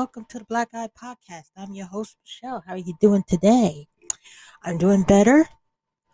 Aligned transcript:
Welcome 0.00 0.24
to 0.30 0.38
the 0.38 0.46
Black 0.46 0.68
Eye 0.72 0.88
Podcast. 0.98 1.50
I'm 1.58 1.74
your 1.74 1.84
host, 1.84 2.16
Michelle. 2.24 2.64
How 2.66 2.72
are 2.72 2.78
you 2.78 2.94
doing 3.02 3.22
today? 3.28 3.86
I'm 4.62 4.78
doing 4.78 5.02
better. 5.02 5.46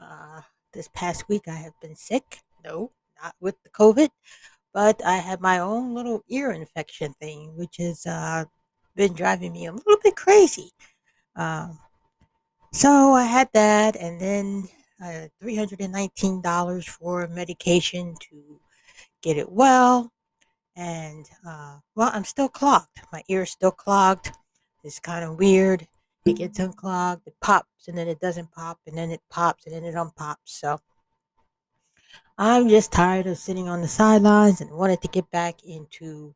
Uh, 0.00 0.40
this 0.72 0.88
past 0.92 1.28
week 1.28 1.42
I 1.46 1.54
have 1.54 1.74
been 1.80 1.94
sick. 1.94 2.40
No, 2.64 2.90
not 3.22 3.36
with 3.40 3.54
the 3.62 3.70
COVID, 3.70 4.08
but 4.74 5.00
I 5.06 5.18
had 5.18 5.40
my 5.40 5.60
own 5.60 5.94
little 5.94 6.24
ear 6.28 6.50
infection 6.50 7.12
thing, 7.20 7.56
which 7.56 7.76
has 7.76 8.04
uh, 8.06 8.46
been 8.96 9.12
driving 9.12 9.52
me 9.52 9.66
a 9.66 9.72
little 9.72 10.00
bit 10.02 10.16
crazy. 10.16 10.72
Um, 11.36 11.78
so 12.72 13.12
I 13.12 13.22
had 13.22 13.50
that, 13.54 13.94
and 13.94 14.20
then 14.20 14.64
uh, 15.00 15.28
$319 15.40 16.84
for 16.86 17.28
medication 17.28 18.16
to 18.32 18.60
get 19.22 19.36
it 19.36 19.52
well 19.52 20.12
and 20.76 21.26
uh, 21.46 21.78
well, 21.94 22.10
I'm 22.12 22.24
still 22.24 22.48
clogged. 22.48 23.00
My 23.12 23.22
ear's 23.28 23.50
still 23.50 23.70
clogged. 23.70 24.32
It's 24.84 25.00
kind 25.00 25.24
of 25.24 25.38
weird. 25.38 25.88
It 26.26 26.36
gets 26.36 26.58
unclogged, 26.58 27.26
it 27.26 27.36
pops, 27.40 27.88
and 27.88 27.96
then 27.96 28.08
it 28.08 28.20
doesn't 28.20 28.52
pop, 28.52 28.80
and 28.86 28.98
then 28.98 29.10
it 29.10 29.20
pops, 29.30 29.64
and 29.64 29.74
then 29.74 29.84
it 29.84 29.94
unpops. 29.94 30.36
So 30.44 30.80
I'm 32.36 32.68
just 32.68 32.92
tired 32.92 33.26
of 33.26 33.38
sitting 33.38 33.68
on 33.68 33.80
the 33.80 33.88
sidelines 33.88 34.60
and 34.60 34.70
wanted 34.70 35.00
to 35.02 35.08
get 35.08 35.30
back 35.30 35.64
into 35.64 36.34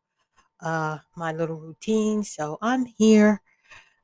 uh, 0.60 0.98
my 1.16 1.32
little 1.32 1.56
routine. 1.56 2.22
So 2.22 2.56
I'm 2.62 2.86
here 2.86 3.42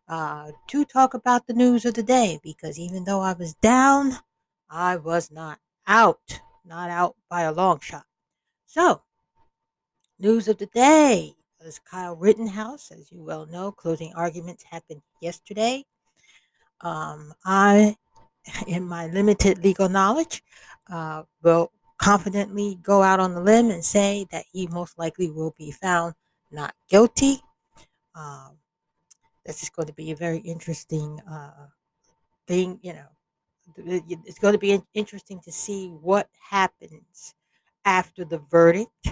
uh, 0.09 0.51
to 0.69 0.85
talk 0.85 1.15
about 1.15 1.47
the 1.47 1.55
news 1.55 1.85
of 1.85 1.95
the 1.95 2.03
day 2.03 2.41
because 2.43 2.79
even 2.79 3.05
though 3.05 3.21
I 3.21 3.33
was 3.33 3.55
down, 3.55 4.19
I 4.69 4.97
was 4.97 5.31
not 5.31 5.61
out, 5.87 6.41
not 6.65 6.91
out 6.91 7.17
by 7.31 7.43
a 7.43 7.53
long 7.53 7.81
shot. 7.81 8.07
So 8.67 9.03
News 10.19 10.49
of 10.49 10.57
the 10.57 10.67
day 10.67 11.35
was 11.63 11.79
Kyle 11.79 12.17
Rittenhouse. 12.17 12.91
As 12.91 13.13
you 13.13 13.23
well 13.23 13.45
know, 13.45 13.71
closing 13.71 14.15
arguments 14.15 14.65
happened 14.65 15.03
yesterday. 15.21 15.85
Um, 16.81 17.35
I, 17.45 17.97
in 18.67 18.85
my 18.85 19.09
limited 19.09 19.63
legal 19.63 19.91
knowledge, 19.91 20.43
uh, 20.91 21.25
will 21.43 21.71
confidently 21.99 22.79
go 22.83 23.03
out 23.03 23.21
on 23.21 23.35
the 23.35 23.43
limb 23.43 23.71
and 23.71 23.85
say 23.85 24.27
that 24.31 24.47
he 24.51 24.67
most 24.69 24.99
likely 24.99 25.31
will 25.31 25.55
be 25.59 25.71
found 25.71 26.15
not 26.51 26.75
guilty. 26.89 27.43
Um, 28.15 28.57
this 29.45 29.63
is 29.63 29.69
going 29.69 29.89
to 29.89 29.95
be 29.95 30.13
a 30.13 30.17
very 30.17 30.39
interesting 30.39 31.21
uh, 31.31 31.67
thing, 32.47 32.79
you 32.83 32.95
know. 32.95 33.09
It's 33.77 34.39
going 34.39 34.53
to 34.53 34.59
be 34.59 34.81
interesting 34.95 35.41
to 35.41 35.53
see 35.53 35.89
what 35.89 36.31
happens 36.51 37.35
after 37.85 38.25
the 38.25 38.39
verdict 38.39 39.09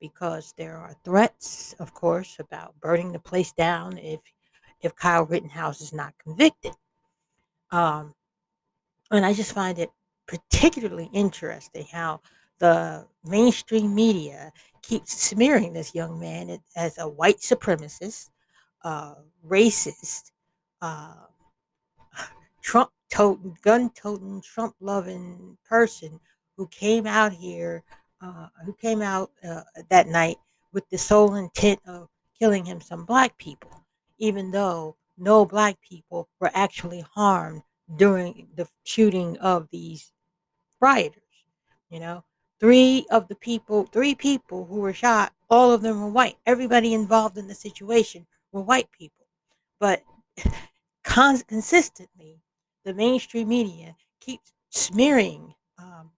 because 0.00 0.54
there 0.56 0.76
are 0.76 0.94
threats, 1.04 1.74
of 1.78 1.94
course, 1.94 2.36
about 2.38 2.80
burning 2.80 3.12
the 3.12 3.18
place 3.18 3.52
down 3.52 3.98
if 3.98 4.20
if 4.80 4.94
Kyle 4.94 5.24
Rittenhouse 5.24 5.80
is 5.80 5.92
not 5.92 6.14
convicted. 6.18 6.72
Um, 7.70 8.14
and 9.10 9.26
I 9.26 9.32
just 9.32 9.52
find 9.52 9.78
it 9.78 9.90
particularly 10.26 11.10
interesting 11.12 11.86
how 11.90 12.20
the 12.58 13.06
mainstream 13.24 13.94
media 13.94 14.52
keeps 14.82 15.20
smearing 15.20 15.72
this 15.72 15.94
young 15.94 16.20
man 16.20 16.58
as 16.76 16.98
a 16.98 17.08
white 17.08 17.38
supremacist, 17.38 18.30
uh, 18.84 19.14
racist, 19.46 20.30
uh, 20.80 21.14
Trump 22.62 22.90
toting, 23.10 23.56
gun 23.62 23.90
toting, 23.90 24.42
Trump 24.42 24.74
loving 24.80 25.56
person 25.68 26.20
who 26.56 26.66
came 26.68 27.06
out 27.06 27.32
here 27.32 27.82
uh, 28.20 28.48
who 28.64 28.72
came 28.74 29.02
out 29.02 29.30
uh, 29.46 29.62
that 29.90 30.08
night 30.08 30.36
with 30.72 30.88
the 30.90 30.98
sole 30.98 31.34
intent 31.34 31.80
of 31.86 32.08
killing 32.38 32.64
him 32.64 32.80
some 32.80 33.04
black 33.04 33.36
people, 33.38 33.84
even 34.18 34.50
though 34.50 34.96
no 35.16 35.44
black 35.44 35.80
people 35.80 36.28
were 36.40 36.50
actually 36.54 37.04
harmed 37.14 37.62
during 37.96 38.48
the 38.54 38.68
shooting 38.84 39.36
of 39.38 39.68
these 39.70 40.12
rioters. 40.80 41.22
You 41.90 42.00
know, 42.00 42.24
three 42.60 43.06
of 43.10 43.28
the 43.28 43.34
people, 43.34 43.84
three 43.84 44.14
people 44.14 44.66
who 44.66 44.76
were 44.76 44.92
shot, 44.92 45.32
all 45.48 45.72
of 45.72 45.82
them 45.82 46.00
were 46.02 46.10
white. 46.10 46.36
Everybody 46.46 46.92
involved 46.92 47.38
in 47.38 47.48
the 47.48 47.54
situation 47.54 48.26
were 48.52 48.62
white 48.62 48.90
people. 48.92 49.26
But 49.80 50.02
consistently, 51.02 52.42
the 52.84 52.94
mainstream 52.94 53.48
media 53.48 53.96
keeps 54.20 54.52
smearing 54.70 55.54
um, 55.78 56.10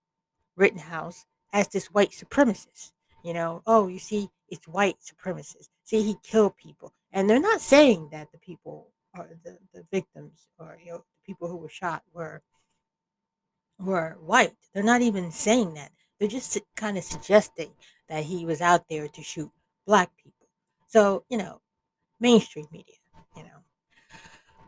Rittenhouse 0.57 1.27
as 1.53 1.69
this 1.69 1.87
white 1.87 2.11
supremacist. 2.11 2.93
You 3.25 3.35
know, 3.35 3.63
oh, 3.67 3.89
you 3.89 3.99
see, 3.99 4.31
it's 4.49 4.67
white 4.67 4.97
supremacist. 5.01 5.69
See, 5.85 6.03
he 6.03 6.17
killed 6.23 6.57
people. 6.57 6.93
And 7.13 7.29
they're 7.29 7.41
not 7.41 7.61
saying 7.61 8.09
that 8.13 8.33
the 8.33 8.39
people 8.39 8.89
or 9.17 9.29
the, 9.45 9.59
the 9.75 9.85
victims 9.91 10.49
or 10.59 10.79
you 10.83 10.93
know, 10.93 10.99
the 10.99 11.27
people 11.27 11.49
who 11.49 11.57
were 11.57 11.69
shot 11.69 12.03
were 12.13 12.43
were 13.79 14.17
white. 14.21 14.55
They're 14.73 14.83
not 14.83 15.03
even 15.03 15.31
saying 15.31 15.75
that. 15.75 15.91
They're 16.19 16.29
just 16.29 16.59
kind 16.77 16.99
of 16.99 17.05
suggesting 17.05 17.71
that 18.09 18.25
he 18.25 18.45
was 18.45 18.61
out 18.61 18.89
there 18.89 19.09
to 19.09 19.23
shoot 19.23 19.51
black 19.87 20.11
people. 20.17 20.49
So, 20.87 21.25
you 21.31 21.39
know, 21.39 21.61
mainstream 22.21 22.67
media, 22.71 22.97
you 23.37 23.43
know. 23.43 23.65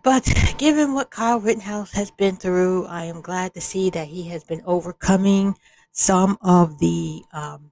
But 0.02 0.24
given 0.58 0.94
what 0.94 1.10
Kyle 1.10 1.40
Rittenhouse 1.40 1.92
has 1.92 2.10
been 2.10 2.36
through, 2.36 2.86
I 2.86 3.04
am 3.04 3.20
glad 3.20 3.54
to 3.54 3.60
see 3.60 3.90
that 3.90 4.08
he 4.08 4.28
has 4.28 4.44
been 4.44 4.62
overcoming 4.64 5.56
some 5.92 6.38
of 6.42 6.78
the 6.78 7.22
um, 7.32 7.70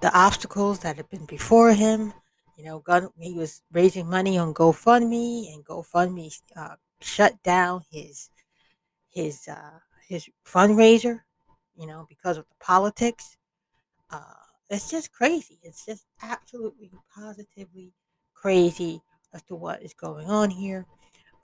the 0.00 0.16
obstacles 0.16 0.80
that 0.80 0.96
have 0.96 1.10
been 1.10 1.26
before 1.26 1.72
him. 1.72 2.12
You 2.56 2.64
know, 2.64 2.78
gun, 2.80 3.08
he 3.18 3.34
was 3.34 3.62
raising 3.72 4.08
money 4.08 4.38
on 4.38 4.54
GoFundMe, 4.54 5.52
and 5.52 5.64
GoFundMe 5.64 6.32
uh, 6.56 6.76
shut 7.00 7.42
down 7.42 7.82
his 7.90 8.30
his 9.08 9.48
uh, 9.48 9.80
his 10.08 10.28
fundraiser. 10.46 11.20
You 11.76 11.86
know, 11.86 12.06
because 12.08 12.38
of 12.38 12.46
the 12.48 12.64
politics. 12.64 13.36
Uh, 14.10 14.20
it's 14.70 14.90
just 14.90 15.12
crazy. 15.12 15.58
It's 15.62 15.84
just 15.86 16.06
absolutely 16.22 16.90
positively 17.14 17.92
crazy 18.34 19.00
as 19.34 19.42
to 19.44 19.54
what 19.54 19.82
is 19.82 19.94
going 19.94 20.28
on 20.28 20.50
here. 20.50 20.86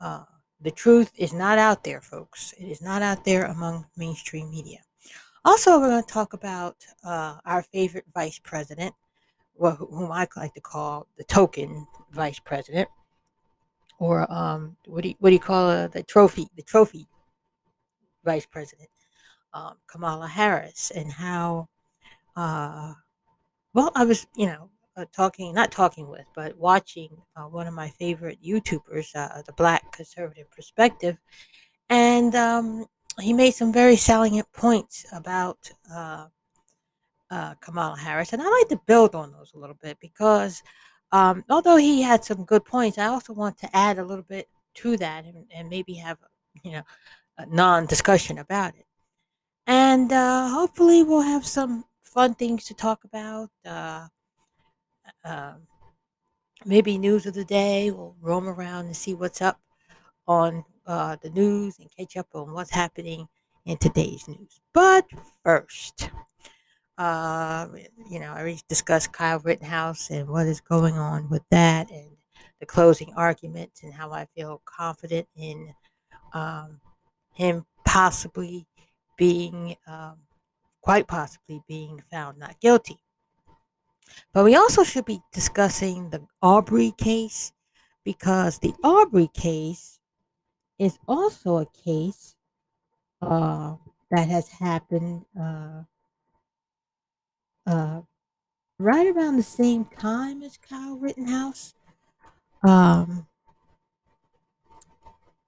Uh, 0.01 0.25
the 0.63 0.71
truth 0.71 1.13
is 1.17 1.33
not 1.33 1.59
out 1.59 1.85
there, 1.85 2.01
folks. 2.01 2.55
It 2.59 2.67
is 2.67 2.81
not 2.81 3.03
out 3.03 3.25
there 3.25 3.45
among 3.47 3.87
mainstream 3.97 4.51
media. 4.51 4.79
Also, 5.45 5.81
we're 5.81 5.89
going 5.89 6.03
to 6.03 6.09
talk 6.09 6.35
about 6.35 6.77
uh, 7.05 7.39
our 7.45 7.63
favorite 7.63 8.05
vice 8.15 8.39
president, 8.39 8.95
whom 9.59 10.13
I 10.13 10.29
like 10.37 10.55
to 10.55 10.61
call 10.61 11.09
the 11.17 11.25
token 11.25 11.87
vice 12.13 12.39
president, 12.39 12.89
or 13.99 14.31
um, 14.33 14.77
what 14.87 15.03
do 15.03 15.11
you, 15.11 15.15
what 15.19 15.31
do 15.31 15.35
you 15.35 15.41
call 15.41 15.69
uh, 15.69 15.89
the 15.89 16.05
trophy 16.05 16.47
the 16.57 16.63
trophy 16.63 17.09
vice 18.25 18.47
president, 18.47 18.89
um, 19.53 19.75
Kamala 19.89 20.29
Harris, 20.29 20.93
and 20.95 21.13
how 21.13 21.69
uh, 22.37 22.95
well 23.75 23.91
I 23.97 24.05
was 24.05 24.27
you 24.37 24.47
know 24.47 24.71
uh, 24.97 25.05
talking, 25.13 25.55
not 25.55 25.73
talking 25.73 26.09
with, 26.09 26.27
but 26.35 26.57
watching 26.59 27.09
uh, 27.37 27.45
one 27.45 27.67
of 27.67 27.75
my 27.75 27.89
favorite 27.91 28.39
YouTubers, 28.45 29.15
uh, 29.15 29.43
the 29.43 29.53
Black 29.53 29.93
Conservative 29.93 30.51
Perspective, 30.51 31.17
and 31.89 32.35
um, 32.35 32.87
he 33.21 33.33
made 33.33 33.53
some 33.53 33.73
very 33.73 33.97
salient 33.97 34.51
points 34.53 35.07
about 35.13 35.71
uh, 35.93 36.27
uh, 37.31 37.55
Kamala 37.61 37.99
Harris, 37.99 38.33
and 38.33 38.43
I 38.43 38.49
like 38.49 38.69
to 38.69 38.81
build 38.87 39.15
on 39.15 39.33
those 39.33 39.53
a 39.55 39.59
little 39.59 39.79
bit 39.81 39.99
because 40.01 40.63
um, 41.13 41.45
although 41.49 41.77
he 41.77 42.03
had 42.03 42.25
some 42.25 42.45
good 42.45 42.65
points, 42.65 42.99
I 42.99 43.07
also 43.07 43.33
want 43.33 43.59
to 43.59 43.77
add 43.77 43.99
a 43.99 44.05
little 44.05 44.25
bit 44.25 44.49
to 44.75 44.97
that 44.99 45.25
and, 45.25 45.47
and 45.55 45.69
maybe 45.69 45.95
have 45.95 46.19
you 46.63 46.73
know 46.73 46.83
a 47.39 47.47
non-discussion 47.47 48.39
about 48.39 48.75
it, 48.77 48.87
and 49.67 50.13
uh, 50.13 50.49
hopefully 50.49 51.03
we'll 51.03 51.23
have 51.23 51.47
some 51.47 51.85
fun 52.03 52.35
things 52.35 52.65
to 52.67 52.75
talk 52.75 53.05
about 53.05 53.49
um, 55.25 55.67
maybe 56.65 56.99
news 56.99 57.27
of 57.27 57.35
the 57.35 57.45
day. 57.45 57.91
We'll 57.91 58.17
roam 58.21 58.49
around 58.49 58.87
and 58.87 58.97
see 58.97 59.15
what's 59.15 59.43
up 59.43 59.61
on 60.27 60.65
uh, 60.87 61.17
the 61.23 61.31
news 61.31 61.79
and 61.79 61.89
catch 61.97 62.17
up 62.17 62.29
on 62.35 62.53
what's 62.53 62.71
happening 62.71 63.29
in 63.65 63.77
today's 63.77 64.27
news. 64.29 64.61
But 64.73 65.07
first, 65.45 66.11
uh, 66.99 67.69
you 68.11 68.21
know, 68.21 68.33
I 68.33 68.41
already 68.41 68.61
discussed 68.69 69.13
Kyle 69.13 69.41
Rittenhouse 69.41 70.11
and 70.11 70.29
what 70.29 70.47
is 70.47 70.61
going 70.61 70.99
on 70.99 71.29
with 71.29 71.43
that 71.51 71.91
and 71.91 72.11
the 72.61 72.67
closing 72.67 73.13
arguments 73.17 73.83
and 73.83 73.93
how 73.93 74.13
I 74.13 74.27
feel 74.37 74.63
confident 74.65 75.27
in 75.37 75.75
um, 76.33 76.81
him 77.35 77.67
possibly 77.85 78.67
being, 79.17 79.77
um, 79.87 80.19
quite 80.81 81.07
possibly 81.07 81.63
being 81.67 82.03
found 82.11 82.39
not 82.39 82.61
guilty. 82.61 83.02
But 84.33 84.45
we 84.45 84.55
also 84.55 84.85
should 84.85 85.05
be 85.05 85.21
discussing 85.33 86.11
the 86.11 86.27
Aubrey 86.41 86.93
case 86.97 87.53
because 88.05 88.59
the 88.59 88.75
Aubrey 88.83 89.29
case 89.33 89.99
is 90.79 90.99
also 91.07 91.59
a 91.59 91.67
case 91.85 92.35
uh, 93.21 93.77
that 94.11 94.29
has 94.29 94.49
happened 94.49 95.25
uh, 95.39 95.83
uh, 97.67 98.01
right 98.79 99.07
around 99.07 99.37
the 99.37 99.43
same 99.43 99.85
time 99.85 100.43
as 100.43 100.57
Kyle 100.57 100.99
Rittenhouse. 100.99 101.75
Um, 102.67 103.27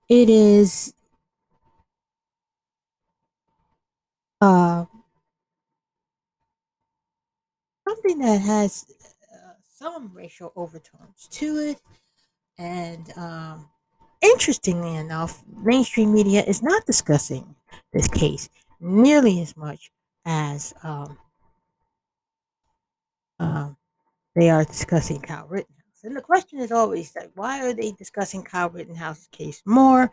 it 0.08 0.28
is 0.28 0.94
uh, 4.40 4.84
something 7.86 8.18
that 8.18 8.40
has 8.40 8.86
uh, 9.32 9.52
some 9.76 10.10
racial 10.14 10.52
overtones 10.56 11.28
to 11.30 11.58
it. 11.58 11.80
And 12.58 13.12
um, 13.16 13.68
interestingly 14.22 14.96
enough, 14.96 15.42
mainstream 15.54 16.12
media 16.12 16.42
is 16.44 16.62
not 16.62 16.86
discussing 16.86 17.54
this 17.92 18.08
case 18.08 18.48
nearly 18.80 19.40
as 19.40 19.56
much 19.56 19.90
as 20.24 20.72
um, 20.82 21.18
um, 23.38 23.76
they 24.34 24.50
are 24.50 24.64
discussing 24.64 25.20
Kyle 25.20 25.46
Rittenhouse. 25.48 26.04
And 26.04 26.16
the 26.16 26.22
question 26.22 26.58
is 26.58 26.72
always 26.72 27.14
like, 27.16 27.30
why 27.34 27.64
are 27.64 27.72
they 27.72 27.92
discussing 27.92 28.42
Kyle 28.42 28.70
Rittenhouse's 28.70 29.28
case 29.28 29.62
more? 29.64 30.10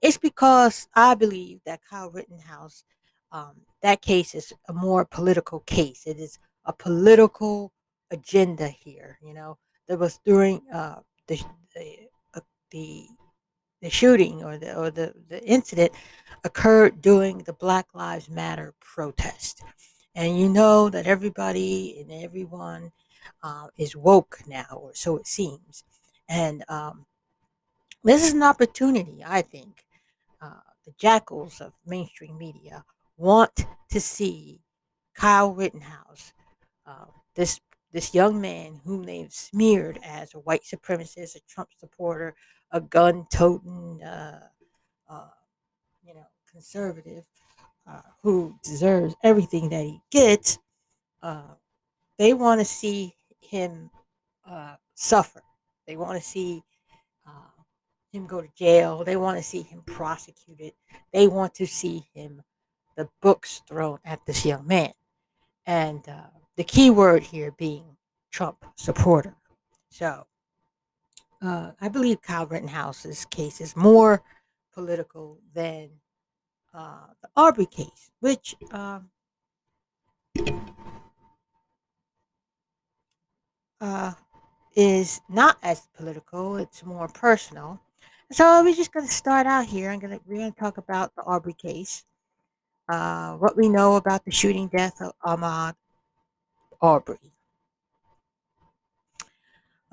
It's 0.00 0.18
because 0.18 0.88
I 0.94 1.14
believe 1.14 1.60
that 1.66 1.80
Kyle 1.88 2.10
Rittenhouse, 2.10 2.84
um, 3.32 3.62
that 3.82 4.00
case 4.00 4.34
is 4.34 4.52
a 4.68 4.72
more 4.72 5.04
political 5.04 5.60
case. 5.60 6.04
It 6.06 6.18
is 6.18 6.38
a 6.64 6.72
political 6.72 7.72
agenda 8.10 8.68
here. 8.68 9.18
You 9.22 9.34
know, 9.34 9.58
that 9.88 9.98
was 9.98 10.18
during 10.24 10.62
uh, 10.72 11.00
the 11.26 11.42
the, 11.74 11.96
uh, 12.34 12.40
the 12.70 13.06
the 13.82 13.90
shooting 13.90 14.42
or 14.42 14.58
the 14.58 14.76
or 14.76 14.90
the, 14.90 15.14
the 15.28 15.42
incident 15.44 15.92
occurred 16.44 17.00
during 17.00 17.38
the 17.38 17.52
Black 17.52 17.86
Lives 17.94 18.28
Matter 18.28 18.74
protest. 18.80 19.62
And 20.14 20.38
you 20.38 20.48
know 20.48 20.90
that 20.90 21.06
everybody 21.06 21.98
and 22.00 22.22
everyone 22.22 22.92
uh, 23.42 23.66
is 23.76 23.96
woke 23.96 24.38
now, 24.46 24.66
or 24.70 24.94
so 24.94 25.16
it 25.16 25.26
seems. 25.26 25.82
And 26.28 26.64
um, 26.68 27.06
this 28.04 28.24
is 28.24 28.32
an 28.32 28.42
opportunity, 28.42 29.22
I 29.26 29.42
think. 29.42 29.84
Uh, 30.40 30.60
the 30.84 30.92
jackals 30.98 31.60
of 31.60 31.72
mainstream 31.86 32.36
media 32.38 32.84
want 33.16 33.66
to 33.90 34.00
see 34.00 34.60
Kyle 35.14 35.54
Rittenhouse, 35.54 36.32
uh, 36.86 37.06
this 37.34 37.60
this 37.92 38.12
young 38.12 38.40
man 38.40 38.80
whom 38.84 39.04
they've 39.04 39.32
smeared 39.32 40.00
as 40.02 40.34
a 40.34 40.38
white 40.38 40.64
supremacist, 40.64 41.36
a 41.36 41.40
Trump 41.48 41.68
supporter, 41.78 42.34
a 42.72 42.80
gun 42.80 43.24
toting, 43.32 44.02
uh, 44.02 44.40
uh, 45.08 45.28
you 46.02 46.12
know, 46.12 46.26
conservative 46.50 47.24
uh, 47.86 48.00
who 48.22 48.58
deserves 48.64 49.14
everything 49.22 49.68
that 49.68 49.84
he 49.84 50.00
gets. 50.10 50.58
Uh, 51.22 51.54
they 52.18 52.34
want 52.34 52.60
to 52.60 52.64
see 52.64 53.14
him 53.40 53.90
uh, 54.44 54.74
suffer. 54.94 55.42
They 55.86 55.96
want 55.96 56.20
to 56.20 56.26
see 56.26 56.64
uh, 57.24 57.62
him 58.10 58.26
go 58.26 58.40
to 58.40 58.48
jail. 58.56 59.04
They 59.04 59.16
want 59.16 59.38
to 59.38 59.42
see 59.44 59.62
him 59.62 59.82
prosecuted. 59.86 60.72
They 61.12 61.28
want 61.28 61.54
to 61.54 61.66
see 61.66 62.08
him 62.12 62.42
the 62.96 63.08
books 63.22 63.62
thrown 63.68 63.98
at 64.04 64.26
this 64.26 64.44
young 64.44 64.66
man. 64.66 64.92
And 65.66 66.04
the 66.56 66.64
key 66.64 66.90
word 66.90 67.24
here 67.24 67.52
being 67.52 67.96
Trump 68.30 68.64
supporter. 68.76 69.36
So 69.90 70.26
uh, 71.42 71.72
I 71.80 71.88
believe 71.88 72.22
Kyle 72.22 72.46
Rittenhouse's 72.46 73.24
case 73.26 73.60
is 73.60 73.76
more 73.76 74.22
political 74.72 75.38
than 75.54 75.90
uh, 76.72 77.06
the 77.22 77.28
Arbery 77.36 77.66
case, 77.66 78.10
which 78.20 78.56
um, 78.72 79.10
uh, 83.80 84.12
is 84.74 85.20
not 85.28 85.58
as 85.62 85.88
political. 85.96 86.56
It's 86.56 86.84
more 86.84 87.08
personal. 87.08 87.80
So 88.32 88.64
we're 88.64 88.74
just 88.74 88.92
going 88.92 89.06
to 89.06 89.12
start 89.12 89.46
out 89.46 89.66
here. 89.66 89.90
I'm 89.90 90.00
going 90.00 90.18
to 90.18 90.20
we're 90.26 90.38
going 90.38 90.52
to 90.52 90.58
talk 90.58 90.78
about 90.78 91.14
the 91.14 91.22
Arbery 91.22 91.54
case, 91.54 92.04
uh, 92.88 93.34
what 93.34 93.56
we 93.56 93.68
know 93.68 93.96
about 93.96 94.24
the 94.24 94.32
shooting 94.32 94.68
death 94.68 95.00
of 95.00 95.12
Ahmaud 95.24 95.74
Arbery. 96.80 97.34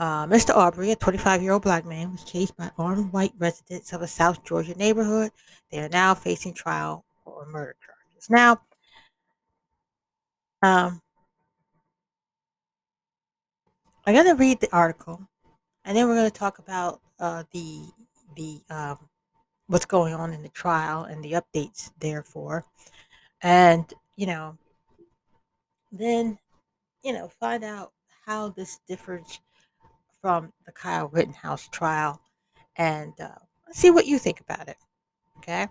Uh, 0.01 0.25
Mr. 0.25 0.50
Aubrey, 0.56 0.89
a 0.89 0.95
25 0.95 1.44
year 1.44 1.51
old 1.51 1.62
black 1.62 1.86
man, 1.86 2.12
was 2.12 2.24
chased 2.24 2.57
by 2.57 2.72
armed 2.75 3.13
white 3.13 3.33
residents 3.38 3.94
of 3.94 4.01
a 4.01 4.07
South 4.07 4.44
Georgia 4.44 4.74
neighborhood. 4.74 5.31
They 5.72 5.78
are 5.80 5.89
now 5.89 6.16
facing 6.16 6.56
trial 6.56 7.06
for 7.24 7.45
murder 7.45 7.75
charges. 7.86 8.28
Now, 8.28 8.62
um, 10.63 11.01
I'm 14.06 14.16
going 14.16 14.25
to 14.25 14.34
read 14.34 14.60
the 14.60 14.75
article, 14.75 15.22
and 15.86 15.95
then 15.95 16.07
we're 16.07 16.16
going 16.16 16.31
to 16.31 16.36
talk 16.36 16.57
about 16.57 17.01
uh, 17.19 17.44
the 17.54 17.84
the 18.36 18.62
um, 18.72 18.98
what's 19.68 19.86
going 19.86 20.16
on 20.16 20.34
in 20.34 20.42
the 20.42 20.50
trial 20.50 21.04
and 21.04 21.24
the 21.24 21.34
updates 21.34 21.92
therefore, 22.00 22.66
and 23.44 23.94
you 24.16 24.25
know, 24.25 24.57
then 25.92 26.39
you 27.03 27.13
know, 27.13 27.27
find 27.39 27.63
out 27.63 27.92
how 28.25 28.50
this 28.50 28.80
differs 28.88 29.39
from 30.21 30.53
the 30.65 30.71
Kyle 30.71 31.07
Rittenhouse 31.07 31.68
trial 31.69 32.21
and 32.75 33.13
uh, 33.19 33.39
see 33.71 33.89
what 33.89 34.06
you 34.06 34.19
think 34.19 34.39
about 34.39 34.68
it. 34.68 34.77
Okay. 35.38 35.68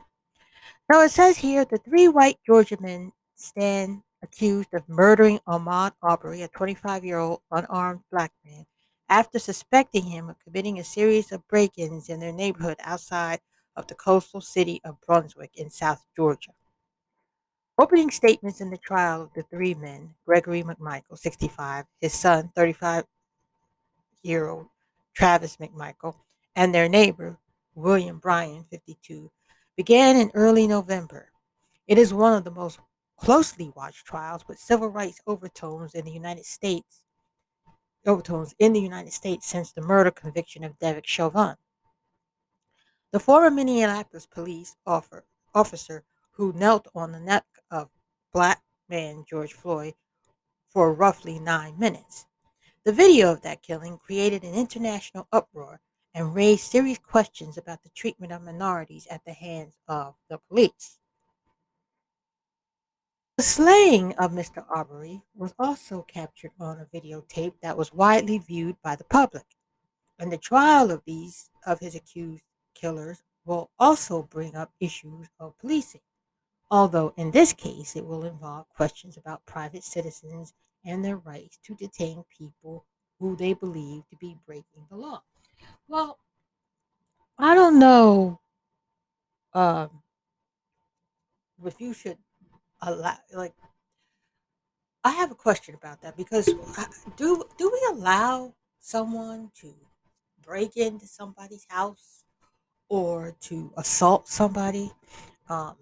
So 0.93 1.01
it 1.03 1.11
says 1.11 1.37
here 1.39 1.65
the 1.65 1.79
three 1.79 2.09
white 2.09 2.39
Georgia 2.45 2.77
men 2.81 3.13
stand 3.37 4.03
accused 4.23 4.75
of 4.75 4.89
murdering 4.89 5.39
Ahmaud 5.47 5.93
Aubrey, 6.03 6.43
a 6.43 6.49
25 6.49 7.05
year 7.05 7.19
old 7.19 7.41
unarmed 7.51 8.01
black 8.11 8.33
man, 8.45 8.67
after 9.09 9.39
suspecting 9.39 10.05
him 10.05 10.29
of 10.29 10.37
committing 10.41 10.79
a 10.79 10.85
series 10.85 11.33
of 11.33 11.47
break 11.49 11.79
ins 11.79 12.09
in 12.09 12.21
their 12.21 12.33
neighborhood 12.33 12.77
outside 12.81 13.41
of 13.77 13.87
the 13.87 13.95
coastal 13.95 14.41
city 14.41 14.81
of 14.85 15.01
Brunswick 15.01 15.53
in 15.55 15.71
South 15.71 16.05
Georgia. 16.17 16.53
Opening 17.81 18.11
statements 18.11 18.61
in 18.61 18.69
the 18.69 18.77
trial 18.77 19.23
of 19.23 19.33
the 19.33 19.43
three 19.45 19.73
men, 19.73 20.13
Gregory 20.27 20.63
McMichael, 20.63 21.17
65, 21.17 21.87
his 21.99 22.13
son, 22.13 22.53
35 22.55 23.07
year 24.23 24.49
old 24.49 24.67
Travis 25.15 25.57
McMichael, 25.57 26.15
and 26.55 26.75
their 26.75 26.91
neighbor, 26.91 27.39
William 27.75 28.19
Bryan, 28.19 28.67
52, 28.71 29.31
began 29.79 30.19
in 30.19 30.31
early 30.35 30.67
November. 30.67 31.31
It 31.89 31.97
is 31.97 32.13
one 32.13 32.35
of 32.35 32.45
the 32.45 32.51
most 32.51 32.81
closely 33.17 33.73
watched 33.75 34.05
trials 34.05 34.47
with 34.47 34.59
civil 34.59 34.89
rights 34.89 35.23
overtones 35.27 35.95
in 35.95 36.05
the 36.05 36.13
United 36.13 36.45
States, 36.45 37.01
overtones 38.05 38.55
in 38.59 38.75
the 38.75 38.81
United 38.81 39.15
States 39.15 39.47
since 39.47 39.73
the 39.73 39.81
murder 39.81 40.11
conviction 40.11 40.65
of 40.65 40.79
Derek 40.79 41.07
Chauvin. 41.07 41.57
The 43.11 43.21
former 43.21 43.51
Minneapolis 43.51 44.27
police 44.27 44.77
officer 44.85 46.05
who 46.33 46.53
knelt 46.55 46.89
on 46.95 47.13
the 47.13 47.21
black 48.33 48.63
man 48.89 49.25
George 49.29 49.53
Floyd 49.53 49.95
for 50.67 50.93
roughly 50.93 51.39
nine 51.39 51.79
minutes. 51.79 52.27
The 52.85 52.93
video 52.93 53.33
of 53.33 53.43
that 53.43 53.63
killing 53.63 53.99
created 53.99 54.43
an 54.43 54.55
international 54.55 55.29
uproar 55.33 55.81
and 56.15 56.35
raised 56.35 56.71
serious 56.71 56.99
questions 56.99 57.57
about 57.57 57.83
the 57.83 57.91
treatment 57.91 58.33
of 58.33 58.43
minorities 58.43 59.07
at 59.11 59.25
the 59.25 59.33
hands 59.33 59.77
of 59.87 60.15
the 60.29 60.39
police. 60.49 60.99
The 63.37 63.45
slaying 63.45 64.13
of 64.17 64.33
Mr. 64.33 64.65
Arbery 64.69 65.23
was 65.35 65.55
also 65.59 66.03
captured 66.03 66.51
on 66.61 66.79
a 66.79 66.97
videotape 66.97 67.55
that 67.63 67.77
was 67.77 67.93
widely 67.93 68.39
viewed 68.39 68.77
by 68.83 68.97
the 68.97 69.05
public. 69.05 69.47
And 70.19 70.31
the 70.31 70.37
trial 70.37 70.91
of 70.91 71.03
these 71.07 71.49
of 71.65 71.81
his 71.81 71.95
accused 71.95 72.45
killers 72.75 73.23
will 73.47 73.71
also 73.79 74.23
bring 74.23 74.55
up 74.55 74.73
issues 74.79 75.29
of 75.39 75.57
policing. 75.59 76.03
Although 76.71 77.13
in 77.17 77.31
this 77.33 77.53
case 77.53 77.97
it 77.97 78.07
will 78.07 78.25
involve 78.25 78.69
questions 78.71 79.17
about 79.17 79.47
private 79.47 79.85
citizens 79.85 80.55
and 80.85 81.05
their 81.05 81.17
rights 81.17 81.59
to 81.65 81.75
detain 81.75 82.25
people 82.39 82.87
who 83.19 83.37
they 83.37 83.53
believe 83.53 84.09
to 84.09 84.17
be 84.17 84.37
breaking 84.47 84.87
the 84.89 84.97
law. 84.97 85.23
Well, 85.89 86.19
I 87.39 87.55
don't 87.55 87.79
know 87.79 88.41
um, 89.55 90.03
if 91.65 91.81
you 91.81 91.93
should 91.93 92.19
allow, 92.81 93.17
like, 93.33 93.55
I 95.03 95.11
have 95.11 95.31
a 95.31 95.35
question 95.35 95.75
about 95.75 96.03
that 96.03 96.17
because 96.17 96.47
do 97.17 97.45
do 97.57 97.71
we 97.73 97.89
allow 97.97 98.55
someone 98.81 99.51
to 99.61 99.75
break 100.43 100.77
into 100.77 101.07
somebody's 101.07 101.67
house 101.69 102.25
or 102.89 103.35
to 103.43 103.73
assault 103.77 104.29
somebody? 104.29 104.93
Um, 105.49 105.77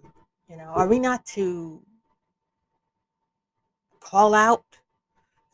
you 0.49 0.57
know, 0.57 0.71
are 0.75 0.87
we 0.87 0.99
not 0.99 1.25
to 1.27 1.81
call 3.99 4.33
out 4.33 4.63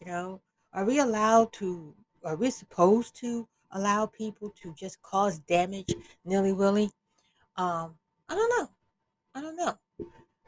you 0.05 0.11
know, 0.11 0.41
are 0.73 0.85
we 0.85 0.99
allowed 0.99 1.51
to, 1.53 1.93
are 2.23 2.35
we 2.35 2.49
supposed 2.49 3.15
to 3.17 3.47
allow 3.71 4.05
people 4.05 4.53
to 4.61 4.73
just 4.77 5.01
cause 5.01 5.39
damage 5.39 5.93
nilly 6.23 6.53
willy? 6.53 6.91
Um, 7.55 7.95
I 8.29 8.35
don't 8.35 8.49
know. 8.49 8.69
I 9.33 9.41
don't 9.41 9.55
know. 9.55 9.77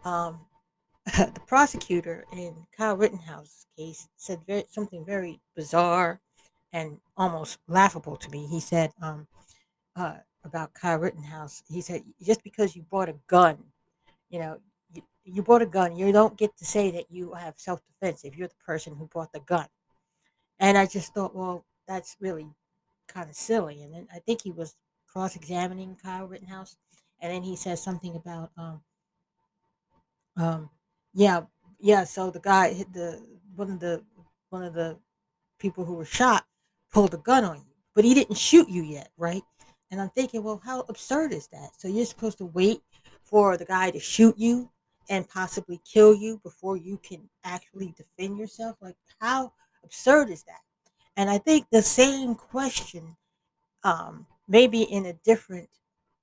Um, 0.04 0.40
the 1.06 1.42
prosecutor 1.48 2.26
in 2.34 2.68
Kyle 2.76 2.96
Rittenhouse's 2.96 3.66
case 3.78 4.08
said 4.16 4.40
very, 4.46 4.66
something 4.70 5.06
very 5.06 5.40
bizarre 5.56 6.20
and 6.74 7.00
almost 7.16 7.60
laughable 7.68 8.18
to 8.18 8.30
me. 8.30 8.46
He 8.48 8.60
said 8.60 8.92
um, 9.02 9.28
uh, 9.96 10.18
about 10.44 10.74
Kyle 10.74 11.00
Rittenhouse, 11.00 11.64
he 11.70 11.82
said, 11.82 12.04
just 12.22 12.44
because 12.44 12.76
you 12.76 12.84
bought 12.90 13.10
a 13.10 13.16
gun, 13.28 13.58
you 14.30 14.40
know, 14.40 14.60
you, 14.94 15.02
you 15.24 15.44
bought 15.44 15.62
a 15.62 15.66
gun, 15.66 15.96
you 15.96 16.12
don't 16.12 16.38
get 16.38 16.56
to 16.58 16.66
say 16.66 16.92
that 16.92 17.06
you 17.10 17.34
have 17.34 17.56
self 17.58 17.82
defense 17.86 18.24
if 18.24 18.36
you're 18.36 18.48
the 18.48 18.64
person 18.66 18.96
who 18.96 19.10
bought 19.14 19.32
the 19.34 19.40
gun. 19.40 19.68
And 20.60 20.78
I 20.78 20.86
just 20.86 21.14
thought, 21.14 21.36
well, 21.36 21.66
that's 21.88 22.16
really 22.20 22.48
kind 23.08 23.30
of 23.30 23.36
silly. 23.36 23.82
And 23.84 23.94
then 23.94 24.08
I 24.14 24.20
think 24.20 24.42
he 24.42 24.52
was 24.52 24.76
cross 25.08 25.36
examining 25.36 25.98
Kyle 26.02 26.28
Rittenhouse. 26.28 26.78
And 27.20 27.32
then 27.34 27.44
he 27.44 27.56
says 27.56 27.82
something 27.82 28.16
about, 28.16 28.52
um, 28.58 28.82
um, 30.36 30.70
yeah, 31.14 31.42
yeah. 31.80 32.04
So 32.04 32.30
the 32.30 32.40
guy 32.40 32.74
hit 32.74 32.94
the 32.94 33.26
one 33.56 33.72
of 33.72 33.80
the 33.80 34.04
one 34.50 34.64
of 34.64 34.74
the 34.74 34.98
people 35.60 35.84
who 35.84 35.96
were 35.96 36.06
shot 36.06 36.46
pulled 36.94 37.14
a 37.14 37.18
gun 37.18 37.44
on 37.44 37.58
you, 37.58 37.74
but 37.96 38.06
he 38.06 38.14
didn't 38.14 38.38
shoot 38.38 38.70
you 38.70 38.84
yet, 38.84 39.10
right? 39.18 39.42
And 39.90 40.00
I'm 40.00 40.10
thinking, 40.10 40.44
well, 40.44 40.62
how 40.64 40.82
absurd 40.90 41.34
is 41.34 41.48
that? 41.48 41.72
So 41.80 41.88
you're 41.88 42.06
supposed 42.06 42.38
to 42.40 42.46
wait 42.46 42.82
for 43.30 43.58
the 43.58 43.66
guy 43.66 43.92
to 43.92 44.00
shoot 44.00 44.36
you 44.38 44.70
and 45.10 45.28
possibly 45.28 45.80
kill 45.86 46.16
you 46.16 46.40
before 46.44 46.78
you 46.78 46.98
can 46.98 47.30
actually 47.44 47.94
defend 47.98 48.38
yourself? 48.38 48.78
Like, 48.82 48.96
how 49.20 49.54
absurd 49.84 50.30
is 50.30 50.44
that? 50.44 50.62
And 51.16 51.30
I 51.30 51.38
think 51.38 51.68
the 51.72 51.82
same 51.82 52.36
question, 52.36 53.18
um, 53.84 54.28
maybe 54.48 54.84
in 54.84 55.06
a 55.06 55.14
different 55.14 55.70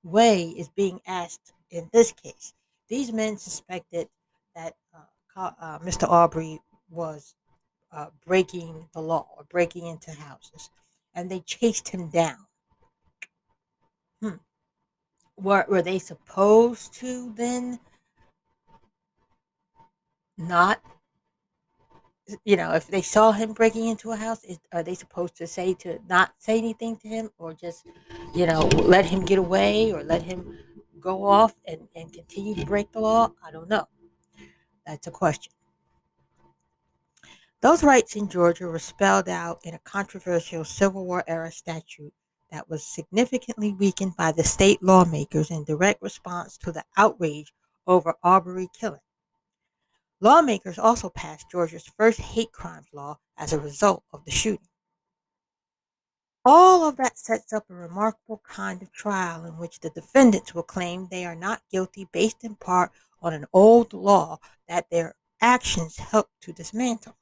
way, 0.03 0.47
is 0.47 0.69
being 0.69 1.01
asked 1.05 1.53
in 1.69 1.89
this 1.91 2.11
case. 2.11 2.53
These 2.87 3.11
men 3.11 3.37
suspected 3.37 4.07
that 4.55 4.75
uh, 4.93 5.51
uh, 5.59 5.79
Mr. 5.79 6.07
Aubrey 6.07 6.59
was 6.89 7.35
uh, 7.91 8.07
breaking 8.25 8.87
the 8.93 9.01
law 9.01 9.27
or 9.37 9.45
breaking 9.49 9.87
into 9.87 10.11
houses, 10.11 10.69
and 11.13 11.29
they 11.29 11.39
chased 11.39 11.89
him 11.89 12.09
down. 12.09 12.47
Hmm. 14.21 14.35
Were, 15.37 15.65
were 15.67 15.81
they 15.81 15.99
supposed 15.99 16.93
to 16.95 17.33
then 17.35 17.79
not 20.37 20.81
you 22.43 22.55
know, 22.55 22.71
if 22.73 22.87
they 22.87 23.01
saw 23.01 23.31
him 23.31 23.53
breaking 23.53 23.87
into 23.87 24.11
a 24.11 24.15
house, 24.15 24.43
is, 24.43 24.59
are 24.71 24.83
they 24.83 24.95
supposed 24.95 25.35
to 25.37 25.47
say 25.47 25.73
to 25.75 25.99
not 26.09 26.33
say 26.39 26.57
anything 26.57 26.97
to 26.97 27.07
him 27.07 27.29
or 27.37 27.53
just, 27.53 27.85
you 28.33 28.47
know, 28.47 28.61
let 28.61 29.05
him 29.05 29.25
get 29.25 29.37
away 29.37 29.91
or 29.91 30.03
let 30.03 30.23
him 30.23 30.57
go 30.99 31.23
off 31.23 31.53
and, 31.67 31.87
and 31.95 32.11
continue 32.11 32.55
to 32.55 32.65
break 32.65 32.91
the 32.91 32.99
law? 32.99 33.31
I 33.45 33.51
don't 33.51 33.69
know. 33.69 33.87
That's 34.87 35.07
a 35.07 35.11
question. 35.11 35.53
Those 37.61 37.83
rights 37.83 38.15
in 38.15 38.27
Georgia 38.27 38.65
were 38.65 38.79
spelled 38.79 39.29
out 39.29 39.59
in 39.63 39.73
a 39.73 39.79
controversial 39.79 40.63
Civil 40.63 41.05
War 41.05 41.23
era 41.27 41.51
statute 41.51 42.13
that 42.51 42.69
was 42.69 42.85
significantly 42.85 43.73
weakened 43.73 44.15
by 44.15 44.31
the 44.31 44.43
state 44.43 44.81
lawmakers 44.81 45.51
in 45.51 45.63
direct 45.63 46.01
response 46.01 46.57
to 46.57 46.71
the 46.71 46.83
outrage 46.97 47.53
over 47.87 48.15
Arbery 48.23 48.69
killing. 48.77 48.99
Lawmakers 50.21 50.79
also 50.79 51.09
passed 51.09 51.51
Georgia's 51.51 51.91
first 51.97 52.19
hate 52.19 52.51
crimes 52.51 52.87
law 52.93 53.19
as 53.37 53.51
a 53.51 53.59
result 53.59 54.03
of 54.13 54.23
the 54.25 54.31
shooting. 54.31 54.67
All 56.43 56.87
of 56.87 56.97
that 56.97 57.17
sets 57.17 57.51
up 57.51 57.69
a 57.69 57.73
remarkable 57.73 58.41
kind 58.47 58.81
of 58.81 58.91
trial 58.91 59.45
in 59.45 59.57
which 59.57 59.79
the 59.79 59.89
defendants 59.89 60.53
will 60.53 60.63
claim 60.63 61.07
they 61.09 61.25
are 61.25 61.35
not 61.35 61.63
guilty 61.71 62.07
based 62.11 62.43
in 62.43 62.55
part 62.55 62.91
on 63.21 63.33
an 63.33 63.45
old 63.51 63.93
law 63.93 64.37
that 64.67 64.89
their 64.91 65.15
actions 65.41 65.97
helped 65.97 66.41
to 66.41 66.53
dismantle. 66.53 67.17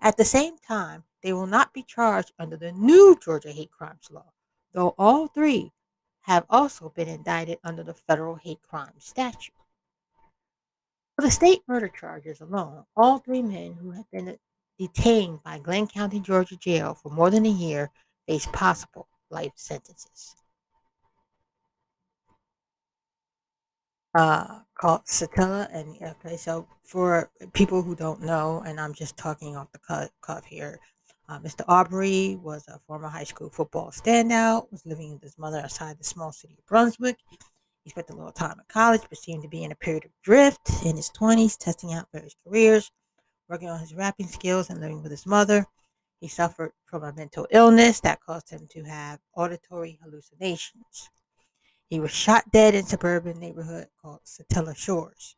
At 0.00 0.16
the 0.16 0.24
same 0.24 0.58
time, 0.58 1.04
they 1.22 1.32
will 1.32 1.46
not 1.46 1.72
be 1.72 1.82
charged 1.82 2.32
under 2.38 2.56
the 2.56 2.72
new 2.72 3.18
Georgia 3.22 3.52
hate 3.52 3.70
crimes 3.70 4.08
law, 4.10 4.32
though 4.72 4.94
all 4.98 5.28
three 5.28 5.72
have 6.22 6.44
also 6.50 6.90
been 6.90 7.08
indicted 7.08 7.58
under 7.62 7.82
the 7.82 7.94
federal 7.94 8.36
hate 8.36 8.62
crimes 8.62 9.04
statute. 9.04 9.54
For 11.14 11.22
the 11.22 11.30
state 11.30 11.60
murder 11.66 11.88
charges 11.88 12.40
alone, 12.40 12.84
all 12.96 13.18
three 13.18 13.42
men 13.42 13.74
who 13.80 13.92
have 13.92 14.10
been 14.10 14.36
detained 14.78 15.42
by 15.42 15.58
Glynn 15.58 15.86
County, 15.86 16.20
Georgia 16.20 16.56
jail 16.56 16.94
for 16.94 17.10
more 17.10 17.30
than 17.30 17.46
a 17.46 17.50
year 17.50 17.90
face 18.26 18.46
possible 18.52 19.08
life 19.30 19.52
sentences. 19.56 20.34
Uh, 24.14 24.60
called 24.78 25.04
Satilla, 25.04 25.68
and 25.72 25.96
okay, 26.02 26.36
so 26.36 26.66
for 26.82 27.30
people 27.52 27.82
who 27.82 27.94
don't 27.94 28.22
know, 28.22 28.62
and 28.66 28.80
I'm 28.80 28.94
just 28.94 29.16
talking 29.16 29.56
off 29.56 29.72
the 29.72 30.10
cuff 30.22 30.44
here, 30.44 30.80
uh, 31.28 31.40
Mr. 31.40 31.64
Aubrey 31.66 32.38
was 32.40 32.64
a 32.68 32.78
former 32.86 33.08
high 33.08 33.24
school 33.24 33.50
football 33.50 33.90
standout, 33.90 34.70
was 34.70 34.86
living 34.86 35.12
with 35.12 35.22
his 35.22 35.38
mother 35.38 35.58
outside 35.58 35.98
the 35.98 36.04
small 36.04 36.32
city 36.32 36.54
of 36.58 36.66
Brunswick. 36.66 37.18
He 37.82 37.90
spent 37.90 38.10
a 38.10 38.16
little 38.16 38.32
time 38.32 38.60
at 38.60 38.68
college, 38.68 39.02
but 39.08 39.18
seemed 39.18 39.42
to 39.42 39.48
be 39.48 39.64
in 39.64 39.72
a 39.72 39.76
period 39.76 40.04
of 40.04 40.10
drift 40.22 40.70
in 40.84 40.96
his 40.96 41.10
20s, 41.10 41.56
testing 41.56 41.92
out 41.92 42.08
various 42.12 42.36
careers, 42.46 42.90
working 43.48 43.68
on 43.68 43.80
his 43.80 43.94
rapping 43.94 44.28
skills, 44.28 44.70
and 44.70 44.80
living 44.80 45.02
with 45.02 45.10
his 45.10 45.26
mother. 45.26 45.66
He 46.20 46.28
suffered 46.28 46.72
from 46.84 47.02
a 47.02 47.12
mental 47.12 47.46
illness 47.50 48.00
that 48.00 48.20
caused 48.20 48.50
him 48.50 48.66
to 48.70 48.84
have 48.84 49.20
auditory 49.36 49.98
hallucinations. 50.02 51.10
He 51.88 52.00
was 52.00 52.10
shot 52.10 52.50
dead 52.52 52.74
in 52.74 52.86
suburban 52.86 53.38
neighborhood 53.38 53.88
called 54.00 54.20
Satilla 54.24 54.76
Shores. 54.76 55.36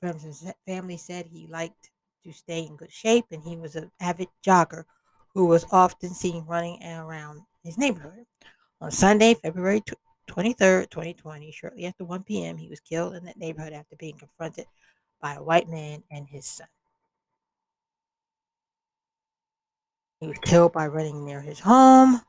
Friends 0.00 0.24
and 0.24 0.54
family 0.66 0.96
said 0.96 1.26
he 1.26 1.46
liked 1.46 1.90
to 2.24 2.32
stay 2.32 2.60
in 2.60 2.76
good 2.76 2.92
shape, 2.92 3.26
and 3.30 3.42
he 3.42 3.56
was 3.56 3.74
an 3.74 3.90
avid 4.00 4.28
jogger 4.46 4.84
who 5.34 5.46
was 5.46 5.64
often 5.70 6.10
seen 6.10 6.44
running 6.46 6.82
around 6.82 7.42
his 7.62 7.78
neighborhood. 7.78 8.26
On 8.80 8.90
Sunday, 8.90 9.34
February 9.34 9.82
23rd, 10.28 10.90
2020, 10.90 11.52
shortly 11.52 11.86
after 11.86 12.04
1 12.04 12.22
p.m., 12.24 12.56
he 12.56 12.68
was 12.68 12.80
killed 12.80 13.14
in 13.14 13.24
that 13.24 13.36
neighborhood 13.36 13.72
after 13.72 13.96
being 13.96 14.16
confronted 14.16 14.66
by 15.20 15.34
a 15.34 15.42
white 15.42 15.68
man 15.68 16.02
and 16.10 16.26
his 16.28 16.46
son. 16.46 16.66
He 20.20 20.28
was 20.28 20.38
killed 20.42 20.72
by 20.72 20.86
running 20.86 21.24
near 21.24 21.40
his 21.40 21.60
home. 21.60 22.20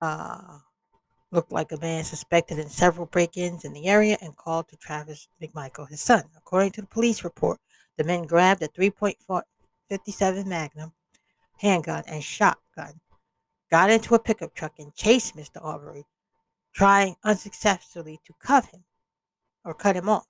Uh, 0.00 0.58
looked 1.32 1.52
like 1.52 1.72
a 1.72 1.80
man 1.80 2.04
suspected 2.04 2.58
in 2.58 2.68
several 2.68 3.06
break 3.06 3.36
ins 3.36 3.64
in 3.64 3.72
the 3.72 3.86
area 3.86 4.16
and 4.20 4.36
called 4.36 4.68
to 4.68 4.76
Travis 4.76 5.28
McMichael, 5.42 5.88
his 5.88 6.00
son. 6.00 6.24
According 6.36 6.72
to 6.72 6.80
the 6.80 6.86
police 6.86 7.24
report, 7.24 7.58
the 7.96 8.04
men 8.04 8.26
grabbed 8.26 8.62
a 8.62 8.68
3.57 8.68 10.46
Magnum 10.46 10.92
handgun 11.58 12.04
and 12.06 12.22
shotgun, 12.22 13.00
got 13.70 13.90
into 13.90 14.14
a 14.14 14.18
pickup 14.18 14.54
truck, 14.54 14.74
and 14.78 14.94
chased 14.94 15.36
Mr. 15.36 15.62
Aubrey, 15.62 16.04
trying 16.72 17.16
unsuccessfully 17.24 18.20
to 18.24 18.34
cuff 18.40 18.70
him 18.70 18.84
or 19.64 19.74
cut 19.74 19.96
him 19.96 20.08
off. 20.08 20.26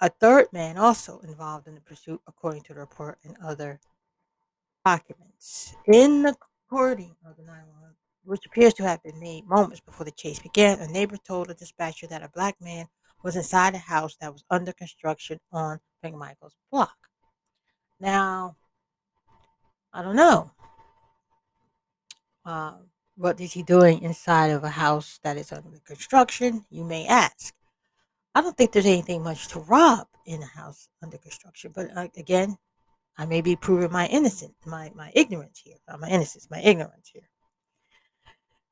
A 0.00 0.08
third 0.10 0.52
man 0.52 0.76
also 0.76 1.20
involved 1.20 1.66
in 1.66 1.74
the 1.74 1.80
pursuit, 1.80 2.20
according 2.26 2.62
to 2.64 2.74
the 2.74 2.80
report 2.80 3.18
and 3.24 3.36
other 3.42 3.80
documents. 4.84 5.74
In 5.86 6.22
the 6.22 6.36
recording 6.70 7.16
of 7.26 7.36
the 7.36 7.42
911, 7.42 7.96
which 8.24 8.44
appears 8.44 8.74
to 8.74 8.82
have 8.82 9.02
been 9.02 9.18
made 9.18 9.46
moments 9.46 9.80
before 9.80 10.04
the 10.04 10.10
chase 10.10 10.38
began, 10.38 10.80
a 10.80 10.86
neighbor 10.88 11.16
told 11.16 11.50
a 11.50 11.54
dispatcher 11.54 12.06
that 12.08 12.22
a 12.22 12.28
black 12.28 12.56
man 12.60 12.86
was 13.22 13.36
inside 13.36 13.74
a 13.74 13.78
house 13.78 14.16
that 14.20 14.32
was 14.32 14.44
under 14.50 14.72
construction 14.72 15.40
on 15.50 15.80
McMichael's 16.04 16.56
block. 16.70 16.96
Now, 17.98 18.56
I 19.92 20.02
don't 20.02 20.16
know. 20.16 20.50
Um, 22.44 22.90
what 23.16 23.40
is 23.40 23.52
he 23.52 23.62
doing 23.62 24.02
inside 24.02 24.48
of 24.48 24.62
a 24.62 24.68
house 24.68 25.18
that 25.22 25.36
is 25.36 25.52
under 25.52 25.78
construction? 25.86 26.64
You 26.70 26.84
may 26.84 27.06
ask. 27.06 27.54
I 28.34 28.42
don't 28.42 28.56
think 28.56 28.72
there's 28.72 28.86
anything 28.86 29.22
much 29.22 29.48
to 29.48 29.60
rob 29.60 30.08
in 30.26 30.42
a 30.42 30.46
house 30.46 30.88
under 31.02 31.16
construction, 31.16 31.72
but 31.74 31.88
uh, 31.96 32.08
again, 32.16 32.58
I 33.16 33.24
may 33.24 33.40
be 33.40 33.56
proving 33.56 33.90
my 33.90 34.06
innocence, 34.08 34.54
my, 34.66 34.92
my 34.94 35.10
ignorance 35.14 35.62
here, 35.64 35.76
not 35.88 36.00
my 36.00 36.08
innocence, 36.08 36.48
my 36.50 36.60
ignorance 36.60 37.10
here. 37.12 37.30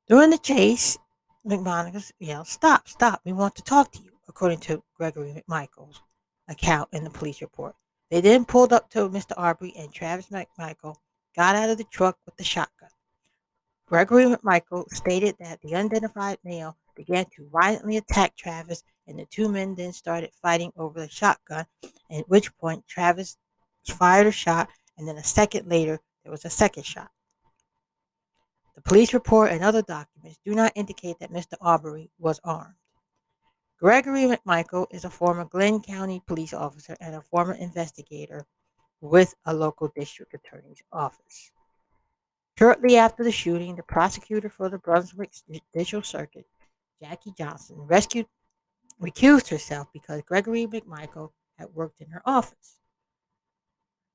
During 0.07 0.29
the 0.29 0.39
chase, 0.39 0.99
McMonagle 1.47 2.13
yelled, 2.19 2.47
Stop, 2.47 2.89
stop, 2.89 3.23
we 3.25 3.33
want 3.33 3.57
to 3.57 3.63
talk 3.63 3.91
to 3.93 4.03
you, 4.03 4.11
according 4.29 4.59
to 4.61 4.83
Gregory 4.99 5.43
McMichael's 5.49 6.03
account 6.47 6.91
in 6.93 7.05
the 7.05 7.11
police 7.11 7.41
report. 7.41 7.75
They 8.11 8.21
then 8.21 8.45
pulled 8.45 8.73
up 8.73 8.91
to 8.91 9.09
Mr. 9.09 9.33
Arbery 9.37 9.73
and 9.77 9.93
Travis 9.93 10.27
McMichael 10.27 10.97
got 11.37 11.57
out 11.57 11.71
of 11.71 11.79
the 11.79 11.85
truck 11.85 12.19
with 12.25 12.37
the 12.37 12.45
shotgun. 12.45 12.89
Gregory 13.87 14.25
McMichael 14.25 14.89
stated 14.91 15.37
that 15.39 15.61
the 15.61 15.75
unidentified 15.75 16.39
male 16.45 16.77
began 16.97 17.27
to 17.37 17.49
violently 17.53 17.97
attack 17.97 18.37
Travis, 18.37 18.83
and 19.07 19.19
the 19.19 19.27
two 19.27 19.49
men 19.49 19.75
then 19.75 19.93
started 19.93 20.31
fighting 20.41 20.73
over 20.77 21.01
the 21.01 21.09
shotgun, 21.09 21.67
at 22.11 22.29
which 22.29 22.57
point 22.57 22.87
Travis 22.87 23.37
fired 23.87 24.27
a 24.27 24.33
shot, 24.33 24.69
and 24.97 25.07
then 25.07 25.17
a 25.17 25.25
second 25.25 25.69
later, 25.69 26.01
there 26.23 26.33
was 26.33 26.45
a 26.45 26.51
second 26.51 26.85
shot. 26.85 27.11
The 28.75 28.83
police 28.83 29.13
report 29.13 29.53
and 29.53 29.63
other 29.63 29.83
documents 29.83 30.39
do 30.45 30.55
not 30.55 30.73
indicate 30.75 31.19
that 31.21 31.33
Mr. 31.33 31.55
Aubrey 31.61 32.11
was 32.19 32.41
armed. 32.43 32.75
Gregory 33.79 34.23
McMichael 34.23 34.87
is 34.91 35.05
a 35.05 35.11
former 35.11 35.45
Glynn 35.45 35.81
County 35.81 36.23
police 36.27 36.55
officer 36.55 36.97
and 37.01 37.15
a 37.15 37.21
former 37.21 37.55
investigator 37.55 38.47
with 39.05 39.35
a 39.45 39.53
local 39.53 39.93
district 39.95 40.33
attorney's 40.33 40.83
office. 40.91 41.51
Shortly 42.59 42.97
after 42.97 43.23
the 43.23 43.31
shooting, 43.31 43.77
the 43.77 43.83
prosecutor 43.83 44.49
for 44.49 44.71
the 44.71 44.79
Brunswick 44.79 45.31
Judicial 45.47 46.03
Circuit, 46.03 46.47
Jackie 47.03 47.35
Johnson, 47.37 47.77
rescued, 47.81 48.27
recused 49.03 49.51
herself 49.51 49.89
because 49.93 50.23
Gregory 50.23 50.67
McMichael 50.67 51.33
had 51.59 51.69
worked 51.75 52.01
in 52.01 52.09
her 52.11 52.23
office. 52.25 52.79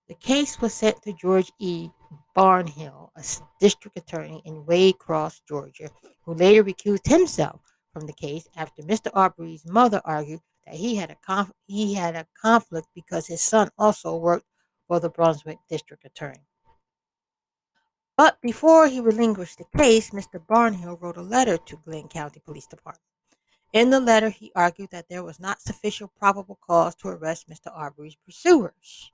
The 0.07 0.15
case 0.15 0.59
was 0.59 0.73
sent 0.73 1.03
to 1.03 1.13
George 1.13 1.51
E. 1.59 1.89
Barnhill, 2.35 3.09
a 3.15 3.23
district 3.59 3.95
attorney 3.95 4.41
in 4.43 4.63
Waycross, 4.63 5.41
Georgia, 5.47 5.91
who 6.23 6.33
later 6.33 6.63
recused 6.63 7.07
himself 7.07 7.61
from 7.93 8.07
the 8.07 8.13
case 8.13 8.47
after 8.55 8.81
Mr. 8.81 9.11
Arbery's 9.13 9.67
mother 9.67 10.01
argued 10.03 10.39
that 10.65 10.75
he 10.75 10.95
had 10.95 11.11
a 11.11 11.17
conf- 11.23 11.51
he 11.67 11.93
had 11.93 12.15
a 12.15 12.25
conflict 12.41 12.87
because 12.95 13.27
his 13.27 13.41
son 13.41 13.69
also 13.77 14.15
worked 14.15 14.45
for 14.89 14.99
the 14.99 15.09
Brunswick 15.09 15.59
district 15.69 16.03
attorney. 16.03 16.47
But 18.17 18.41
before 18.41 18.87
he 18.87 18.99
relinquished 18.99 19.59
the 19.59 19.77
case, 19.77 20.09
Mr. 20.09 20.45
Barnhill 20.45 20.99
wrote 20.99 21.15
a 21.15 21.21
letter 21.21 21.57
to 21.57 21.79
Glynn 21.85 22.09
County 22.09 22.41
Police 22.43 22.67
Department. 22.67 23.05
In 23.71 23.91
the 23.91 23.99
letter, 23.99 24.29
he 24.29 24.51
argued 24.55 24.89
that 24.89 25.07
there 25.07 25.23
was 25.23 25.39
not 25.39 25.61
sufficient 25.61 26.11
probable 26.19 26.59
cause 26.59 26.95
to 26.95 27.07
arrest 27.07 27.47
Mr. 27.47 27.71
Arbery's 27.71 28.17
pursuers. 28.25 29.11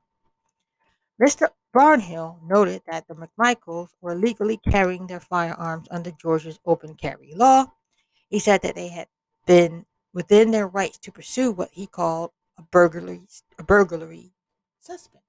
Mr. 1.21 1.49
Barnhill 1.75 2.39
noted 2.47 2.81
that 2.87 3.07
the 3.07 3.15
McMichaels 3.15 3.89
were 4.01 4.15
legally 4.15 4.57
carrying 4.57 5.07
their 5.07 5.19
firearms 5.19 5.87
under 5.91 6.11
Georgia's 6.11 6.59
open 6.65 6.95
carry 6.95 7.33
law. 7.35 7.65
He 8.29 8.39
said 8.39 8.61
that 8.61 8.75
they 8.75 8.87
had 8.87 9.07
been 9.45 9.85
within 10.13 10.51
their 10.51 10.67
rights 10.67 10.97
to 10.99 11.11
pursue 11.11 11.51
what 11.51 11.69
he 11.73 11.85
called 11.85 12.31
a 12.57 12.63
burglary, 12.63 13.21
a 13.59 13.63
burglary 13.63 14.31
suspect, 14.79 15.24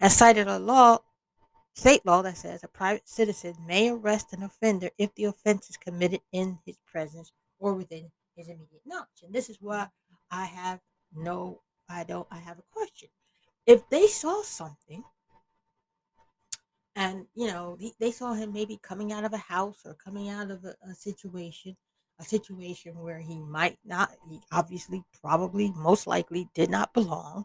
and 0.00 0.12
cited 0.12 0.48
a 0.48 0.58
law, 0.58 0.98
state 1.74 2.04
law 2.04 2.22
that 2.22 2.36
says 2.36 2.64
a 2.64 2.68
private 2.68 3.08
citizen 3.08 3.54
may 3.66 3.90
arrest 3.90 4.32
an 4.32 4.42
offender 4.42 4.90
if 4.98 5.14
the 5.14 5.24
offense 5.24 5.68
is 5.70 5.76
committed 5.76 6.20
in 6.32 6.58
his 6.64 6.78
presence 6.90 7.32
or 7.58 7.74
within 7.74 8.10
his 8.36 8.48
immediate 8.48 8.82
knowledge. 8.86 9.22
And 9.22 9.34
this 9.34 9.50
is 9.50 9.58
why 9.60 9.88
I 10.30 10.46
have 10.46 10.80
no, 11.14 11.60
I 11.88 12.04
don't, 12.04 12.26
I 12.30 12.38
have 12.38 12.58
a 12.58 12.64
question 12.72 13.08
if 13.66 13.88
they 13.88 14.06
saw 14.06 14.42
something 14.42 15.04
and 16.96 17.26
you 17.34 17.46
know 17.46 17.78
they 17.98 18.10
saw 18.10 18.34
him 18.34 18.52
maybe 18.52 18.78
coming 18.82 19.12
out 19.12 19.24
of 19.24 19.32
a 19.32 19.38
house 19.38 19.82
or 19.84 19.94
coming 19.94 20.28
out 20.28 20.50
of 20.50 20.64
a, 20.64 20.74
a, 20.88 20.94
situation 20.94 21.76
a 22.18 22.24
situation 22.24 22.98
where 22.98 23.20
he 23.20 23.38
might 23.38 23.78
not 23.84 24.10
he 24.28 24.40
obviously 24.50 25.04
probably 25.20 25.72
most 25.76 26.06
likely 26.06 26.48
did 26.54 26.68
not 26.68 26.92
belong 26.92 27.44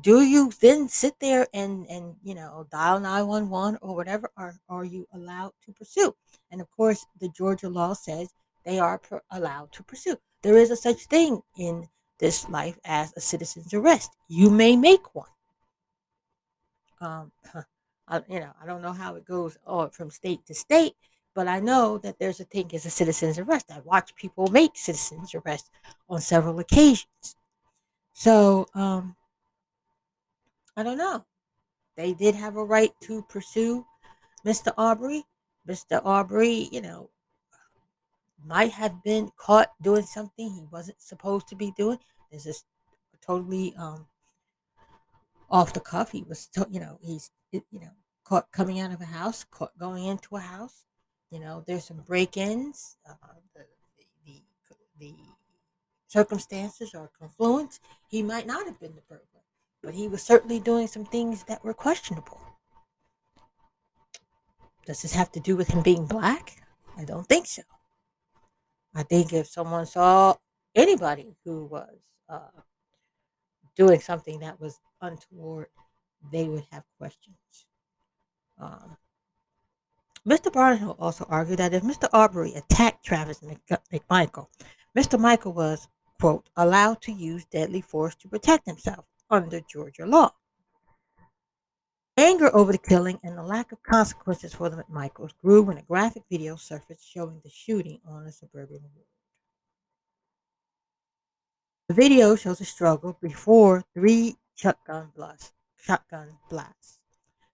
do 0.00 0.22
you 0.22 0.50
then 0.60 0.88
sit 0.88 1.14
there 1.20 1.46
and 1.54 1.86
and 1.88 2.16
you 2.22 2.34
know 2.34 2.66
dial 2.70 3.00
911 3.00 3.78
or 3.80 3.94
whatever 3.94 4.30
or 4.36 4.56
are 4.68 4.84
you 4.84 5.06
allowed 5.12 5.52
to 5.64 5.72
pursue 5.72 6.14
and 6.50 6.60
of 6.60 6.70
course 6.70 7.06
the 7.20 7.28
georgia 7.28 7.68
law 7.68 7.92
says 7.92 8.34
they 8.64 8.78
are 8.78 8.98
per- 8.98 9.22
allowed 9.30 9.70
to 9.72 9.82
pursue 9.82 10.16
there 10.42 10.58
is 10.58 10.70
a 10.70 10.76
such 10.76 11.06
thing 11.06 11.40
in 11.58 11.88
this 12.18 12.48
life 12.48 12.78
as 12.84 13.12
a 13.16 13.20
citizen's 13.20 13.72
arrest 13.72 14.10
you 14.28 14.50
may 14.50 14.76
make 14.76 15.14
one 15.14 15.28
um, 17.00 17.32
I, 18.08 18.22
you 18.28 18.40
know, 18.40 18.52
I 18.62 18.66
don't 18.66 18.82
know 18.82 18.92
how 18.92 19.14
it 19.16 19.24
goes 19.24 19.56
oh, 19.66 19.88
from 19.88 20.10
state 20.10 20.44
to 20.46 20.54
state, 20.54 20.94
but 21.34 21.48
I 21.48 21.60
know 21.60 21.98
that 21.98 22.18
there's 22.18 22.40
a 22.40 22.44
thing 22.44 22.70
as 22.74 22.86
a 22.86 22.90
citizen's 22.90 23.38
arrest. 23.38 23.70
I 23.70 23.80
watch 23.80 24.14
people 24.14 24.46
make 24.48 24.76
citizen's 24.76 25.34
arrest 25.34 25.70
on 26.08 26.20
several 26.20 26.58
occasions. 26.58 27.36
So, 28.12 28.66
um, 28.74 29.16
I 30.76 30.82
don't 30.82 30.98
know. 30.98 31.24
They 31.96 32.12
did 32.12 32.34
have 32.34 32.56
a 32.56 32.64
right 32.64 32.92
to 33.02 33.22
pursue 33.22 33.86
Mr. 34.44 34.72
Aubrey. 34.76 35.24
Mr. 35.66 36.00
Aubrey, 36.04 36.68
you 36.70 36.80
know, 36.80 37.10
might 38.44 38.72
have 38.72 39.02
been 39.02 39.30
caught 39.36 39.70
doing 39.80 40.02
something 40.02 40.50
he 40.50 40.66
wasn't 40.70 41.00
supposed 41.00 41.48
to 41.48 41.54
be 41.54 41.72
doing. 41.76 41.98
This 42.30 42.64
totally 43.24 43.74
um, 43.78 44.06
off 45.50 45.72
the 45.72 45.80
cuff. 45.80 46.10
He 46.10 46.22
was, 46.22 46.48
you 46.70 46.80
know, 46.80 46.98
he's, 47.02 47.30
you 47.52 47.62
know, 47.72 47.92
caught 48.24 48.50
coming 48.52 48.80
out 48.80 48.92
of 48.92 49.00
a 49.00 49.06
house, 49.06 49.44
caught 49.44 49.78
going 49.78 50.04
into 50.04 50.36
a 50.36 50.40
house. 50.40 50.84
You 51.30 51.40
know, 51.40 51.64
there's 51.66 51.84
some 51.84 52.02
break-ins. 52.06 52.96
Uh, 53.08 53.14
the, 53.54 53.64
the, 54.26 54.42
the 54.98 55.14
circumstances 56.08 56.94
or 56.94 57.10
confluence, 57.18 57.80
he 58.08 58.22
might 58.22 58.46
not 58.46 58.66
have 58.66 58.78
been 58.78 58.94
the 58.94 59.02
burglar, 59.08 59.33
but 59.84 59.94
he 59.94 60.08
was 60.08 60.22
certainly 60.22 60.58
doing 60.58 60.86
some 60.86 61.04
things 61.04 61.44
that 61.44 61.62
were 61.62 61.74
questionable. 61.74 62.40
Does 64.86 65.02
this 65.02 65.12
have 65.12 65.30
to 65.32 65.40
do 65.40 65.56
with 65.56 65.68
him 65.68 65.82
being 65.82 66.06
black? 66.06 66.62
I 66.96 67.04
don't 67.04 67.26
think 67.26 67.46
so. 67.46 67.62
I 68.94 69.02
think 69.02 69.32
if 69.32 69.46
someone 69.46 69.86
saw 69.86 70.36
anybody 70.74 71.36
who 71.44 71.66
was 71.66 71.98
uh, 72.28 72.60
doing 73.76 74.00
something 74.00 74.40
that 74.40 74.60
was 74.60 74.80
untoward, 75.00 75.66
they 76.32 76.44
would 76.44 76.64
have 76.70 76.84
questions. 76.98 77.36
Um, 78.58 78.96
Mr. 80.26 80.50
Barnhill 80.50 80.96
also 80.98 81.26
argued 81.28 81.58
that 81.58 81.74
if 81.74 81.82
Mr. 81.82 82.08
Arbery 82.12 82.54
attacked 82.54 83.04
Travis 83.04 83.40
McMichael, 83.92 84.46
Mr. 84.96 85.18
Michael 85.18 85.52
was, 85.52 85.88
quote, 86.20 86.48
allowed 86.56 87.02
to 87.02 87.12
use 87.12 87.44
deadly 87.44 87.82
force 87.82 88.14
to 88.16 88.28
protect 88.28 88.66
himself 88.66 89.04
under 89.30 89.60
Georgia 89.60 90.06
law. 90.06 90.32
Anger 92.16 92.54
over 92.54 92.70
the 92.70 92.78
killing 92.78 93.18
and 93.24 93.36
the 93.36 93.42
lack 93.42 93.72
of 93.72 93.82
consequences 93.82 94.54
for 94.54 94.68
the 94.68 94.76
McMichaels 94.76 95.32
grew 95.42 95.62
when 95.62 95.78
a 95.78 95.82
graphic 95.82 96.22
video 96.30 96.54
surfaced 96.54 97.08
showing 97.08 97.40
the 97.42 97.50
shooting 97.50 98.00
on 98.06 98.24
a 98.24 98.32
suburban 98.32 98.80
road. 98.82 99.06
The 101.88 101.94
video 101.94 102.36
shows 102.36 102.60
a 102.60 102.64
struggle 102.64 103.18
before 103.20 103.84
three 103.94 104.36
shotgun 104.54 105.10
blasts. 105.16 105.52
Shotgun 105.76 106.38
blasts. 106.48 106.98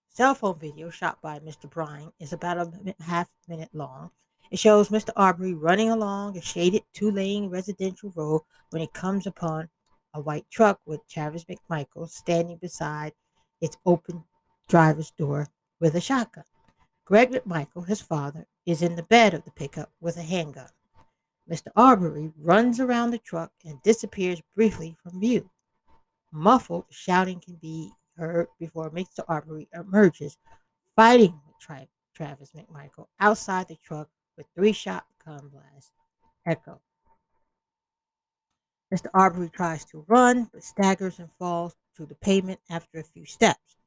Cell 0.09 0.35
phone 0.35 0.59
video 0.59 0.89
shot 0.89 1.21
by 1.21 1.39
Mr. 1.39 1.69
Bryan 1.69 2.13
is 2.19 2.31
about 2.31 2.57
a 2.57 3.03
half 3.03 3.29
minute 3.47 3.69
long. 3.73 4.11
It 4.51 4.59
shows 4.59 4.89
Mr. 4.89 5.09
Arbery 5.15 5.53
running 5.53 5.89
along 5.89 6.37
a 6.37 6.41
shaded 6.41 6.83
two-lane 6.93 7.49
residential 7.49 8.11
road 8.15 8.41
when 8.69 8.81
he 8.81 8.87
comes 8.87 9.25
upon 9.25 9.69
a 10.13 10.21
white 10.21 10.45
truck 10.49 10.79
with 10.85 11.07
Travis 11.07 11.45
McMichael 11.45 12.09
standing 12.09 12.57
beside 12.57 13.13
its 13.59 13.77
open 13.85 14.23
driver's 14.67 15.11
door 15.11 15.47
with 15.79 15.95
a 15.95 16.01
shotgun. 16.01 16.43
Greg 17.05 17.31
McMichael, 17.31 17.87
his 17.87 18.01
father, 18.01 18.47
is 18.65 18.81
in 18.81 18.95
the 18.95 19.03
bed 19.03 19.33
of 19.33 19.43
the 19.43 19.51
pickup 19.51 19.91
with 19.99 20.17
a 20.17 20.21
handgun. 20.21 20.69
Mr. 21.49 21.67
Arbery 21.75 22.31
runs 22.37 22.79
around 22.79 23.11
the 23.11 23.17
truck 23.17 23.51
and 23.65 23.81
disappears 23.83 24.41
briefly 24.55 24.95
from 25.01 25.19
view. 25.19 25.49
Muffled 26.31 26.85
shouting 26.89 27.39
can 27.39 27.55
be 27.55 27.91
heard 28.15 28.47
before 28.59 28.89
Mr. 28.89 29.23
Arbery 29.27 29.67
emerges, 29.73 30.37
fighting 30.95 31.39
with 31.45 31.59
Tra- 31.59 31.87
Travis 32.15 32.51
McMichael 32.55 33.07
outside 33.19 33.67
the 33.67 33.75
truck 33.83 34.09
with 34.37 34.45
three 34.55 34.71
shotgun 34.71 35.49
blasts 35.49 35.91
echo. 36.45 36.79
Mr. 38.91 39.07
Arbery 39.13 39.49
tries 39.49 39.85
to 39.85 40.03
run, 40.07 40.49
but 40.51 40.63
staggers 40.63 41.17
and 41.19 41.31
falls 41.31 41.75
to 41.95 42.05
the 42.05 42.15
pavement 42.15 42.59
after 42.69 42.99
a 42.99 43.03
few 43.03 43.25
steps. 43.25 43.77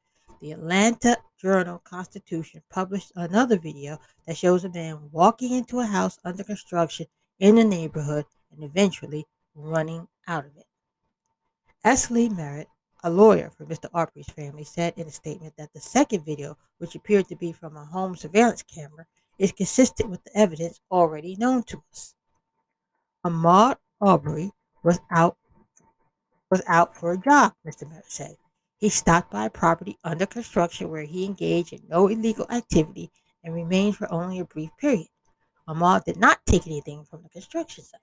The 0.40 0.53
Atlanta 0.53 1.19
Journal 1.38 1.79
Constitution 1.85 2.62
published 2.71 3.12
another 3.14 3.59
video 3.59 3.99
that 4.27 4.37
shows 4.37 4.64
a 4.64 4.71
man 4.71 5.11
walking 5.12 5.53
into 5.53 5.81
a 5.81 5.87
house 5.87 6.19
under 6.25 6.43
construction 6.43 7.07
in 7.38 7.57
the 7.57 7.64
neighborhood 7.64 8.25
and 8.51 8.64
eventually 8.64 9.27
running 9.55 10.09
out 10.27 10.47
of 10.47 10.57
it. 10.57 10.67
S. 11.85 12.11
Lee 12.11 12.31
Merritt, 12.31 12.69
a 13.03 13.11
lawyer 13.11 13.51
for 13.51 13.67
Mr. 13.67 13.88
Arbery's 13.93 14.31
family, 14.31 14.64
said 14.64 14.95
in 14.97 15.07
a 15.07 15.11
statement 15.11 15.55
that 15.59 15.73
the 15.75 15.81
second 15.81 16.25
video, 16.25 16.57
which 16.79 16.95
appeared 16.95 17.29
to 17.29 17.37
be 17.37 17.53
from 17.53 17.77
a 17.77 17.85
home 17.85 18.17
surveillance 18.17 18.62
camera, 18.62 19.05
is 19.38 19.53
consistent 19.53 20.09
with 20.09 20.25
the 20.25 20.37
evidence 20.37 20.81
already 20.90 21.37
known 21.37 21.62
to 21.64 21.83
us. 21.93 22.14
Ahmaud 23.25 23.77
Arbery 24.01 24.53
was 24.85 25.01
out 25.11 25.37
was 26.51 26.62
out 26.68 26.94
for 26.94 27.12
a 27.12 27.18
jog, 27.18 27.53
Mr. 27.66 27.88
Merritt 27.88 28.12
said. 28.12 28.37
He 28.77 28.88
stopped 28.88 29.31
by 29.31 29.47
a 29.47 29.51
property 29.51 29.99
under 30.05 30.27
construction 30.27 30.90
where 30.90 31.05
he 31.05 31.25
engaged 31.25 31.73
in 31.73 31.81
no 31.88 32.07
illegal 32.07 32.47
activity 32.51 33.11
and 33.42 33.55
remained 33.55 33.97
for 33.97 34.12
only 34.12 34.38
a 34.38 34.44
brief 34.44 34.70
period. 34.79 35.09
Ahmaud 35.66 36.05
did 36.05 36.18
not 36.18 36.44
take 36.47 36.66
anything 36.66 37.05
from 37.05 37.23
the 37.23 37.31
construction 37.31 37.83
site. 37.83 38.01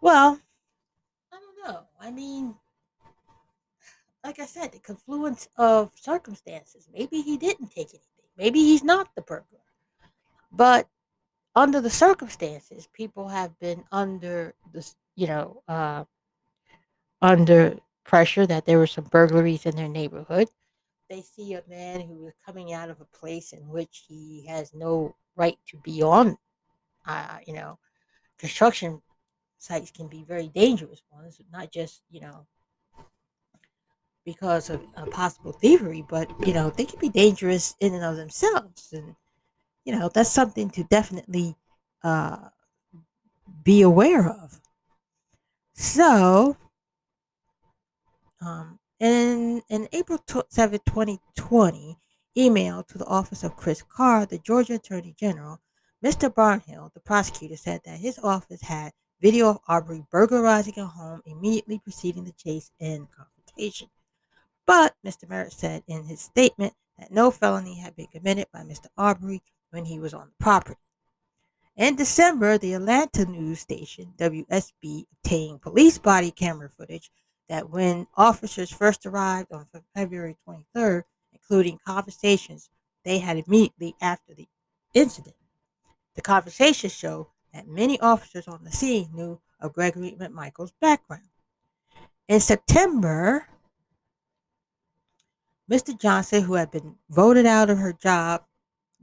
Well, 0.00 0.38
I 1.32 1.38
don't 1.40 1.74
know. 1.74 1.84
I 1.98 2.10
mean, 2.10 2.54
like 4.22 4.38
I 4.38 4.46
said, 4.46 4.72
the 4.72 4.78
confluence 4.78 5.48
of 5.56 5.92
circumstances. 5.94 6.88
Maybe 6.92 7.22
he 7.22 7.38
didn't 7.38 7.68
take 7.68 7.88
anything. 7.88 8.28
Maybe 8.36 8.60
he's 8.60 8.84
not 8.84 9.08
the 9.14 9.22
burglar. 9.22 9.60
But 10.52 10.88
under 11.54 11.80
the 11.80 11.90
circumstances, 11.90 12.88
people 12.92 13.28
have 13.28 13.58
been 13.60 13.84
under 13.92 14.54
this, 14.72 14.96
you 15.14 15.26
know, 15.26 15.62
uh, 15.68 16.04
under 17.22 17.78
pressure 18.04 18.46
that 18.46 18.66
there 18.66 18.78
were 18.78 18.86
some 18.86 19.04
burglaries 19.04 19.64
in 19.64 19.76
their 19.76 19.88
neighborhood. 19.88 20.48
They 21.08 21.22
see 21.22 21.54
a 21.54 21.62
man 21.68 22.00
who 22.00 22.26
is 22.26 22.34
coming 22.44 22.72
out 22.72 22.90
of 22.90 23.00
a 23.00 23.16
place 23.16 23.52
in 23.52 23.68
which 23.68 24.04
he 24.08 24.46
has 24.48 24.74
no 24.74 25.14
right 25.36 25.58
to 25.68 25.78
be 25.78 26.02
on. 26.02 26.36
Uh, 27.06 27.38
you 27.46 27.54
know, 27.54 27.78
construction 28.38 29.00
sites 29.58 29.90
can 29.90 30.08
be 30.08 30.24
very 30.24 30.48
dangerous 30.48 31.02
ones, 31.10 31.40
not 31.52 31.70
just, 31.70 32.02
you 32.10 32.20
know, 32.20 32.46
because 34.24 34.70
of 34.70 34.80
possible 35.10 35.52
thievery, 35.52 36.04
but, 36.08 36.30
you 36.46 36.54
know, 36.54 36.70
they 36.70 36.86
can 36.86 36.98
be 36.98 37.10
dangerous 37.10 37.76
in 37.80 37.94
and 37.94 38.04
of 38.04 38.16
themselves. 38.16 38.88
And, 38.92 39.14
you 39.84 39.96
know, 39.96 40.08
that's 40.12 40.30
something 40.30 40.70
to 40.70 40.84
definitely 40.84 41.56
uh, 42.02 42.48
be 43.62 43.82
aware 43.82 44.28
of. 44.28 44.60
So, 45.74 46.56
um, 48.40 48.78
in, 49.00 49.62
in 49.68 49.88
April 49.92 50.22
7, 50.48 50.80
2020, 50.86 51.98
email 52.36 52.82
to 52.84 52.98
the 52.98 53.06
office 53.06 53.42
of 53.44 53.56
Chris 53.56 53.82
Carr, 53.82 54.26
the 54.26 54.38
Georgia 54.38 54.74
Attorney 54.74 55.14
General, 55.18 55.60
Mr. 56.04 56.32
Barnhill, 56.32 56.92
the 56.92 57.00
prosecutor, 57.00 57.56
said 57.56 57.80
that 57.84 57.98
his 57.98 58.18
office 58.22 58.62
had 58.62 58.92
video 59.20 59.48
of 59.48 59.58
Aubrey 59.68 60.04
burglarizing 60.10 60.78
a 60.78 60.86
home 60.86 61.22
immediately 61.24 61.78
preceding 61.78 62.24
the 62.24 62.32
chase 62.32 62.70
and 62.78 63.08
confrontation. 63.10 63.88
But 64.66 64.94
Mr. 65.04 65.28
Merritt 65.28 65.52
said 65.52 65.82
in 65.86 66.04
his 66.04 66.20
statement 66.20 66.74
that 66.98 67.10
no 67.10 67.30
felony 67.30 67.78
had 67.78 67.96
been 67.96 68.06
committed 68.08 68.46
by 68.52 68.60
Mr. 68.60 68.86
Arbery 68.96 69.42
when 69.74 69.86
he 69.86 69.98
was 69.98 70.14
on 70.14 70.28
the 70.28 70.44
property. 70.44 70.78
In 71.76 71.96
December, 71.96 72.56
the 72.56 72.74
Atlanta 72.74 73.24
news 73.24 73.58
station 73.58 74.14
WSB 74.16 75.06
obtained 75.12 75.62
police 75.62 75.98
body 75.98 76.30
camera 76.30 76.70
footage 76.70 77.10
that 77.48 77.68
when 77.68 78.06
officers 78.16 78.70
first 78.70 79.04
arrived 79.04 79.50
on 79.52 79.66
February 79.92 80.36
23rd, 80.48 81.02
including 81.32 81.80
conversations 81.84 82.70
they 83.04 83.18
had 83.18 83.36
immediately 83.36 83.96
after 84.00 84.32
the 84.32 84.46
incident. 84.94 85.34
The 86.14 86.22
conversations 86.22 86.94
show 86.94 87.30
that 87.52 87.66
many 87.66 87.98
officers 88.00 88.46
on 88.46 88.62
the 88.62 88.70
scene 88.70 89.10
knew 89.12 89.40
of 89.60 89.72
Gregory 89.72 90.16
McMichael's 90.18 90.72
background. 90.80 91.28
In 92.28 92.38
September, 92.38 93.48
Mr. 95.68 95.98
Johnson, 95.98 96.44
who 96.44 96.54
had 96.54 96.70
been 96.70 96.94
voted 97.10 97.44
out 97.44 97.68
of 97.68 97.78
her 97.78 97.92
job, 97.92 98.44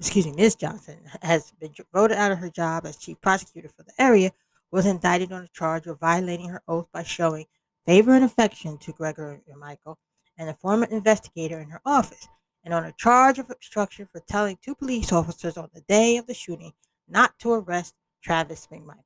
excuse 0.02 0.26
me, 0.26 0.34
Ms. 0.36 0.56
Johnson 0.56 0.98
has 1.22 1.54
been 1.60 1.76
voted 1.94 2.18
out 2.18 2.32
of 2.32 2.40
her 2.40 2.50
job 2.50 2.88
as 2.88 2.98
chief 2.98 3.22
prosecutor 3.22 3.70
for 3.70 3.84
the 3.84 3.94
area, 4.00 4.32
was 4.72 4.88
indicted 4.88 5.32
on 5.32 5.44
a 5.44 5.48
charge 5.50 5.86
of 5.86 6.00
violating 6.00 6.50
her 6.50 6.64
oath 6.68 6.88
by 6.92 7.04
showing 7.04 7.46
favor 7.86 8.16
and 8.16 8.26
affection 8.26 8.80
to 8.80 8.94
Gregory 8.94 9.40
Michael 9.56 10.00
and 10.40 10.50
a 10.50 10.56
former 10.56 10.88
investigator 10.88 11.60
in 11.60 11.70
her 11.70 11.82
office, 11.86 12.28
and 12.64 12.74
on 12.74 12.84
a 12.84 12.94
charge 12.94 13.38
of 13.38 13.52
obstruction 13.52 14.08
for 14.12 14.22
telling 14.22 14.58
two 14.60 14.74
police 14.74 15.12
officers 15.12 15.56
on 15.56 15.70
the 15.72 15.82
day 15.82 16.18
of 16.18 16.26
the 16.26 16.34
shooting 16.34 16.74
not 17.08 17.38
to 17.38 17.52
arrest 17.52 17.94
Travis 18.24 18.68
McMichael. 18.72 19.04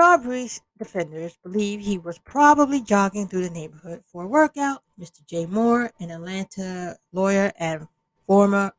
Arbery's 0.00 0.60
defenders 0.78 1.36
believe 1.42 1.80
he 1.80 1.98
was 1.98 2.20
probably 2.20 2.80
jogging 2.80 3.26
through 3.26 3.42
the 3.42 3.50
neighborhood 3.50 4.04
for 4.06 4.22
a 4.22 4.28
workout. 4.28 4.84
Mr. 5.00 5.26
Jay 5.26 5.44
Moore, 5.44 5.90
an 5.98 6.12
Atlanta 6.12 6.96
lawyer 7.10 7.52
and 7.58 7.88
former 8.28 8.72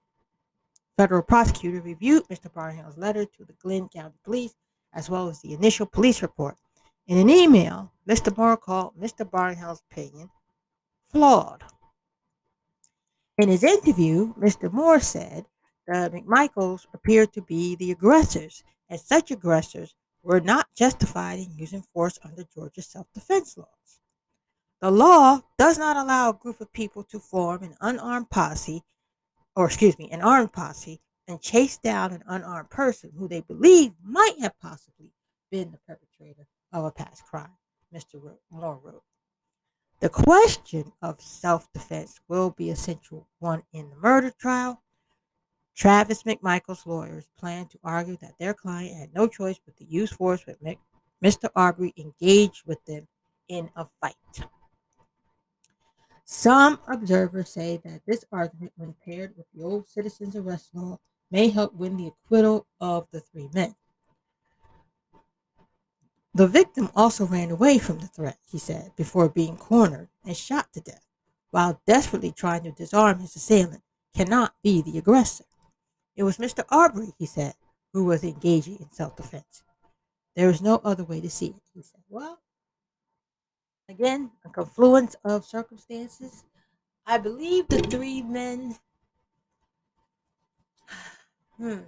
federal 0.96 1.24
prosecutor, 1.24 1.82
reviewed 1.82 2.24
Mr. 2.30 2.54
Barnhill's 2.54 2.98
letter 2.98 3.26
to 3.26 3.46
the 3.46 3.54
Glynn 3.54 3.90
County 3.90 4.18
Police 4.24 4.54
as 4.94 5.10
well 5.10 5.28
as 5.30 5.42
the 5.42 5.54
initial 5.54 5.86
police 5.86 6.22
report. 6.22 6.56
In 7.08 7.18
an 7.18 7.30
email, 7.30 7.92
Mr. 8.08 8.36
Moore 8.38 8.58
called 8.58 8.94
Mr. 9.00 9.30
Barnhill's 9.30 9.82
opinion 9.92 10.30
flawed. 11.12 11.64
In 13.38 13.50
his 13.50 13.64
interview, 13.64 14.34
Mr. 14.36 14.72
Moore 14.72 15.00
said 15.00 15.46
the 15.88 16.12
McMichaels 16.14 16.86
appeared 16.94 17.34
to 17.34 17.42
be 17.42 17.76
the 17.76 17.92
aggressors, 17.92 18.64
and 18.90 19.00
such 19.00 19.32
aggressors 19.32 19.96
were 20.22 20.42
not 20.42 20.68
justified 20.76 21.40
in 21.40 21.58
using 21.58 21.82
force 21.94 22.20
under 22.24 22.44
Georgia 22.54 22.82
self 22.82 23.08
defense 23.14 23.58
laws. 23.58 24.00
The 24.82 24.92
law 24.92 25.42
does 25.58 25.78
not 25.78 25.98
allow 25.98 26.30
a 26.30 26.34
group 26.34 26.62
of 26.62 26.72
people 26.74 27.04
to 27.06 27.20
form 27.20 27.64
an 27.64 27.76
unarmed 27.82 28.30
posse, 28.30 28.84
or 29.60 29.65
excuse 29.65 30.00
me, 30.00 30.10
an 30.10 30.22
armed 30.22 30.54
posse, 30.54 31.02
and 31.28 31.41
chase 31.41 31.78
down 31.78 32.13
an 32.13 32.24
unarmed 32.26 32.69
person 32.69 33.12
who 33.17 33.28
they 33.28 33.41
believe 33.41 33.91
might 34.02 34.36
have 34.39 34.58
possibly 34.62 35.12
been 35.52 35.69
the 35.72 35.78
perpetrator 35.86 36.48
of 36.72 36.86
a 36.86 36.91
past 36.91 37.26
crime, 37.26 37.58
Mr. 37.93 38.22
Moore 38.50 38.80
wrote. 38.82 39.04
The 40.00 40.08
question 40.08 40.93
of 41.02 41.19
self 41.19 41.67
defense 41.74 42.22
will 42.30 42.52
be 42.52 42.69
a 42.69 42.76
central 42.78 43.28
one 43.39 43.63
in 43.74 43.89
the 43.89 43.98
murder 43.98 44.32
trial. 44.32 44.82
Travis 45.76 46.24
McMichael's 46.24 46.88
lawyers 46.88 47.28
plan 47.38 47.67
to 47.67 47.80
argue 47.84 48.15
that 48.22 48.39
their 48.39 48.54
client 48.54 48.95
had 48.95 49.13
no 49.13 49.28
choice 49.28 49.60
but 49.65 49.76
to 49.76 49.84
use 49.84 50.13
force 50.13 50.45
when 50.45 50.78
Mr. 51.22 51.50
Arbery 51.54 51.93
engaged 51.98 52.63
with 52.65 52.86
them 52.86 53.10
in 53.50 53.69
a 53.76 53.88
fight. 54.00 54.15
Some 56.32 56.80
observers 56.88 57.50
say 57.50 57.78
that 57.84 58.06
this 58.06 58.24
argument, 58.32 58.74
when 58.76 58.94
paired 59.04 59.36
with 59.36 59.48
the 59.52 59.63
old 59.63 59.88
citizens 59.88 60.36
arrest 60.36 60.70
law, 60.76 61.00
may 61.32 61.50
help 61.50 61.74
win 61.74 61.98
the 61.98 62.06
acquittal 62.06 62.68
of 62.80 63.08
the 63.12 63.20
three 63.20 63.50
men. 63.52 63.74
The 66.36 66.48
victim 66.48 66.92
also 66.96 67.26
ran 67.26 67.50
away 67.50 67.80
from 67.80 67.98
the 67.98 68.06
threat, 68.08 68.38
he 68.48 68.60
said, 68.60 68.92
before 68.96 69.28
being 69.28 69.58
cornered 69.58 70.10
and 70.24 70.38
shot 70.38 70.72
to 70.74 70.82
death, 70.82 71.04
while 71.50 71.82
desperately 71.88 72.32
trying 72.32 72.62
to 72.62 72.72
disarm 72.72 73.22
his 73.22 73.36
assailant, 73.36 73.82
cannot 74.15 74.54
be 74.62 74.84
the 74.84 75.00
aggressor. 75.00 75.46
It 76.15 76.22
was 76.22 76.38
Mr. 76.38 76.63
Arbery, 76.70 77.12
he 77.18 77.26
said, 77.26 77.56
who 77.92 78.06
was 78.06 78.24
engaging 78.24 78.78
in 78.80 78.92
self 78.92 79.15
defense. 79.15 79.63
There 80.36 80.52
is 80.52 80.62
no 80.62 80.80
other 80.84 81.04
way 81.04 81.22
to 81.22 81.30
see 81.30 81.48
it, 81.48 81.63
he 81.74 81.82
said. 81.82 82.02
Well, 82.08 82.39
again, 83.89 84.32
a 84.45 84.49
confluence 84.49 85.15
of 85.23 85.45
circumstances. 85.45 86.43
I 87.06 87.17
believe 87.17 87.67
the 87.67 87.80
three 87.80 88.21
men, 88.21 88.75
hmm, 91.58 91.80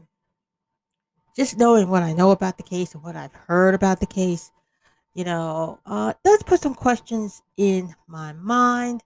just 1.35 1.57
knowing 1.57 1.89
what 1.89 2.03
I 2.03 2.13
know 2.13 2.31
about 2.31 2.57
the 2.57 2.63
case 2.63 2.93
and 2.93 3.03
what 3.03 3.15
I've 3.15 3.33
heard 3.33 3.73
about 3.73 3.99
the 3.99 4.05
case, 4.05 4.51
you 5.13 5.23
know, 5.23 5.79
uh, 5.85 6.13
does 6.23 6.43
put 6.43 6.61
some 6.61 6.75
questions 6.75 7.41
in 7.57 7.95
my 8.07 8.33
mind. 8.33 9.03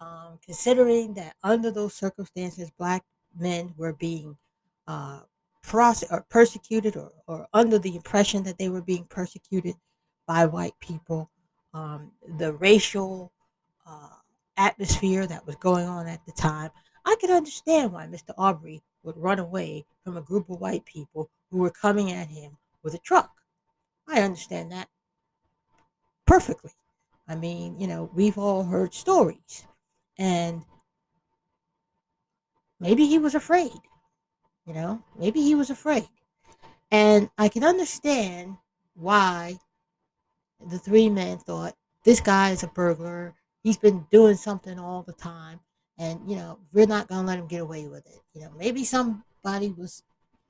Um, 0.00 0.38
considering 0.44 1.14
that 1.14 1.36
under 1.42 1.70
those 1.70 1.94
circumstances, 1.94 2.70
black 2.76 3.04
men 3.38 3.72
were 3.78 3.94
being 3.94 4.36
uh, 4.86 5.20
process 5.62 6.10
or 6.12 6.26
persecuted 6.28 6.96
or, 6.96 7.10
or 7.26 7.46
under 7.54 7.78
the 7.78 7.96
impression 7.96 8.42
that 8.42 8.58
they 8.58 8.68
were 8.68 8.82
being 8.82 9.06
persecuted 9.06 9.74
by 10.26 10.46
white 10.46 10.74
people, 10.80 11.30
um, 11.74 12.12
the 12.38 12.54
racial 12.54 13.32
uh, 13.86 14.08
atmosphere 14.56 15.26
that 15.26 15.46
was 15.46 15.56
going 15.56 15.86
on 15.86 16.06
at 16.06 16.24
the 16.24 16.32
time, 16.32 16.70
I 17.04 17.16
could 17.20 17.30
understand 17.30 17.92
why 17.92 18.06
Mr. 18.06 18.32
Aubrey 18.38 18.82
would 19.02 19.18
run 19.18 19.38
away 19.38 19.84
from 20.02 20.16
a 20.16 20.22
group 20.22 20.48
of 20.48 20.60
white 20.60 20.86
people 20.86 21.28
who 21.50 21.58
were 21.58 21.70
coming 21.70 22.10
at 22.10 22.28
him 22.28 22.56
with 22.82 22.94
a 22.94 22.98
truck. 22.98 23.30
I 24.08 24.22
understand 24.22 24.72
that 24.72 24.88
perfectly. 26.26 26.72
I 27.28 27.34
mean, 27.34 27.78
you 27.78 27.86
know, 27.86 28.10
we've 28.14 28.38
all 28.38 28.64
heard 28.64 28.94
stories. 28.94 29.66
And 30.18 30.62
maybe 32.78 33.06
he 33.06 33.18
was 33.18 33.34
afraid. 33.34 33.72
You 34.66 34.74
know, 34.74 35.02
maybe 35.18 35.42
he 35.42 35.54
was 35.54 35.70
afraid. 35.70 36.08
And 36.90 37.30
I 37.36 37.48
can 37.48 37.64
understand 37.64 38.56
why 38.94 39.58
the 40.68 40.78
three 40.78 41.08
men 41.08 41.38
thought 41.38 41.76
this 42.04 42.20
guy 42.20 42.50
is 42.50 42.62
a 42.62 42.68
burglar. 42.68 43.34
He's 43.62 43.78
been 43.78 44.06
doing 44.10 44.36
something 44.36 44.78
all 44.78 45.02
the 45.02 45.12
time. 45.12 45.60
And, 45.98 46.20
you 46.28 46.36
know, 46.36 46.58
we're 46.72 46.86
not 46.86 47.08
going 47.08 47.22
to 47.22 47.26
let 47.26 47.38
him 47.38 47.46
get 47.46 47.62
away 47.62 47.86
with 47.86 48.06
it. 48.06 48.20
You 48.34 48.42
know, 48.42 48.50
maybe 48.58 48.84
somebody 48.84 49.70
was 49.76 50.02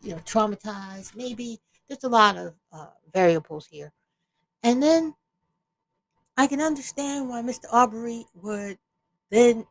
you 0.05 0.11
know, 0.11 0.19
traumatized. 0.19 1.17
Maybe 1.17 1.61
there's 1.89 2.05
a 2.05 2.09
lot 2.09 2.37
of 2.37 2.55
uh, 2.73 2.89
variables 3.13 3.67
here. 3.67 3.93
And 4.63 4.83
then 4.83 5.15
I 6.37 6.47
can 6.47 6.61
understand 6.61 7.29
why 7.29 7.43
Mr. 7.43 7.65
Aubrey 7.73 8.27
would 8.35 8.79
then 9.31 9.67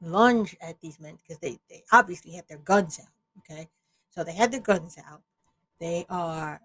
lunge 0.00 0.56
at 0.60 0.80
these 0.80 1.00
men 1.00 1.16
because 1.16 1.38
they, 1.40 1.58
they 1.68 1.82
obviously 1.92 2.32
had 2.32 2.46
their 2.48 2.58
guns 2.58 3.00
out. 3.00 3.12
Okay. 3.38 3.68
So 4.10 4.22
they 4.22 4.34
had 4.34 4.52
their 4.52 4.60
guns 4.60 4.96
out. 5.08 5.22
They 5.80 6.06
are, 6.08 6.60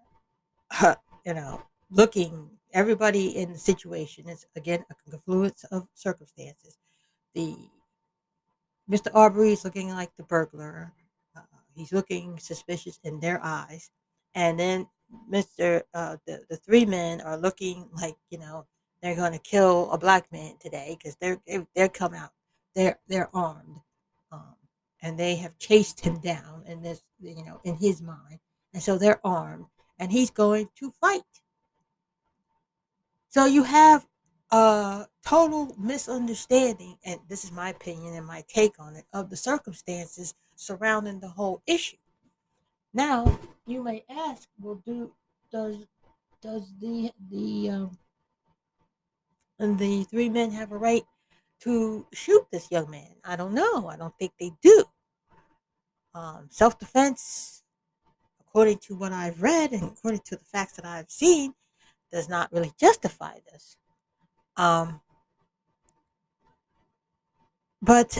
you 1.26 1.34
know, 1.34 1.62
looking, 1.90 2.48
everybody 2.72 3.36
in 3.36 3.52
the 3.52 3.58
situation 3.58 4.28
is, 4.28 4.46
again, 4.56 4.84
a 4.90 5.10
confluence 5.10 5.64
of 5.64 5.88
circumstances. 5.94 6.78
The 7.34 7.56
Mr. 8.90 9.10
Arbery 9.14 9.52
is 9.52 9.64
looking 9.64 9.90
like 9.90 10.10
the 10.16 10.24
burglar 10.24 10.92
he's 11.74 11.92
looking 11.92 12.38
suspicious 12.38 12.98
in 13.04 13.20
their 13.20 13.40
eyes, 13.42 13.90
and 14.34 14.58
then 14.58 14.88
Mister 15.28 15.82
uh, 15.94 16.16
the 16.26 16.44
the 16.48 16.56
three 16.56 16.84
men 16.84 17.20
are 17.20 17.36
looking 17.36 17.88
like 18.00 18.16
you 18.30 18.38
know 18.38 18.66
they're 19.02 19.16
going 19.16 19.32
to 19.32 19.38
kill 19.38 19.90
a 19.90 19.98
black 19.98 20.30
man 20.30 20.54
today 20.60 20.96
because 20.98 21.16
they're 21.20 21.40
they, 21.46 21.66
they're 21.74 21.88
come 21.88 22.14
out 22.14 22.30
they're 22.74 22.98
they're 23.08 23.34
armed, 23.34 23.80
um, 24.30 24.54
and 25.02 25.18
they 25.18 25.36
have 25.36 25.58
chased 25.58 26.00
him 26.00 26.20
down 26.20 26.64
in 26.66 26.82
this 26.82 27.02
you 27.20 27.44
know 27.44 27.60
in 27.64 27.76
his 27.76 28.02
mind, 28.02 28.38
and 28.72 28.82
so 28.82 28.98
they're 28.98 29.24
armed, 29.26 29.66
and 29.98 30.12
he's 30.12 30.30
going 30.30 30.68
to 30.76 30.92
fight. 31.00 31.39
So 33.30 33.44
you 33.44 33.62
have 33.62 34.08
a 34.50 35.06
total 35.24 35.72
misunderstanding, 35.78 36.98
and 37.04 37.20
this 37.28 37.44
is 37.44 37.52
my 37.52 37.68
opinion 37.68 38.14
and 38.14 38.26
my 38.26 38.42
take 38.48 38.74
on 38.80 38.96
it, 38.96 39.04
of 39.12 39.30
the 39.30 39.36
circumstances 39.36 40.34
surrounding 40.56 41.20
the 41.20 41.28
whole 41.28 41.62
issue. 41.64 41.96
Now, 42.92 43.38
you 43.66 43.84
may 43.84 44.04
ask, 44.10 44.48
well, 44.58 44.82
do 44.84 45.12
does 45.52 45.86
does 46.42 46.74
the 46.80 47.12
the 47.30 47.70
um, 47.70 47.98
the 49.78 50.02
three 50.10 50.28
men 50.28 50.50
have 50.50 50.72
a 50.72 50.76
right 50.76 51.04
to 51.60 52.06
shoot 52.12 52.46
this 52.50 52.68
young 52.72 52.90
man? 52.90 53.14
I 53.24 53.36
don't 53.36 53.54
know. 53.54 53.86
I 53.86 53.96
don't 53.96 54.14
think 54.18 54.32
they 54.40 54.50
do. 54.60 54.84
Um, 56.16 56.48
Self 56.50 56.80
defense, 56.80 57.62
according 58.40 58.78
to 58.88 58.96
what 58.96 59.12
I've 59.12 59.40
read 59.40 59.70
and 59.70 59.84
according 59.84 60.22
to 60.26 60.36
the 60.36 60.44
facts 60.44 60.72
that 60.72 60.84
I've 60.84 61.10
seen, 61.12 61.54
does 62.12 62.28
not 62.28 62.52
really 62.52 62.72
justify 62.78 63.38
this. 63.52 63.76
Um, 64.56 65.00
but 67.82 68.18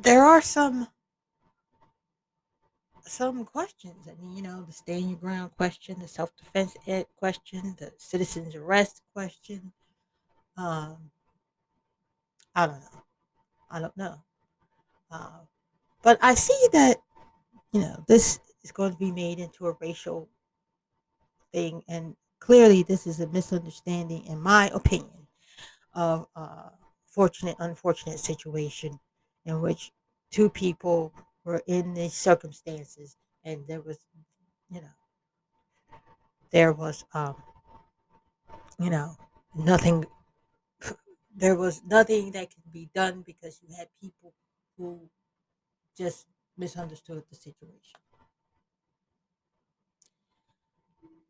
there 0.00 0.24
are 0.24 0.42
some 0.42 0.88
some 3.08 3.44
questions. 3.44 4.06
I 4.06 4.20
mean, 4.20 4.36
you 4.36 4.42
know, 4.42 4.62
the 4.62 4.72
stand 4.72 5.08
your 5.08 5.18
ground 5.18 5.52
question, 5.56 5.98
the 5.98 6.08
self 6.08 6.30
defense 6.36 6.76
question, 7.16 7.74
the 7.78 7.92
citizen's 7.96 8.54
arrest 8.54 9.02
question. 9.14 9.72
Um, 10.56 11.10
I 12.54 12.66
don't 12.66 12.80
know. 12.80 13.02
I 13.70 13.80
don't 13.80 13.96
know. 13.96 14.22
Uh, 15.10 15.40
but 16.02 16.18
I 16.20 16.34
see 16.34 16.68
that, 16.72 16.98
you 17.72 17.80
know, 17.80 18.04
this 18.08 18.40
is 18.62 18.72
going 18.72 18.92
to 18.92 18.98
be 18.98 19.12
made 19.12 19.38
into 19.38 19.66
a 19.66 19.76
racial 19.80 20.28
thing. 21.52 21.82
And 21.88 22.16
clearly, 22.40 22.82
this 22.82 23.06
is 23.06 23.20
a 23.20 23.26
misunderstanding, 23.28 24.24
in 24.26 24.40
my 24.40 24.70
opinion, 24.74 25.28
of 25.94 26.28
a 26.36 26.72
fortunate, 27.06 27.56
unfortunate 27.60 28.20
situation 28.20 29.00
in 29.44 29.60
which 29.60 29.92
two 30.30 30.50
people 30.50 31.12
were 31.44 31.62
in 31.66 31.94
these 31.94 32.14
circumstances 32.14 33.16
and 33.44 33.66
there 33.68 33.80
was 33.80 33.98
you 34.70 34.80
know 34.80 34.88
there 36.50 36.72
was 36.72 37.04
um 37.14 37.42
you 38.78 38.90
know 38.90 39.16
nothing 39.54 40.04
there 41.34 41.54
was 41.56 41.82
nothing 41.84 42.32
that 42.32 42.50
could 42.52 42.72
be 42.72 42.90
done 42.94 43.22
because 43.22 43.60
you 43.62 43.74
had 43.76 43.88
people 44.00 44.34
who 44.76 45.08
just 45.96 46.26
misunderstood 46.56 47.24
the 47.30 47.36
situation 47.36 48.00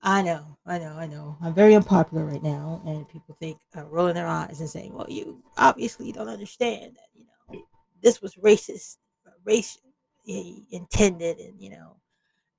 I 0.01 0.23
know, 0.23 0.57
I 0.65 0.79
know, 0.79 0.93
I 0.97 1.07
know. 1.07 1.37
I'm 1.43 1.55
very 1.55 1.75
unpopular 1.75 2.25
right 2.25 2.43
now, 2.43 2.81
and 2.87 3.09
people 3.09 3.35
think, 3.35 3.59
uh, 3.77 3.85
rolling 3.85 4.15
their 4.15 4.29
eyes 4.29 4.61
and 4.61 4.71
saying, 4.71 4.95
"Well, 4.95 5.11
you 5.11 5.43
obviously 5.57 6.13
don't 6.13 6.29
understand 6.29 6.97
that. 6.97 7.09
You 7.15 7.25
know, 7.25 7.65
this 8.01 8.23
was 8.23 8.37
racist, 8.37 8.99
race 9.45 9.79
intended 10.27 11.39
and 11.39 11.61
you 11.61 11.71
know 11.71 11.97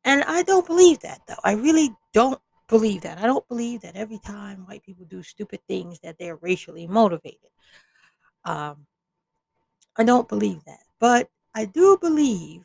and 0.04 0.24
i 0.24 0.42
don't 0.44 0.66
believe 0.66 1.00
that 1.00 1.22
though 1.28 1.36
i 1.44 1.52
really 1.52 1.96
don't 2.14 2.42
believe 2.68 3.02
that 3.02 3.20
i 3.20 3.28
don't 3.28 3.48
believe 3.48 3.82
that 3.82 3.96
every 3.96 4.20
time 4.20 4.66
white 4.66 4.84
people 4.84 5.06
do 5.06 5.22
stupid 5.22 5.60
things 5.68 6.00
that 6.00 6.18
they're 6.18 6.38
racially 6.38 6.88
motivated 6.88 7.52
um 8.46 8.88
i 9.98 10.04
don't 10.04 10.28
believe 10.28 10.64
that 10.66 10.80
but 11.00 11.30
i 11.54 11.64
do 11.64 11.98
believe 12.02 12.64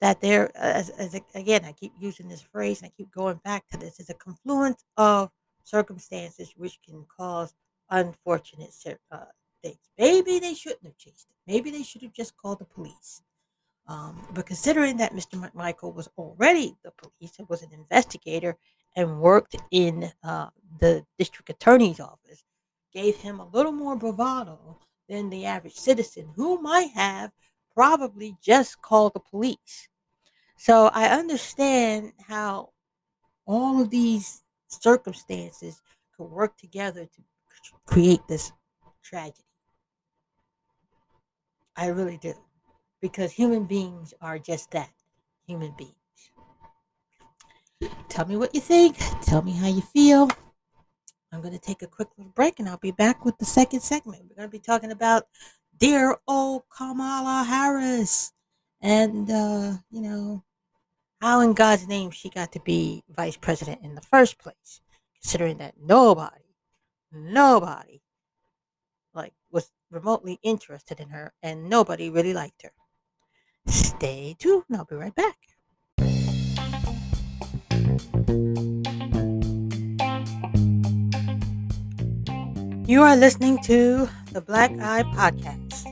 that 0.00 0.20
there 0.20 0.50
as, 0.56 0.90
as 0.90 1.18
again 1.34 1.64
i 1.64 1.72
keep 1.72 1.92
using 1.98 2.28
this 2.28 2.42
phrase 2.42 2.80
and 2.80 2.88
i 2.88 2.92
keep 2.96 3.10
going 3.10 3.40
back 3.44 3.66
to 3.68 3.76
this 3.78 3.98
is 4.00 4.10
a 4.10 4.14
confluence 4.14 4.84
of 4.96 5.30
circumstances 5.64 6.52
which 6.56 6.78
can 6.86 7.04
cause 7.16 7.54
unfortunate 7.90 8.74
uh, 9.10 9.18
things 9.62 9.78
maybe 9.98 10.38
they 10.38 10.54
shouldn't 10.54 10.84
have 10.84 10.96
chased 10.96 11.28
it 11.30 11.52
maybe 11.52 11.70
they 11.70 11.82
should 11.82 12.02
have 12.02 12.12
just 12.12 12.36
called 12.36 12.58
the 12.58 12.64
police 12.64 13.22
um, 13.88 14.26
but 14.34 14.46
considering 14.46 14.96
that 14.96 15.12
Mr. 15.12 15.40
McMichael 15.40 15.94
was 15.94 16.08
already 16.18 16.76
the 16.82 16.90
police, 16.90 17.38
was 17.48 17.62
an 17.62 17.72
investigator, 17.72 18.56
and 18.96 19.20
worked 19.20 19.56
in 19.70 20.10
uh, 20.24 20.48
the 20.80 21.04
district 21.18 21.50
attorney's 21.50 22.00
office, 22.00 22.42
gave 22.92 23.16
him 23.16 23.38
a 23.38 23.48
little 23.48 23.72
more 23.72 23.94
bravado 23.94 24.78
than 25.08 25.30
the 25.30 25.44
average 25.44 25.76
citizen 25.76 26.32
who 26.34 26.60
might 26.60 26.90
have 26.94 27.30
probably 27.76 28.36
just 28.42 28.80
called 28.80 29.12
the 29.14 29.20
police. 29.20 29.88
So 30.56 30.86
I 30.94 31.08
understand 31.08 32.14
how 32.26 32.70
all 33.46 33.82
of 33.82 33.90
these 33.90 34.42
circumstances 34.68 35.82
could 36.16 36.30
work 36.30 36.56
together 36.56 37.04
to 37.04 37.22
create 37.84 38.26
this 38.26 38.50
tragedy. 39.02 39.44
I 41.76 41.88
really 41.88 42.16
do 42.16 42.32
because 43.02 43.30
human 43.30 43.64
beings 43.64 44.14
are 44.22 44.38
just 44.38 44.70
that 44.70 44.90
human 45.46 45.74
beings. 45.76 45.92
Tell 48.08 48.26
me 48.26 48.38
what 48.38 48.54
you 48.54 48.62
think. 48.62 48.96
Tell 49.20 49.42
me 49.42 49.52
how 49.52 49.68
you 49.68 49.82
feel. 49.82 50.30
I'm 51.30 51.42
going 51.42 51.52
to 51.52 51.60
take 51.60 51.82
a 51.82 51.86
quick 51.86 52.08
little 52.16 52.32
break 52.32 52.58
and 52.58 52.68
I'll 52.68 52.78
be 52.78 52.92
back 52.92 53.26
with 53.26 53.36
the 53.36 53.44
second 53.44 53.80
segment. 53.80 54.22
We're 54.22 54.36
going 54.36 54.48
to 54.48 54.52
be 54.52 54.58
talking 54.58 54.90
about 54.90 55.26
dear 55.78 56.16
old 56.26 56.62
Kamala 56.76 57.44
Harris 57.44 58.32
and, 58.80 59.30
uh, 59.30 59.74
you 59.90 60.00
know, 60.00 60.44
how 61.20 61.40
in 61.40 61.54
God's 61.54 61.88
name 61.88 62.10
she 62.10 62.28
got 62.28 62.52
to 62.52 62.60
be 62.60 63.02
vice 63.08 63.36
president 63.36 63.80
in 63.82 63.94
the 63.94 64.00
first 64.00 64.38
place, 64.38 64.80
considering 65.20 65.58
that 65.58 65.74
nobody, 65.82 66.54
nobody, 67.12 68.02
like, 69.14 69.32
was 69.50 69.70
remotely 69.90 70.38
interested 70.42 71.00
in 71.00 71.08
her 71.10 71.32
and 71.42 71.68
nobody 71.68 72.10
really 72.10 72.34
liked 72.34 72.62
her. 72.62 72.72
Stay 73.66 74.36
tuned. 74.38 74.64
I'll 74.74 74.84
be 74.84 74.96
right 74.96 75.14
back. 75.14 75.36
You 82.86 83.02
are 83.02 83.16
listening 83.16 83.58
to 83.62 84.08
the 84.30 84.40
Black 84.40 84.70
Eye 84.78 85.02
Podcast. 85.02 85.82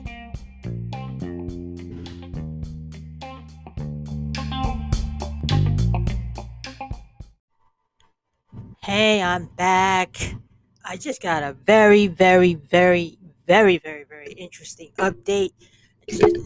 Hey, 8.85 9.21
I'm 9.21 9.47
back. 9.57 10.37
I 10.85 10.97
just 10.97 11.21
got 11.21 11.43
a 11.43 11.55
very, 11.67 12.07
very, 12.07 12.55
very, 12.55 13.19
very, 13.49 13.79
very, 13.79 14.05
very 14.05 14.33
interesting 14.35 14.93
update. 14.99 15.51
Just 16.09 16.37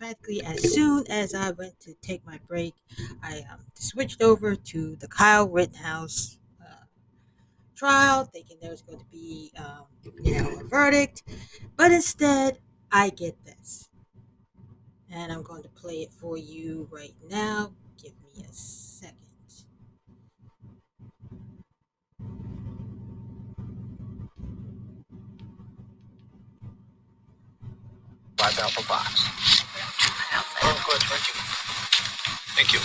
practically 0.00 0.42
as 0.42 0.74
soon 0.74 1.04
as 1.08 1.32
I 1.32 1.52
went 1.52 1.78
to 1.78 1.94
take 2.02 2.26
my 2.26 2.40
break, 2.48 2.74
I 3.22 3.44
um, 3.52 3.60
switched 3.74 4.20
over 4.20 4.56
to 4.56 4.96
the 4.96 5.06
Kyle 5.06 5.48
Rittenhouse 5.48 6.38
trial, 7.82 8.24
thinking 8.24 8.56
there 8.62 8.70
was 8.70 8.80
going 8.80 9.00
to 9.00 9.04
be, 9.06 9.50
um, 9.58 9.86
you 10.22 10.40
know, 10.40 10.60
a 10.60 10.62
verdict. 10.62 11.24
But 11.76 11.90
instead, 11.90 12.58
I 12.92 13.08
get 13.10 13.44
this. 13.44 13.88
And 15.10 15.32
I'm 15.32 15.42
going 15.42 15.64
to 15.64 15.68
play 15.68 16.02
it 16.02 16.12
for 16.12 16.36
you 16.36 16.88
right 16.92 17.14
now. 17.28 17.72
Give 18.00 18.12
me 18.22 18.44
a 18.48 18.52
second. 18.52 19.16
Five. 28.38 28.58
Oh, 30.62 30.84
good. 30.88 31.02
Thank 31.02 31.26
you. 31.26 31.34
Thank 32.54 32.72
you. 32.74 32.80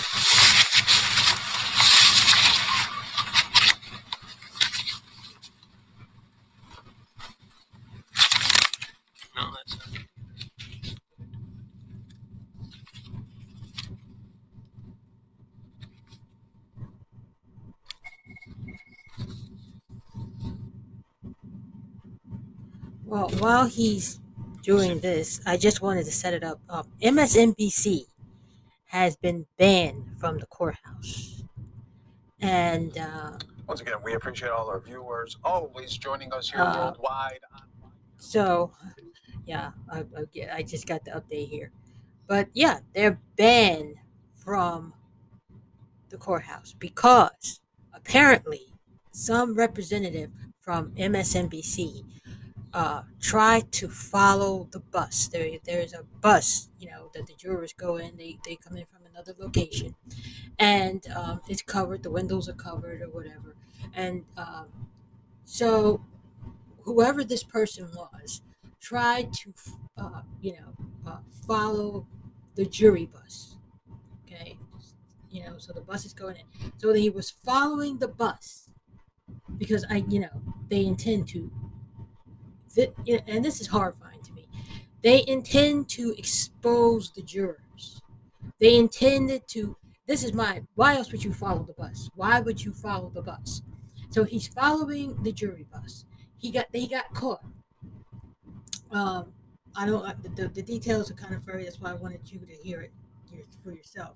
Well, 23.08 23.30
while 23.40 23.66
he's 23.68 24.20
doing 24.64 25.00
this, 25.00 25.40
I 25.46 25.56
just 25.56 25.82
wanted 25.82 26.06
to 26.06 26.12
set 26.12 26.34
it 26.34 26.44
up. 26.44 26.60
Um, 26.70 26.88
MSNBC 27.02 28.02
has 28.88 29.16
been 29.16 29.46
banned 29.58 30.04
from 30.20 30.40
the 30.40 30.46
courthouse. 30.48 31.42
And 32.42 32.98
uh, 32.98 33.38
Once 33.66 33.80
again, 33.80 33.96
we 34.04 34.14
appreciate 34.14 34.50
all 34.50 34.68
our 34.68 34.82
viewers 34.82 35.38
always 35.44 35.98
joining 35.98 36.34
us 36.34 36.50
here 36.52 36.62
Uh, 36.62 36.76
worldwide. 36.88 37.40
so, 38.18 38.72
yeah, 39.46 39.72
I, 39.90 40.00
I, 40.00 40.48
I 40.58 40.64
just 40.64 40.86
got 40.86 41.06
the 41.06 41.12
update 41.12 41.48
here. 41.48 41.72
But 42.28 42.50
yeah, 42.54 42.80
they're 42.94 43.22
banned 43.38 43.96
from 44.36 44.94
the 46.10 46.18
courthouse 46.18 46.76
because 46.78 47.62
apparently 47.94 48.74
some 49.12 49.56
representative 49.56 50.30
from 50.60 50.92
MSNBC 50.92 52.04
uh, 52.78 53.02
tried 53.20 53.72
to 53.72 53.90
follow 53.90 54.68
the 54.72 54.80
bus. 54.80 55.28
There, 55.30 55.50
there's 55.66 55.94
a 55.94 56.04
bus, 56.22 56.70
you 56.80 56.88
know, 56.92 57.10
that 57.16 57.26
the 57.26 57.34
jurors 57.34 57.74
go 57.74 57.98
in. 57.98 58.16
They, 58.18 58.38
they 58.46 58.56
come 58.56 58.78
in 58.78 58.86
from 58.86 59.02
another 59.12 59.34
location, 59.40 59.96
and 60.60 61.04
um, 61.16 61.42
it's 61.50 61.64
covered. 61.64 62.04
The 62.04 62.12
windows 62.12 62.48
are 62.48 62.54
covered 62.54 63.02
or 63.02 63.10
whatever. 63.10 63.56
And 63.96 64.26
um, 64.38 64.68
so, 65.46 66.06
whoever 66.84 67.24
this 67.24 67.44
person 67.44 67.90
was 67.96 68.42
tried 68.80 69.34
to, 69.34 69.54
uh, 69.98 70.22
you 70.42 70.54
know, 70.54 71.12
uh, 71.12 71.18
follow 71.48 72.08
the 72.56 72.66
jury 72.66 73.08
bus. 73.08 73.58
Okay, 74.26 74.60
you 75.32 75.44
know, 75.44 75.58
so 75.58 75.74
the 75.74 75.82
bus 75.82 76.06
is 76.06 76.14
going 76.14 76.38
in. 76.38 76.72
So 76.78 76.94
he 76.94 77.10
was 77.10 77.32
following 77.32 78.00
the 78.00 78.08
bus 78.10 78.70
because 79.58 79.86
I, 79.90 80.04
you 80.10 80.20
know, 80.20 80.42
they 80.70 80.86
intend 80.86 81.28
to. 81.30 81.52
And 82.78 83.44
this 83.44 83.62
is 83.62 83.68
horrifying 83.68 84.22
to 84.22 84.34
me. 84.34 84.48
They 85.02 85.24
intend 85.28 85.90
to 85.90 86.14
expose 86.18 87.12
the 87.12 87.22
jurors. 87.22 88.02
They 88.60 88.76
intended 88.76 89.48
to. 89.50 89.76
This 90.08 90.24
is 90.24 90.34
my. 90.34 90.62
Why 90.76 90.96
else 90.96 91.12
would 91.12 91.24
you 91.24 91.34
follow 91.34 91.64
the 91.64 91.74
bus? 91.74 92.10
Why 92.16 92.40
would 92.40 92.64
you 92.64 92.74
follow 92.74 93.12
the 93.14 93.22
bus? 93.22 93.62
So 94.10 94.24
he's 94.24 94.48
following 94.48 95.22
the 95.24 95.32
jury 95.32 95.66
bus. 95.72 96.06
He 96.38 96.52
got. 96.52 96.66
They 96.72 96.88
got 96.88 97.14
caught. 97.14 97.44
Um, 98.92 99.34
I 99.76 99.86
don't. 99.86 100.24
The, 100.24 100.30
the, 100.44 100.48
the 100.50 100.62
details 100.62 101.12
are 101.12 101.16
kind 101.16 101.36
of 101.36 101.44
furry. 101.44 101.64
That's 101.64 101.80
why 101.80 101.92
I 101.92 101.96
wanted 101.96 102.22
you 102.32 102.40
to 102.40 102.54
hear 102.54 102.82
it 102.82 102.92
for 103.64 103.72
yourself. 103.72 104.16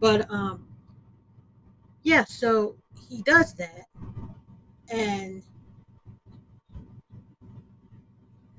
But 0.00 0.30
um, 0.30 0.66
yeah. 2.02 2.24
So 2.24 2.76
he 3.08 3.22
does 3.22 3.54
that, 3.54 3.86
and 4.90 5.42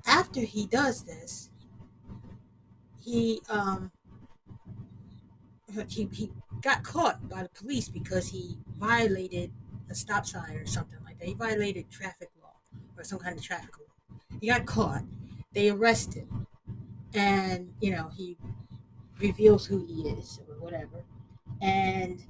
after 0.06 0.40
he 0.40 0.66
does 0.66 1.02
this, 1.02 1.50
he 3.00 3.40
um, 3.48 3.90
he, 5.88 6.08
he 6.12 6.30
got 6.60 6.82
caught 6.82 7.28
by 7.28 7.42
the 7.42 7.48
police 7.50 7.88
because 7.88 8.28
he 8.28 8.56
violated 8.78 9.50
a 9.90 9.94
stop 9.94 10.24
sign 10.26 10.56
or 10.56 10.66
something 10.66 10.98
like 11.04 11.18
that. 11.18 11.28
He 11.28 11.34
violated 11.34 11.90
traffic 11.90 12.30
law 12.42 12.54
or 12.96 13.04
some 13.04 13.18
kind 13.18 13.36
of 13.36 13.42
traffic 13.42 13.70
law. 13.78 14.16
He 14.40 14.48
got 14.48 14.66
caught. 14.66 15.02
They 15.52 15.70
arrested 15.70 16.26
him, 16.28 16.46
and 17.14 17.72
you 17.80 17.92
know 17.92 18.10
he 18.16 18.36
reveals 19.20 19.66
who 19.66 19.84
he 19.86 20.08
is 20.08 20.40
or 20.48 20.56
whatever. 20.56 21.04
And 21.62 22.22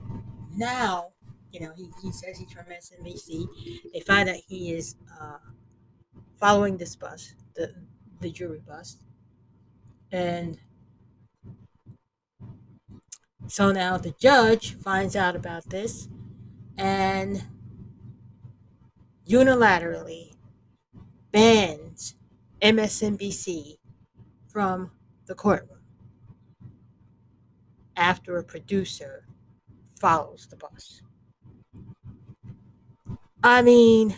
now, 0.56 1.08
you 1.50 1.60
know, 1.60 1.72
he, 1.76 1.88
he 2.02 2.12
says 2.12 2.38
he's 2.38 2.52
from 2.52 2.66
SMBC. 2.66 3.92
They 3.92 4.00
find 4.00 4.28
that 4.28 4.36
he 4.46 4.72
is 4.72 4.96
uh, 5.20 5.38
following 6.38 6.76
this 6.76 6.96
bus, 6.96 7.34
the 7.54 7.74
the 8.20 8.30
jury 8.30 8.62
bus, 8.66 8.98
and 10.10 10.58
so 13.46 13.72
now 13.72 13.98
the 13.98 14.14
judge 14.18 14.74
finds 14.74 15.14
out 15.14 15.36
about 15.36 15.68
this 15.68 16.08
and 16.78 17.44
unilaterally 19.28 20.32
bans 21.30 22.14
MSNBC 22.62 23.76
from 24.48 24.90
the 25.26 25.34
courtroom 25.34 25.80
after 27.96 28.38
a 28.38 28.44
producer 28.44 29.26
follows 30.00 30.46
the 30.50 30.56
bus. 30.56 31.02
I 33.42 33.62
mean, 33.62 34.14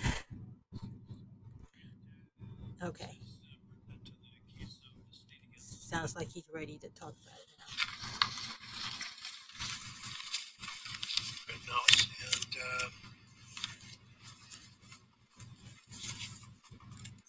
okay. 2.87 3.19
Sounds 5.59 6.17
like 6.17 6.31
he's 6.31 6.45
ready 6.55 6.79
to 6.79 6.89
talk 6.91 7.15
about 7.23 7.39
it 7.39 7.47
now. 7.59 7.67
And 11.53 12.57
uh, 12.57 12.89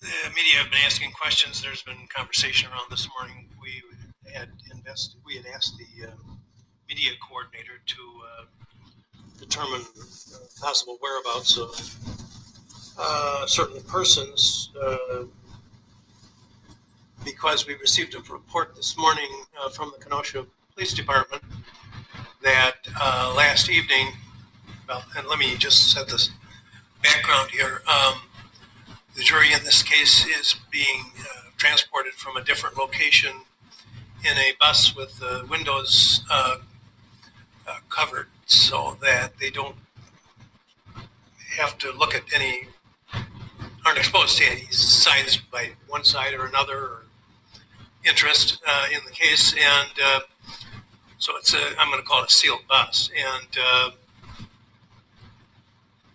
the 0.02 0.30
media 0.36 0.56
have 0.62 0.72
been 0.72 0.82
asking 0.86 1.12
questions. 1.12 1.62
There's 1.62 1.84
been 1.84 2.08
conversation 2.15 2.70
around 2.72 2.89
this 2.89 3.08
morning. 3.17 3.50
We 3.62 3.84
had 4.32 4.50
invest, 4.72 5.17
we 5.26 5.38
had 5.38 5.46
asked 5.54 5.78
the 5.78 6.08
uh, 6.08 6.12
media 6.88 7.12
coordinator 7.28 7.80
to 7.86 8.02
uh, 8.26 8.46
determine 9.39 9.82
possible 10.60 10.98
whereabouts 11.02 11.58
of 11.58 11.96
uh, 13.00 13.46
certain 13.46 13.82
persons 13.84 14.72
uh, 14.82 15.24
because 17.28 17.68
we 17.68 17.76
received 17.76 18.16
a 18.16 18.20
report 18.32 18.74
this 18.74 18.98
morning 18.98 19.28
uh, 19.60 19.68
from 19.68 19.92
the 19.92 20.02
Kenosha 20.02 20.46
Police 20.74 20.94
Department 20.94 21.44
that 22.42 22.76
uh, 23.02 23.34
last 23.36 23.70
evening, 23.70 24.13
well, 24.88 25.04
and 25.18 25.28
let 25.28 25.38
me 25.38 25.58
just 25.58 25.92
set 25.92 26.08
this 26.08 26.30
background 27.04 27.52
here. 27.52 27.82
Um, 27.86 28.22
the 29.13 29.24
jury 29.24 29.52
in 29.52 29.62
this 29.66 29.84
case 29.84 30.26
is 30.26 30.56
being 30.72 31.12
uh, 31.20 31.50
transported 31.58 32.13
from 32.13 32.38
a 32.38 32.44
different 32.46 32.78
location 32.78 33.32
in 34.24 34.38
a 34.38 34.54
bus 34.58 34.96
with 34.96 35.20
the 35.20 35.46
windows 35.50 36.24
uh, 36.32 36.60
uh, 37.68 37.80
covered 37.90 38.28
so 38.46 38.98
that 39.02 39.38
they 39.38 39.50
don't 39.50 39.76
have 41.58 41.78
to 41.80 41.92
look 41.92 42.16
at 42.16 42.24
any, 42.34 42.70
aren't 43.86 43.98
exposed 43.98 44.38
to 44.38 44.46
any 44.46 44.62
signs 44.72 45.36
by 45.36 45.72
one 45.90 46.06
side 46.06 46.34
or 46.34 46.46
another 46.46 46.78
or 46.78 47.04
interest 48.08 48.62
uh, 48.67 48.88
in 48.93 49.00
the 49.06 49.12
case. 49.12 49.54
And 49.54 49.91
uh, 50.04 50.20
so 51.17 51.34
it's 51.38 51.54
a, 51.54 51.80
I'm 51.80 51.89
going 51.89 52.02
to 52.02 52.08
call 52.08 52.24
it 52.24 52.32
a 52.32 52.34
sealed 52.34 52.62
bus. 52.70 53.10
And 53.15 53.58
uh, 53.62 53.91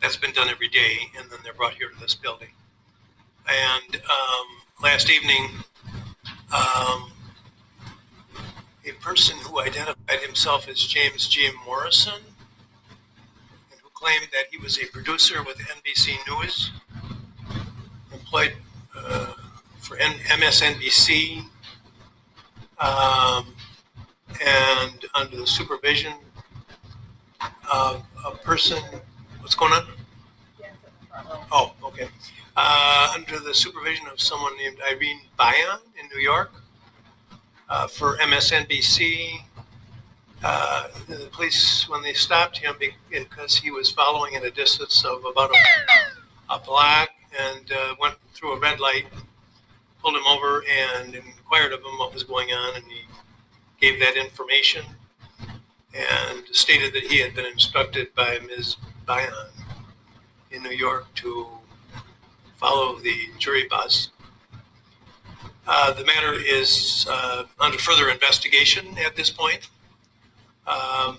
that's 0.00 0.16
been 0.16 0.33
done 0.33 0.48
every 0.48 0.68
day. 0.68 1.11
And 1.18 1.31
then 1.31 1.40
they're 1.42 1.52
brought 1.52 1.74
here 1.74 1.88
to 1.88 2.00
this 2.00 2.14
building. 2.14 2.50
And 3.48 3.96
um, 3.96 4.46
last 4.83 5.11
evening, 5.11 5.48
um, 6.52 7.12
a 8.85 8.92
person 9.00 9.38
who 9.38 9.61
identified 9.61 10.20
himself 10.20 10.68
as 10.68 10.81
James 10.87 11.28
J. 11.28 11.50
Morrison 11.64 12.20
and 13.70 13.81
who 13.83 13.88
claimed 13.94 14.28
that 14.33 14.46
he 14.50 14.59
was 14.59 14.78
a 14.78 14.87
producer 14.87 15.42
with 15.42 15.59
NBC 15.59 16.18
News, 16.28 16.72
employed 18.12 18.55
uh, 18.96 19.35
for 19.78 19.96
N- 19.96 20.18
MSNBC, 20.26 21.44
um, 22.82 23.46
and 24.44 25.04
under 25.14 25.36
the 25.36 25.46
supervision 25.46 26.14
of 27.72 28.04
a 28.26 28.33
person, 28.38 28.83
what's 29.40 29.54
going 29.54 29.72
on? 29.72 29.87
Oh, 31.50 31.72
okay. 31.85 32.08
Uh, 32.56 33.12
under 33.14 33.38
the 33.38 33.54
supervision 33.54 34.06
of 34.12 34.20
someone 34.20 34.56
named 34.56 34.78
Irene 34.90 35.20
Byon 35.38 35.80
in 36.00 36.08
New 36.14 36.20
York 36.20 36.52
uh, 37.68 37.87
for 37.87 38.16
MSNBC. 38.18 39.44
Uh, 40.44 40.88
the 41.08 41.28
police, 41.30 41.88
when 41.88 42.02
they 42.02 42.12
stopped 42.12 42.58
him 42.58 42.74
because 43.10 43.58
he 43.58 43.70
was 43.70 43.90
following 43.90 44.35
at 44.35 44.42
a 44.44 44.50
distance 44.50 45.04
of 45.04 45.24
about 45.24 45.50
a, 45.50 46.54
a 46.54 46.58
block 46.58 47.10
and 47.38 47.70
uh, 47.70 47.94
went 48.00 48.16
through 48.35 48.52
a 48.54 48.58
red 48.58 48.80
light, 48.80 49.06
pulled 50.02 50.16
him 50.16 50.26
over 50.26 50.64
and 50.68 51.16
inquired 51.53 51.73
of 51.75 51.81
him 51.81 51.98
what 51.98 52.15
was 52.15 52.23
going 52.23 52.48
on, 52.48 52.77
and 52.77 52.85
he 52.85 53.03
gave 53.79 54.00
that 54.00 54.17
information 54.17 54.83
and 55.94 56.44
stated 56.50 56.94
that 56.94 57.03
he 57.03 57.19
had 57.19 57.35
been 57.35 57.44
instructed 57.44 58.15
by 58.15 58.38
Ms. 58.46 58.77
Byon 59.07 59.50
in 60.50 60.63
New 60.63 60.71
York 60.71 61.13
to 61.17 61.46
follow 62.57 62.98
the 63.00 63.29
jury 63.38 63.67
bus. 63.69 64.09
Uh, 65.67 65.92
the 65.92 66.05
matter 66.07 66.33
is 66.33 67.07
uh, 67.11 67.44
under 67.61 67.77
further 67.77 68.09
investigation 68.09 68.96
at 69.05 69.15
this 69.15 69.29
point. 69.29 69.69
Um, 70.67 71.19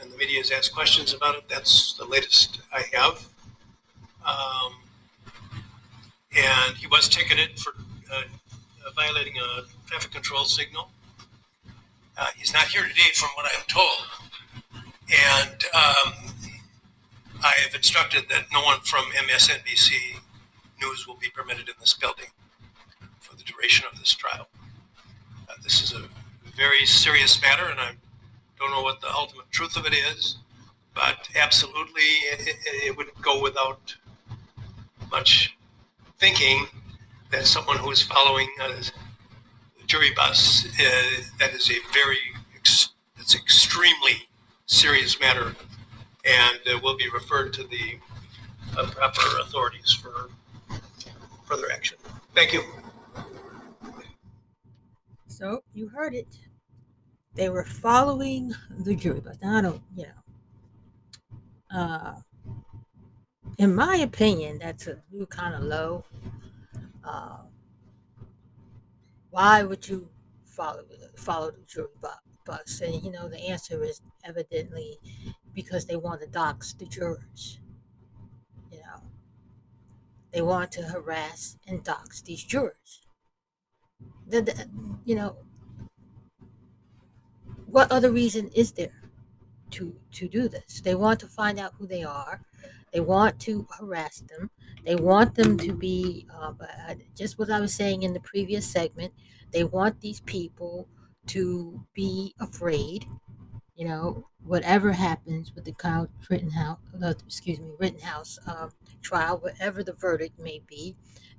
and 0.00 0.10
the 0.10 0.16
media 0.16 0.38
has 0.38 0.50
asked 0.50 0.74
questions 0.74 1.14
about 1.14 1.36
it. 1.36 1.44
That's 1.48 1.92
the 1.92 2.04
latest 2.04 2.62
I 2.72 2.82
have. 2.94 3.28
Um, 4.26 4.74
and 6.36 6.76
he 6.76 6.88
was 6.88 7.08
ticketed 7.08 7.60
for 7.60 7.74
uh, 8.12 8.22
violating 8.94 9.34
a 9.38 9.62
traffic 9.88 10.12
control 10.12 10.44
signal. 10.44 10.90
Uh, 12.16 12.26
he's 12.36 12.52
not 12.52 12.64
here 12.64 12.82
today, 12.82 13.10
from 13.14 13.30
what 13.34 13.46
I'm 13.46 13.64
told. 13.66 14.06
And 15.10 15.64
um, 15.74 16.12
I 17.42 17.54
have 17.64 17.74
instructed 17.74 18.28
that 18.28 18.44
no 18.52 18.62
one 18.62 18.80
from 18.80 19.04
MSNBC 19.12 20.20
News 20.80 21.06
will 21.06 21.16
be 21.16 21.28
permitted 21.28 21.68
in 21.68 21.74
this 21.80 21.94
building 21.94 22.26
for 23.20 23.36
the 23.36 23.42
duration 23.42 23.86
of 23.90 23.98
this 23.98 24.12
trial. 24.14 24.48
Uh, 25.48 25.54
this 25.62 25.82
is 25.82 25.92
a 25.92 26.02
very 26.56 26.86
serious 26.86 27.40
matter, 27.42 27.64
and 27.68 27.80
I 27.80 27.92
don't 28.58 28.70
know 28.70 28.82
what 28.82 29.00
the 29.00 29.10
ultimate 29.12 29.50
truth 29.50 29.76
of 29.76 29.86
it 29.86 29.94
is, 29.94 30.36
but 30.94 31.28
absolutely 31.34 32.02
it, 32.02 32.48
it, 32.48 32.56
it 32.66 32.96
would 32.96 33.08
go 33.22 33.40
without 33.42 33.96
much 35.10 35.56
thinking 36.18 36.66
that 37.30 37.46
someone 37.46 37.78
who 37.78 37.90
is 37.90 38.02
following 38.02 38.48
a 38.60 39.86
jury 39.86 40.10
bus, 40.14 40.66
uh, 40.66 41.22
that 41.38 41.52
is 41.54 41.70
a 41.70 41.78
very, 41.92 42.18
it's 42.54 43.34
extremely 43.34 44.28
serious 44.66 45.18
matter 45.20 45.54
and 46.24 46.60
uh, 46.66 46.78
will 46.82 46.96
be 46.96 47.08
referred 47.12 47.52
to 47.52 47.62
the 47.64 47.98
uh, 48.76 48.86
proper 48.90 49.38
authorities 49.40 49.92
for 49.92 50.30
further 51.44 51.70
action. 51.72 51.96
Thank 52.34 52.52
you. 52.52 52.62
So 55.26 55.62
you 55.72 55.88
heard 55.88 56.14
it. 56.14 56.28
They 57.34 57.48
were 57.48 57.64
following 57.64 58.52
the 58.78 58.94
jury 58.94 59.20
bus. 59.20 59.36
Now 59.42 59.58
I 59.58 59.60
don't, 59.62 59.82
you 59.96 60.04
know. 60.04 61.78
Uh, 61.78 62.14
in 63.58 63.74
my 63.74 63.96
opinion, 63.96 64.58
that's 64.58 64.86
a 64.86 64.98
little 65.10 65.26
kind 65.26 65.54
of 65.54 65.62
low. 65.62 66.04
Uh, 67.10 67.38
why 69.30 69.64
would 69.64 69.88
you 69.88 70.08
follow 70.44 70.84
follow 71.16 71.50
the 71.50 71.62
jury 71.66 71.88
bu- 72.00 72.30
bus? 72.46 72.80
And 72.80 73.02
you 73.02 73.10
know 73.10 73.28
the 73.28 73.48
answer 73.48 73.82
is 73.82 74.00
evidently 74.24 74.98
because 75.52 75.86
they 75.86 75.96
want 75.96 76.20
to 76.20 76.28
dox 76.28 76.72
the 76.72 76.86
jurors. 76.86 77.58
You 78.70 78.78
know, 78.78 79.02
they 80.32 80.40
want 80.40 80.70
to 80.72 80.82
harass 80.82 81.56
and 81.66 81.82
dox 81.82 82.22
these 82.22 82.44
jurors. 82.44 83.02
The, 84.28 84.42
the, 84.42 84.68
you 85.04 85.16
know, 85.16 85.36
what 87.66 87.90
other 87.90 88.12
reason 88.12 88.50
is 88.54 88.70
there 88.72 89.02
to 89.72 89.96
to 90.12 90.28
do 90.28 90.48
this? 90.48 90.80
They 90.80 90.94
want 90.94 91.18
to 91.20 91.26
find 91.26 91.58
out 91.58 91.74
who 91.76 91.88
they 91.88 92.04
are. 92.04 92.42
They 92.92 93.00
want 93.00 93.40
to 93.40 93.66
harass 93.78 94.20
them. 94.20 94.50
They 94.84 94.96
want 94.96 95.34
them 95.34 95.58
to 95.58 95.72
be 95.72 96.26
uh, 96.34 96.52
just 97.16 97.38
what 97.38 97.50
I 97.50 97.60
was 97.60 97.74
saying 97.74 98.02
in 98.02 98.12
the 98.12 98.20
previous 98.20 98.66
segment. 98.66 99.12
They 99.52 99.64
want 99.64 100.00
these 100.00 100.20
people 100.20 100.88
to 101.28 101.84
be 101.94 102.34
afraid. 102.40 103.06
You 103.76 103.88
know, 103.88 104.26
whatever 104.44 104.92
happens 104.92 105.54
with 105.54 105.64
the 105.64 105.72
Kyle 105.72 106.08
Rittenhouse, 106.28 106.78
uh, 107.02 107.14
excuse 107.26 107.58
me, 107.60 107.70
Rittenhouse 107.78 108.38
uh, 108.46 108.68
trial, 109.00 109.38
whatever 109.38 109.82
the 109.82 109.94
verdict 109.94 110.38
may 110.38 110.60
be, 110.66 110.96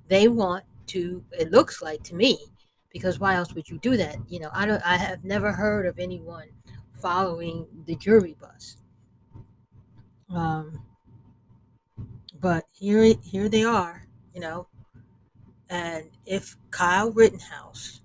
they 0.08 0.28
want 0.28 0.64
to. 0.88 1.24
It 1.32 1.50
looks 1.50 1.80
like 1.82 2.02
to 2.04 2.14
me, 2.14 2.38
because 2.90 3.20
why 3.20 3.34
else 3.34 3.54
would 3.54 3.68
you 3.68 3.78
do 3.78 3.96
that? 3.96 4.16
You 4.28 4.40
know, 4.40 4.50
I 4.52 4.66
don't. 4.66 4.82
I 4.84 4.96
have 4.96 5.24
never 5.24 5.52
heard 5.52 5.86
of 5.86 5.98
anyone 5.98 6.48
following 7.00 7.66
the 7.86 7.94
jury 7.94 8.36
bus. 8.40 8.76
Um, 10.34 10.84
but 12.42 12.66
here, 12.72 13.14
here 13.22 13.48
they 13.48 13.64
are. 13.64 14.06
You 14.34 14.40
know, 14.40 14.66
and 15.70 16.10
if 16.26 16.56
Kyle 16.70 17.10
Rittenhouse, 17.10 18.00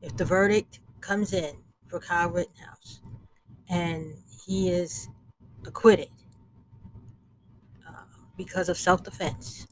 if 0.00 0.16
the 0.16 0.24
verdict 0.24 0.80
comes 1.00 1.32
in 1.32 1.54
for 1.88 2.00
Kyle 2.00 2.30
Rittenhouse, 2.30 3.00
and 3.68 4.14
he 4.46 4.70
is 4.70 5.08
acquitted 5.66 6.08
uh, 7.86 8.02
because 8.36 8.68
of 8.68 8.76
self 8.76 9.02
defense. 9.02 9.66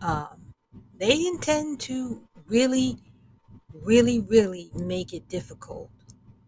Um, 0.00 0.54
they 0.98 1.26
intend 1.26 1.80
to 1.80 2.22
really, 2.48 2.98
really, 3.72 4.20
really 4.20 4.70
make 4.74 5.12
it 5.12 5.28
difficult 5.28 5.90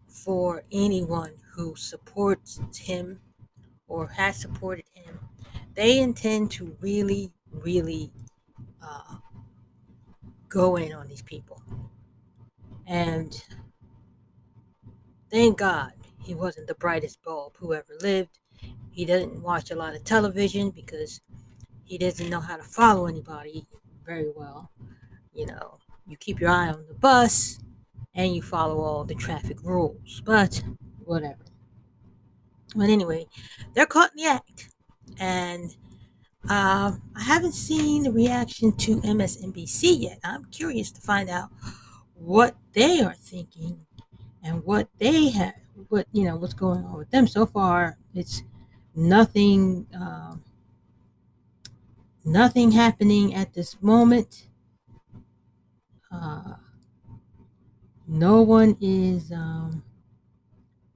for 0.07 0.63
anyone 0.71 1.33
who 1.53 1.75
supports 1.75 2.59
him 2.77 3.19
or 3.87 4.07
has 4.07 4.37
supported 4.37 4.85
him. 4.93 5.19
They 5.75 5.99
intend 5.99 6.51
to 6.51 6.75
really, 6.79 7.31
really 7.51 8.11
uh, 8.81 9.17
go 10.49 10.75
in 10.77 10.93
on 10.93 11.07
these 11.07 11.21
people. 11.21 11.61
And 12.87 13.43
Thank 15.35 15.57
God 15.57 15.91
he 16.23 16.33
wasn't 16.33 16.67
the 16.67 16.75
brightest 16.75 17.21
bulb 17.21 17.57
who 17.57 17.73
ever 17.73 17.93
lived. 17.99 18.39
He 18.89 19.03
didn't 19.03 19.41
watch 19.41 19.69
a 19.69 19.75
lot 19.75 19.95
of 19.95 20.03
television 20.03 20.69
because 20.69 21.19
he 21.83 21.97
doesn't 21.97 22.29
know 22.29 22.39
how 22.39 22.55
to 22.57 22.63
follow 22.63 23.07
anybody 23.07 23.67
very 24.05 24.31
well. 24.33 24.71
You 25.33 25.47
know, 25.47 25.79
you 26.07 26.15
keep 26.15 26.39
your 26.39 26.51
eye 26.51 26.69
on 26.69 26.85
the 26.87 26.93
bus 26.93 27.59
and 28.13 28.33
you 28.33 28.41
follow 28.41 28.79
all 28.79 29.03
the 29.03 29.15
traffic 29.15 29.57
rules, 29.61 30.21
but 30.23 30.63
whatever. 31.03 31.43
But 32.75 32.89
anyway, 32.89 33.27
they're 33.73 33.85
caught 33.85 34.11
in 34.11 34.23
the 34.23 34.29
act. 34.29 34.69
And 35.19 35.75
um, 36.49 37.01
I 37.15 37.23
haven't 37.23 37.53
seen 37.53 38.03
the 38.03 38.11
reaction 38.11 38.71
to 38.77 38.97
MSNBC 38.97 40.01
yet. 40.01 40.19
I'm 40.23 40.45
curious 40.45 40.91
to 40.91 41.01
find 41.01 41.29
out 41.29 41.49
what 42.13 42.55
they 42.73 43.01
are 43.01 43.15
thinking 43.15 43.79
and 44.43 44.63
what 44.63 44.87
they 44.99 45.29
have, 45.29 45.55
what 45.89 46.07
you 46.11 46.25
know, 46.25 46.35
what's 46.35 46.53
going 46.53 46.83
on 46.85 46.97
with 46.97 47.09
them 47.09 47.27
so 47.27 47.45
far. 47.45 47.97
It's 48.13 48.43
nothing, 48.95 49.87
um, 49.95 50.43
nothing 52.23 52.71
happening 52.71 53.33
at 53.33 53.53
this 53.53 53.81
moment. 53.81 54.47
Uh, 56.11 56.53
no 58.07 58.41
one 58.41 58.77
is 58.79 59.31
um, 59.31 59.83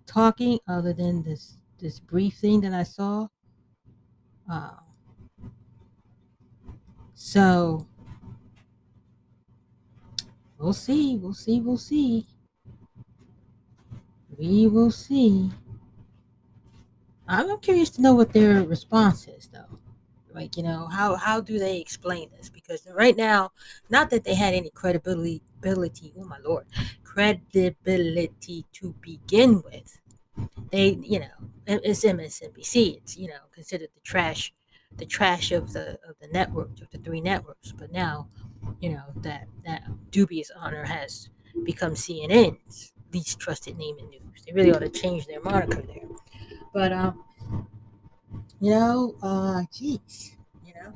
talking 0.06 0.60
other 0.68 0.94
than 0.94 1.24
this 1.24 1.58
this 1.80 2.00
brief 2.00 2.36
thing 2.36 2.62
that 2.62 2.74
I 2.74 2.84
saw. 2.84 3.28
So 7.14 7.86
we'll 10.58 10.74
see, 10.74 11.18
we'll 11.18 11.34
see, 11.34 11.60
we'll 11.60 11.78
see. 11.78 12.26
We 14.38 14.68
will 14.68 14.90
see. 14.90 15.52
I'm 17.28 17.60
curious 17.60 17.90
to 17.92 18.02
know 18.02 18.16
what 18.16 18.34
their 18.34 18.64
response 18.64 19.28
is, 19.28 19.50
though. 19.54 19.80
Like, 20.34 20.58
you 20.58 20.64
know, 20.64 20.88
how 20.88 21.16
how 21.16 21.42
do 21.42 21.60
they 21.60 21.80
explain 21.80 22.30
this? 22.38 22.50
Because 22.50 22.88
right 22.96 23.18
now, 23.18 23.52
not 23.90 24.10
that 24.12 24.24
they 24.24 24.36
had 24.36 24.54
any 24.54 24.70
credibility, 24.70 26.14
oh 26.18 26.24
my 26.24 26.38
lord, 26.44 26.66
credibility 27.04 28.66
to 28.74 28.96
begin 29.02 29.62
with. 29.64 29.99
They, 30.72 31.00
you 31.02 31.20
know, 31.20 31.50
it's 31.68 32.04
MSNBC. 32.04 32.98
It's 32.98 33.18
you 33.18 33.28
know 33.28 33.40
considered 33.52 33.90
the 33.94 34.02
trash, 34.02 34.54
the 34.98 35.06
trash 35.06 35.52
of 35.52 35.74
the 35.74 36.00
of 36.08 36.16
the 36.22 36.28
network 36.32 36.70
of 36.82 36.90
the 36.92 36.98
three 37.00 37.22
networks. 37.22 37.72
But 37.72 37.92
now, 37.92 38.30
you 38.80 38.92
know 38.92 39.06
that 39.18 39.48
that 39.66 39.84
dubious 40.12 40.52
honor 40.56 40.86
has 40.86 41.30
become 41.64 41.94
CNN's 41.94 42.94
least 43.12 43.40
trusted 43.40 43.78
name 43.78 43.98
in 44.00 44.10
news. 44.10 44.44
They 44.46 44.54
really 44.54 44.72
ought 44.72 44.80
to 44.80 44.90
change 44.90 45.26
their 45.26 45.42
moniker 45.42 45.82
there. 45.82 46.08
But 46.74 46.92
um, 46.94 47.24
you 48.60 48.72
know, 48.72 49.16
uh, 49.22 49.64
geez, 49.74 50.36
you 50.66 50.74
know, 50.74 50.94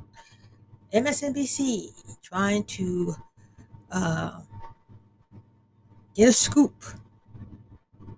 MSNBC 0.93 2.21
trying 2.21 2.63
to 2.65 3.15
uh, 3.91 4.41
get 6.15 6.29
a 6.29 6.33
scoop 6.33 6.73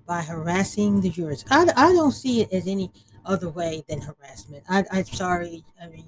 by 0.05 0.21
harassing 0.21 1.01
the 1.01 1.09
jurors. 1.09 1.45
I, 1.49 1.63
I 1.75 1.93
don't 1.93 2.11
see 2.11 2.41
it 2.41 2.51
as 2.51 2.67
any 2.67 2.91
other 3.25 3.49
way 3.49 3.83
than 3.87 4.01
harassment. 4.01 4.63
I, 4.69 4.85
I'm 4.91 5.05
sorry. 5.05 5.63
I 5.81 5.87
mean, 5.87 6.05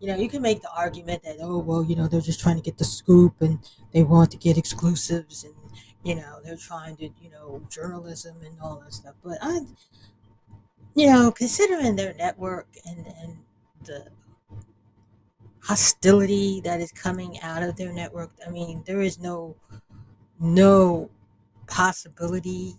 you 0.00 0.08
know, 0.08 0.16
you 0.16 0.28
can 0.28 0.42
make 0.42 0.62
the 0.62 0.70
argument 0.76 1.22
that, 1.24 1.36
oh, 1.40 1.58
well, 1.58 1.84
you 1.84 1.96
know, 1.96 2.08
they're 2.08 2.20
just 2.20 2.40
trying 2.40 2.56
to 2.56 2.62
get 2.62 2.78
the 2.78 2.84
scoop 2.84 3.40
and 3.40 3.58
they 3.92 4.02
want 4.02 4.30
to 4.32 4.36
get 4.36 4.58
exclusives 4.58 5.44
and 5.44 5.54
you 6.02 6.14
know 6.16 6.40
they're 6.44 6.56
trying 6.56 6.96
to 6.96 7.04
you 7.20 7.30
know 7.30 7.62
journalism 7.70 8.36
and 8.44 8.56
all 8.60 8.76
that 8.76 8.92
stuff 8.92 9.14
but 9.22 9.38
i 9.40 9.60
you 10.94 11.06
know 11.06 11.30
considering 11.30 11.96
their 11.96 12.14
network 12.14 12.66
and 12.84 13.06
and 13.22 13.36
the 13.84 14.06
hostility 15.60 16.60
that 16.60 16.80
is 16.80 16.90
coming 16.90 17.38
out 17.40 17.62
of 17.62 17.76
their 17.76 17.92
network 17.92 18.30
i 18.46 18.50
mean 18.50 18.82
there 18.86 19.00
is 19.00 19.18
no 19.18 19.54
no 20.40 21.08
possibility 21.68 22.74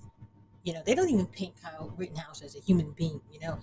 you 0.63 0.73
know 0.73 0.81
they 0.85 0.95
don't 0.95 1.09
even 1.09 1.25
paint 1.27 1.53
kyle 1.61 1.93
rittenhouse 1.97 2.41
as 2.41 2.55
a 2.55 2.59
human 2.59 2.91
being 2.91 3.21
you 3.31 3.39
know. 3.39 3.59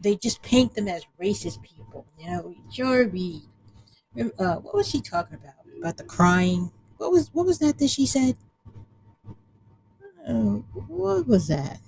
They 0.00 0.14
just 0.14 0.42
paint 0.42 0.74
them 0.74 0.86
as 0.86 1.04
racist 1.20 1.62
people 1.62 2.06
you 2.18 2.30
know. 2.30 2.54
Reid 3.12 3.42
uh, 4.38 4.56
what 4.56 4.74
was 4.74 4.88
she 4.88 5.00
talking 5.00 5.34
about? 5.34 5.54
About 5.78 5.96
the 5.96 6.04
crying? 6.04 6.70
What 6.96 7.12
was 7.12 7.30
what 7.32 7.46
was 7.46 7.58
that 7.60 7.78
that 7.78 7.90
she 7.90 8.06
said? 8.06 8.36
Uh, 10.28 10.60
what 10.88 11.26
was 11.26 11.48
that? 11.48 11.80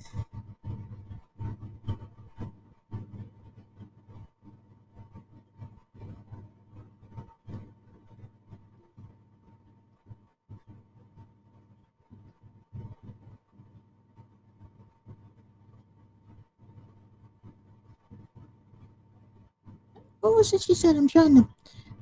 What 20.20 20.34
was 20.34 20.52
it 20.52 20.62
she 20.62 20.74
said? 20.74 20.96
I'm 20.96 21.08
trying 21.08 21.34
to 21.36 21.48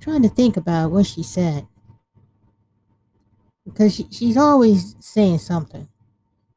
trying 0.00 0.22
to 0.22 0.28
think 0.28 0.56
about 0.56 0.90
what 0.90 1.06
she 1.06 1.22
said 1.22 1.66
because 3.64 3.94
she, 3.94 4.06
she's 4.10 4.36
always 4.36 4.96
saying 5.00 5.38
something. 5.38 5.88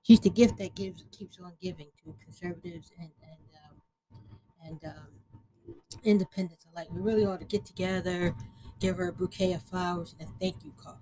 She's 0.03 0.20
the 0.20 0.30
gift 0.30 0.57
that 0.57 0.76
gives 0.76 1.03
keeps 1.12 1.39
on 1.39 1.53
giving 1.62 1.88
to 2.03 2.16
conservatives 2.24 2.91
and 2.99 3.09
and 3.22 3.39
um, 3.66 4.18
and 4.66 4.95
um, 4.95 5.76
independents 6.03 6.66
alike. 6.72 6.88
We 6.91 7.01
really 7.01 7.26
ought 7.26 7.39
to 7.39 7.45
get 7.45 7.66
together, 7.66 8.36
give 8.80 8.97
her 8.97 9.09
a 9.09 9.14
bouquet 9.14 9.53
of 9.53 9.62
flowers 9.64 10.16
and 10.20 10.30
a 10.30 10.32
thank 10.39 10.64
you 10.64 10.74
card. 10.78 10.97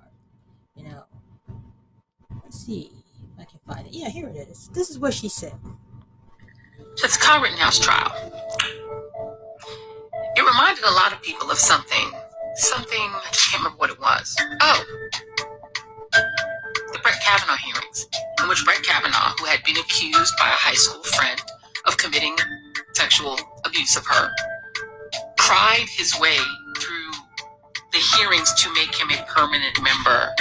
You 0.75 0.83
know. 0.83 1.03
Let's 2.43 2.65
see 2.65 2.91
if 3.33 3.39
I 3.39 3.45
can 3.45 3.59
find 3.67 3.87
it. 3.87 3.93
Yeah, 3.93 4.09
here 4.09 4.27
it 4.27 4.35
is. 4.35 4.69
This 4.73 4.89
is 4.89 4.97
what 4.97 5.13
she 5.13 5.29
said. 5.29 5.53
It's 7.03 7.17
Kyle 7.17 7.41
Rittenhouse 7.41 7.79
trial. 7.79 8.11
Reminded 10.49 10.83
a 10.83 10.91
lot 10.91 11.13
of 11.13 11.21
people 11.21 11.51
of 11.51 11.59
something. 11.59 12.11
Something, 12.55 12.99
I 12.99 13.27
just 13.31 13.51
can't 13.51 13.63
remember 13.63 13.77
what 13.77 13.91
it 13.91 13.99
was. 13.99 14.35
Oh, 14.61 14.83
the 16.11 16.99
Brett 17.03 17.21
Kavanaugh 17.21 17.55
hearings, 17.55 18.07
in 18.41 18.49
which 18.49 18.65
Brett 18.65 18.81
Kavanaugh, 18.81 19.35
who 19.37 19.45
had 19.45 19.63
been 19.63 19.77
accused 19.77 20.33
by 20.39 20.47
a 20.47 20.57
high 20.57 20.73
school 20.73 21.03
friend 21.03 21.39
of 21.85 21.97
committing 21.97 22.35
sexual 22.93 23.37
abuse 23.63 23.95
of 23.95 24.07
her, 24.07 24.31
cried 25.37 25.85
his 25.87 26.19
way 26.19 26.37
through 26.79 27.11
the 27.91 27.99
hearings 28.17 28.51
to 28.55 28.73
make 28.73 28.95
him 28.95 29.11
a 29.11 29.23
permanent 29.31 29.79
member 29.83 30.33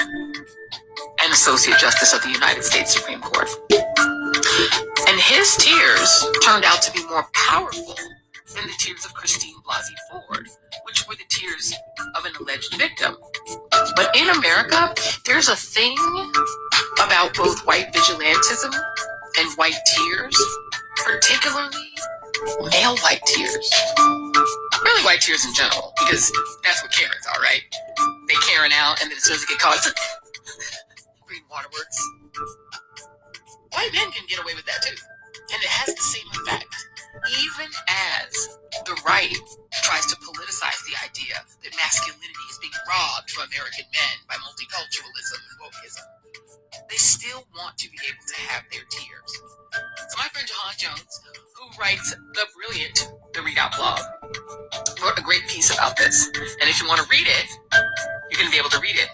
and 1.22 1.32
Associate 1.32 1.76
Justice 1.78 2.14
of 2.14 2.22
the 2.22 2.30
United 2.30 2.64
States 2.64 2.94
Supreme 2.94 3.20
Court. 3.20 3.50
And 5.06 5.20
his 5.20 5.54
tears 5.58 6.26
turned 6.42 6.64
out 6.64 6.80
to 6.80 6.92
be 6.92 7.04
more 7.08 7.26
powerful 7.34 7.94
than 8.54 8.66
the 8.66 8.74
tears 8.78 9.04
of 9.04 9.14
Christine 9.14 9.54
Blasey 9.66 9.96
Ford, 10.10 10.48
which 10.84 11.06
were 11.06 11.14
the 11.14 11.28
tears 11.28 11.74
of 12.16 12.24
an 12.24 12.32
alleged 12.40 12.74
victim. 12.76 13.16
But 13.96 14.14
in 14.16 14.28
America, 14.30 14.94
there's 15.24 15.48
a 15.48 15.56
thing 15.56 15.96
about 17.02 17.34
both 17.34 17.66
white 17.66 17.92
vigilantism 17.92 18.72
and 19.38 19.52
white 19.56 19.78
tears, 19.96 20.36
particularly 20.96 21.92
male 22.70 22.96
white 22.98 23.22
tears. 23.26 23.70
Really 24.84 25.04
white 25.04 25.20
tears 25.20 25.44
in 25.44 25.54
general, 25.54 25.92
because 25.98 26.32
that's 26.62 26.82
what 26.82 26.92
Karens 26.92 27.26
are, 27.34 27.40
right? 27.42 27.62
They 28.28 28.34
Karen 28.48 28.72
out, 28.72 29.02
and 29.02 29.10
then 29.10 29.16
as 29.16 29.24
soon 29.24 29.34
as 29.34 29.44
get 29.44 29.58
caught, 29.58 29.78
green 31.26 31.42
waterworks. 31.50 32.10
White 33.72 33.90
men 33.92 34.10
can 34.12 34.24
get 34.28 34.40
away 34.40 34.54
with 34.54 34.64
that 34.66 34.82
too. 34.82 34.96
And 35.52 35.62
it 35.62 35.68
has 35.68 35.94
the 35.94 36.02
same 36.02 36.26
effect. 36.42 36.87
Even 37.42 37.68
as 37.88 38.58
the 38.84 38.96
right 39.06 39.34
tries 39.82 40.06
to 40.06 40.16
politicize 40.16 40.80
the 40.86 40.96
idea 41.04 41.34
that 41.64 41.72
masculinity 41.76 42.44
is 42.50 42.58
being 42.58 42.72
robbed 42.88 43.30
from 43.30 43.48
American 43.48 43.84
men 43.92 44.14
by 44.28 44.34
multiculturalism 44.36 45.40
and 45.40 45.56
wokeism, 45.60 46.06
they 46.88 46.96
still 46.96 47.44
want 47.56 47.76
to 47.78 47.90
be 47.90 47.98
able 48.06 48.24
to 48.26 48.36
have 48.48 48.62
their 48.70 48.82
tears. 48.90 49.32
So 50.08 50.16
my 50.18 50.28
friend 50.32 50.48
Ja'han 50.48 50.78
Jones, 50.78 51.20
who 51.56 51.68
writes 51.80 52.14
the 52.34 52.46
brilliant 52.56 53.12
The 53.34 53.40
ReidOut 53.40 53.76
blog, 53.76 54.00
wrote 55.02 55.18
a 55.18 55.22
great 55.22 55.46
piece 55.48 55.72
about 55.72 55.96
this. 55.96 56.28
And 56.60 56.68
if 56.68 56.80
you 56.80 56.88
want 56.88 57.00
to 57.00 57.08
read 57.10 57.26
it, 57.26 57.46
you're 58.30 58.38
going 58.38 58.46
to 58.46 58.52
be 58.52 58.58
able 58.58 58.70
to 58.70 58.80
read 58.80 58.96
it 58.96 59.08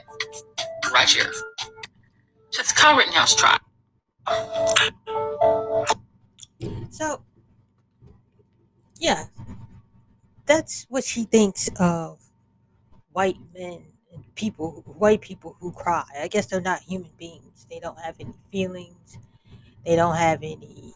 right 0.93 1.09
here. 1.09 1.33
So 2.51 2.61
it's 2.61 2.73
Kyle 2.73 2.97
Rittenhouse 2.97 3.35
trial. 3.35 3.59
So, 6.91 7.23
yeah, 8.99 9.27
that's 10.47 10.87
what 10.89 11.05
she 11.05 11.25
thinks 11.25 11.69
of 11.79 12.19
white 13.13 13.39
men 13.55 13.85
and 14.13 14.25
people, 14.35 14.85
white 14.99 15.21
people 15.21 15.57
who 15.61 15.73
cry. 15.73 16.05
I 16.21 16.29
guess 16.29 16.47
they're 16.47 16.61
not 16.61 16.81
human 16.83 17.11
beings. 17.19 17.67
They 17.71 17.81
don't 17.81 17.99
have 18.01 18.17
any 18.21 18.35
feelings. 18.53 19.19
They 19.87 19.97
don't 19.97 20.17
have 20.17 20.41
any 20.43 20.95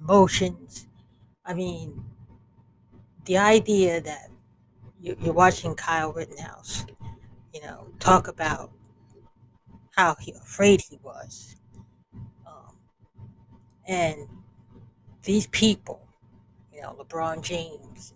emotions. 0.00 0.86
I 1.44 1.54
mean, 1.54 2.04
the 3.24 3.38
idea 3.38 4.00
that 4.00 4.30
you- 5.00 5.16
you're 5.20 5.34
watching 5.34 5.74
Kyle 5.74 6.12
Rittenhouse, 6.12 6.86
you 7.54 7.62
know, 7.62 7.88
talk 8.00 8.28
about 8.28 8.72
how 9.96 10.14
he, 10.20 10.32
afraid 10.32 10.80
he 10.80 10.98
was, 11.02 11.56
um, 12.46 12.76
and 13.86 14.28
these 15.24 15.46
people, 15.48 16.07
you 16.78 16.84
know, 16.84 16.94
LeBron 16.94 17.42
James, 17.42 18.14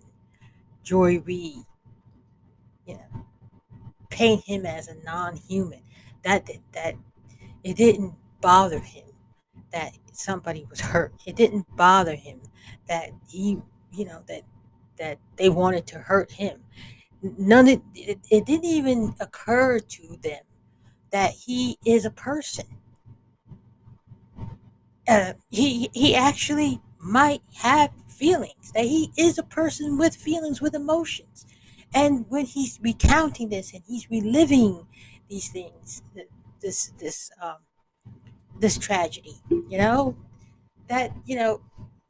Joy 0.85 1.19
Reid, 1.21 1.65
you 2.87 2.95
know, 2.95 3.27
paint 4.09 4.45
him 4.45 4.65
as 4.65 4.87
a 4.87 4.95
non-human. 5.03 5.81
That 6.23 6.49
that 6.73 6.95
it 7.65 7.77
didn't 7.77 8.15
bother 8.41 8.79
him 8.79 9.07
that 9.73 9.99
somebody 10.13 10.65
was 10.71 10.81
hurt. 10.81 11.13
It 11.27 11.35
didn't 11.35 11.75
bother 11.77 12.15
him 12.15 12.41
that 12.87 13.11
he, 13.29 13.59
you 13.93 14.05
know, 14.05 14.23
that 14.29 14.43
that 14.97 15.19
they 15.37 15.49
wanted 15.49 15.87
to 15.89 15.99
hurt 15.99 16.31
him. 16.31 16.61
None 17.21 17.67
it, 17.67 17.83
it 17.95 18.47
didn't 18.47 18.65
even 18.65 19.15
occur 19.19 19.81
to 19.81 20.19
them 20.23 20.43
that 21.11 21.33
he 21.33 21.79
is 21.85 22.05
a 22.05 22.11
person. 22.11 22.67
Uh, 25.09 25.33
he 25.51 25.91
he 25.93 26.15
actually 26.15 26.81
might 27.01 27.43
have 27.55 27.91
feelings. 28.23 28.73
That 28.75 28.85
he 28.85 29.11
is 29.19 29.39
a 29.39 29.43
person 29.43 29.99
with 29.99 30.15
feelings, 30.15 30.61
with 30.61 30.75
emotions. 30.75 31.45
And 31.95 32.25
when 32.29 32.47
he's 32.47 32.79
recounting 32.81 33.49
this 33.49 33.73
and 33.75 33.83
he's 33.87 34.11
reliving 34.11 34.87
these 35.29 35.49
things, 35.51 36.03
this 36.61 36.93
this 36.99 37.31
um, 37.43 37.57
this 38.61 38.79
tragedy, 38.79 39.37
you 39.51 39.79
know, 39.79 40.17
that 40.89 41.13
you 41.27 41.37
know, 41.37 41.61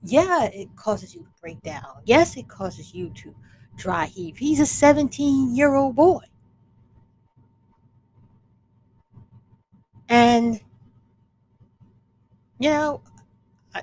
yeah, 0.05 0.45
it 0.45 0.77
causes 0.77 1.15
you 1.15 1.23
to 1.23 1.31
break 1.41 1.63
down. 1.63 2.03
Yes, 2.05 2.37
it 2.37 2.49
causes 2.49 2.95
you 2.95 3.11
to 3.23 3.35
dry 3.77 4.07
heave. 4.07 4.39
He's 4.39 4.61
a 4.61 4.67
17 4.67 5.57
year 5.57 5.75
old 5.75 5.97
boy. 5.97 6.25
And, 10.09 10.61
you 12.59 12.71
know, 12.71 13.03
I, 13.75 13.83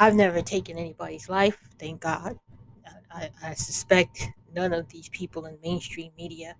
I've 0.00 0.16
never 0.16 0.42
taken 0.42 0.78
anybody's 0.78 1.28
life, 1.28 1.58
thank 1.78 2.00
God. 2.00 2.38
I, 3.12 3.30
I 3.42 3.54
suspect 3.54 4.28
none 4.54 4.72
of 4.72 4.88
these 4.88 5.08
people 5.10 5.46
in 5.46 5.58
mainstream 5.62 6.10
media 6.16 6.56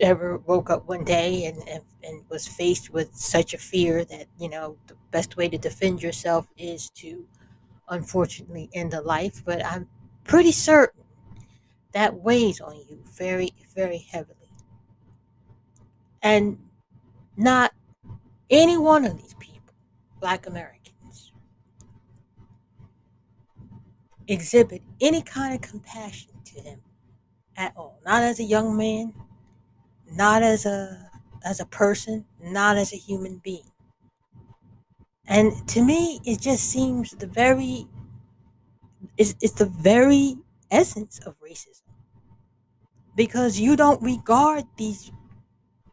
ever 0.00 0.38
woke 0.38 0.70
up 0.70 0.88
one 0.88 1.04
day 1.04 1.44
and, 1.46 1.58
and, 1.68 1.82
and 2.02 2.24
was 2.30 2.46
faced 2.46 2.90
with 2.90 3.14
such 3.14 3.54
a 3.54 3.58
fear 3.58 4.04
that, 4.04 4.26
you 4.38 4.48
know, 4.48 4.76
the 4.86 4.94
best 5.10 5.36
way 5.36 5.48
to 5.48 5.58
defend 5.58 6.02
yourself 6.02 6.46
is 6.56 6.90
to 6.90 7.26
unfortunately 7.88 8.70
end 8.72 8.94
a 8.94 9.00
life. 9.02 9.42
But 9.44 9.64
I'm 9.66 9.88
pretty 10.24 10.52
certain 10.52 11.04
that 11.92 12.14
weighs 12.14 12.60
on 12.60 12.76
you 12.88 13.00
very, 13.16 13.50
very 13.74 13.98
heavily. 13.98 14.36
And 16.22 16.58
not 17.36 17.72
any 18.50 18.78
one 18.78 19.04
of 19.04 19.16
these 19.16 19.34
people, 19.38 19.74
black 20.20 20.46
Americans, 20.46 20.79
exhibit 24.28 24.82
any 25.00 25.22
kind 25.22 25.54
of 25.54 25.60
compassion 25.60 26.30
to 26.44 26.60
him 26.60 26.80
at 27.56 27.72
all. 27.76 28.00
Not 28.04 28.22
as 28.22 28.40
a 28.40 28.44
young 28.44 28.76
man, 28.76 29.14
not 30.10 30.42
as 30.42 30.66
a 30.66 31.10
as 31.44 31.60
a 31.60 31.66
person, 31.66 32.26
not 32.42 32.76
as 32.76 32.92
a 32.92 32.96
human 32.96 33.40
being. 33.42 33.70
And 35.26 35.66
to 35.68 35.82
me, 35.82 36.20
it 36.24 36.40
just 36.40 36.64
seems 36.64 37.12
the 37.12 37.26
very 37.26 37.86
it's, 39.16 39.34
it's 39.40 39.54
the 39.54 39.66
very 39.66 40.36
essence 40.70 41.18
of 41.20 41.36
racism. 41.40 41.82
Because 43.16 43.58
you 43.58 43.76
don't 43.76 44.02
regard 44.02 44.64
these 44.76 45.10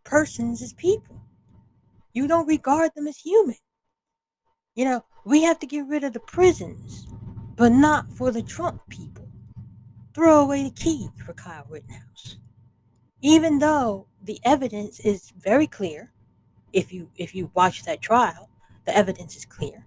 persons 0.03 0.61
as 0.61 0.73
people. 0.73 1.21
You 2.13 2.27
don't 2.27 2.47
regard 2.47 2.91
them 2.95 3.07
as 3.07 3.17
human. 3.17 3.57
You 4.75 4.85
know, 4.85 5.05
we 5.25 5.43
have 5.43 5.59
to 5.59 5.67
get 5.67 5.87
rid 5.87 6.03
of 6.03 6.13
the 6.13 6.19
prisons, 6.19 7.07
but 7.57 7.73
not 7.73 8.13
for 8.13 8.31
the 8.31 8.41
Trump 8.41 8.87
people. 8.87 9.27
Throw 10.13 10.41
away 10.41 10.63
the 10.63 10.71
key 10.71 11.09
for 11.25 11.33
Kyle 11.33 11.65
Rittenhouse. 11.69 12.37
Even 13.21 13.59
though 13.59 14.07
the 14.23 14.39
evidence 14.45 14.99
is 15.01 15.33
very 15.37 15.67
clear, 15.67 16.13
if 16.71 16.93
you 16.93 17.09
if 17.17 17.35
you 17.35 17.51
watch 17.53 17.83
that 17.83 18.01
trial, 18.01 18.49
The 18.85 18.95
evidence 18.95 19.35
is 19.35 19.45
clear. 19.45 19.85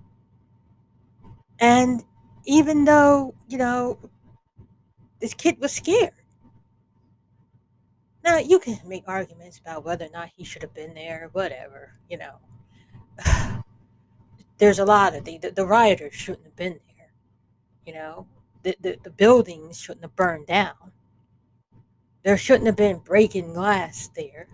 And 1.59 2.05
even 2.45 2.85
though, 2.85 3.35
you 3.49 3.57
know, 3.57 3.99
this 5.21 5.33
kid 5.33 5.59
was 5.59 5.73
scared. 5.73 6.13
Now, 8.23 8.39
you 8.39 8.59
can 8.59 8.79
make 8.87 9.05
arguments 9.07 9.59
about 9.59 9.85
whether 9.85 10.05
or 10.05 10.11
not 10.11 10.31
he 10.37 10.45
should 10.45 10.63
have 10.63 10.75
been 10.75 10.93
there, 10.95 11.31
whatever, 11.33 11.95
you 12.11 12.19
know. 12.19 12.37
There's 14.59 14.79
a 14.79 14.85
lot 14.85 15.15
of 15.15 15.25
the, 15.25 15.39
the, 15.39 15.51
the 15.51 15.67
rioters 15.67 16.15
shouldn't 16.15 16.45
have 16.45 16.57
been 16.57 16.75
there, 16.75 16.90
you 17.87 17.95
know. 17.95 18.27
The, 18.63 18.77
the, 18.79 18.99
the 19.03 19.11
buildings 19.11 19.81
shouldn't 19.81 20.05
have 20.05 20.17
burned 20.17 20.47
down. 20.47 20.93
There 22.23 22.37
shouldn't 22.37 22.67
have 22.67 22.77
been 22.77 22.99
breaking 22.99 23.55
glass 23.55 24.11
there. 24.15 24.49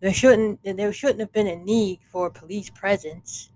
There 0.00 0.12
shouldn't 0.12 0.60
there 0.62 0.92
shouldn't 0.92 1.20
have 1.20 1.32
been 1.32 1.46
a 1.46 1.56
need 1.56 2.00
for 2.10 2.30
police 2.30 2.70
presence. 2.70 3.50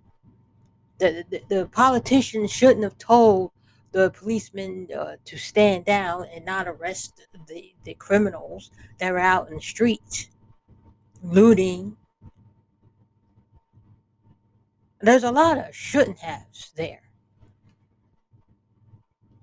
The, 0.98 1.24
the, 1.28 1.42
the 1.48 1.66
politicians 1.66 2.50
shouldn't 2.50 2.84
have 2.84 2.96
told 2.96 3.50
the 3.92 4.10
policemen 4.10 4.88
uh, 4.96 5.16
to 5.24 5.36
stand 5.36 5.84
down 5.84 6.26
and 6.34 6.44
not 6.44 6.66
arrest 6.66 7.26
the, 7.46 7.74
the 7.84 7.94
criminals 7.94 8.70
that 8.98 9.12
were 9.12 9.18
out 9.18 9.48
in 9.48 9.54
the 9.56 9.60
streets 9.60 10.30
looting. 11.22 11.96
There's 15.00 15.24
a 15.24 15.30
lot 15.30 15.58
of 15.58 15.74
shouldn't 15.74 16.18
haves 16.18 16.72
there. 16.76 17.03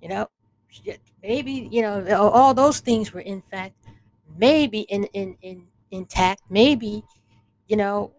You 0.01 0.09
know, 0.09 0.29
maybe, 1.21 1.69
you 1.71 1.81
know, 1.81 2.17
all 2.17 2.53
those 2.53 2.79
things 2.79 3.13
were 3.13 3.21
in 3.21 3.41
fact 3.41 3.75
maybe 4.37 4.81
in, 4.81 5.05
in, 5.05 5.37
in 5.41 5.67
intact. 5.91 6.41
Maybe, 6.49 7.03
you 7.67 7.77
know, 7.77 8.13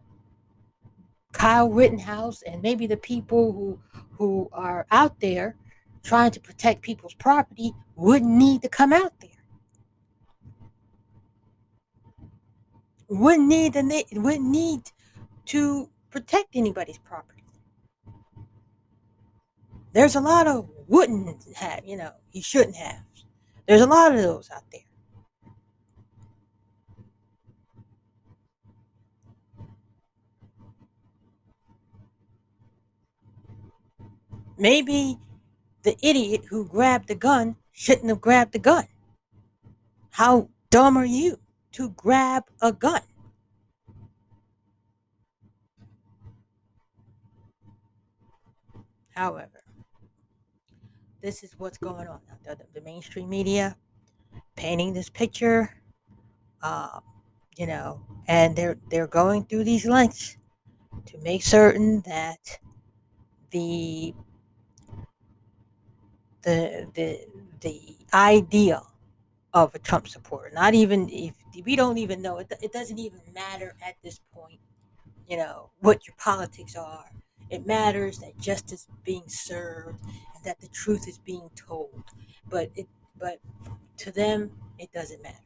Kyle 1.33 1.71
Rittenhouse 1.71 2.43
and 2.43 2.63
maybe 2.63 2.87
the 2.87 2.97
people 2.97 3.53
who 3.53 3.79
who 4.19 4.49
are 4.53 4.87
out 4.91 5.19
there 5.21 5.57
trying 6.03 6.31
to 6.31 6.41
protect 6.41 6.83
people's 6.83 7.15
property 7.15 7.73
wouldn't 7.97 8.31
need 8.31 8.63
to 8.63 8.69
come 8.69 8.93
out 8.93 9.13
there. 9.21 9.31
Wouldn't 13.09 13.49
need 13.49 13.73
the 13.73 14.05
wouldn't 14.13 14.49
need 14.49 14.91
to 15.47 15.89
protect 16.11 16.55
anybody's 16.55 16.99
property. 16.99 17.32
There's 19.93 20.17
a 20.17 20.21
lot 20.21 20.47
of 20.47 20.69
wouldn't 20.89 21.45
have, 21.57 21.85
you 21.85 21.97
know, 21.97 22.13
he 22.31 22.41
shouldn't 22.41 22.77
have. 22.77 23.03
There's 23.67 23.83
a 23.83 23.87
lot 23.87 24.15
of 24.15 24.23
those 24.23 24.51
out 24.51 24.63
there. 24.73 24.81
Maybe 34.59 35.19
the 35.83 35.97
idiot 36.03 36.43
who 36.49 36.67
grabbed 36.67 37.09
the 37.09 37.15
gun 37.15 37.57
shouldn't 37.73 38.09
have 38.09 38.21
grabbed 38.21 38.53
the 38.53 38.59
gun. 38.59 38.87
How 40.11 40.49
dumb 40.71 40.97
are 40.97 41.05
you 41.05 41.39
to 41.73 41.91
grab 41.91 42.45
a 42.61 42.73
gun? 42.73 43.01
However, 49.15 49.62
this 51.23 51.43
is 51.43 51.55
what's 51.59 51.79
going 51.79 52.09
on. 52.09 52.21
The, 52.45 52.59
the 52.75 52.81
mainstream 52.81 53.29
media 53.29 53.77
painting 54.57 54.93
this 54.95 55.09
picture, 55.09 55.77
uh, 56.63 57.01
you 57.57 57.67
know, 57.67 58.03
and 58.29 58.57
they're 58.57 58.79
they're 58.91 59.07
going 59.07 59.45
through 59.45 59.65
these 59.65 59.87
lengths 59.87 60.37
to 61.07 61.19
make 61.19 61.43
certain 61.43 62.03
that 62.03 62.59
the 63.51 64.15
the 66.43 66.89
the 66.95 67.21
the 67.61 67.97
idea 68.13 68.83
of 69.55 69.75
a 69.75 69.79
Trump 69.79 70.09
supporter. 70.09 70.51
Not 70.55 70.75
even 70.75 71.09
if 71.11 71.35
we 71.65 71.77
don't 71.77 71.99
even 71.99 72.23
know 72.23 72.39
it. 72.39 72.53
It 72.63 72.73
doesn't 72.73 72.99
even 72.99 73.21
matter 73.35 73.75
at 73.87 73.97
this 74.03 74.21
point. 74.35 74.61
You 75.29 75.39
know 75.39 75.71
what 75.81 76.07
your 76.07 76.17
politics 76.19 76.77
are. 76.77 77.07
It 77.53 77.67
matters 77.67 78.19
that 78.19 78.39
justice 78.39 78.89
being 79.05 79.29
served 79.29 80.03
and 80.35 80.45
that 80.45 80.61
the 80.61 80.69
truth 80.69 81.07
is 81.07 81.19
being 81.19 81.51
told. 81.55 82.03
But 82.49 82.71
it 82.75 82.89
but 83.19 83.39
to 83.99 84.11
them 84.11 84.51
it 84.79 84.91
doesn't 84.93 85.23
matter. 85.23 85.37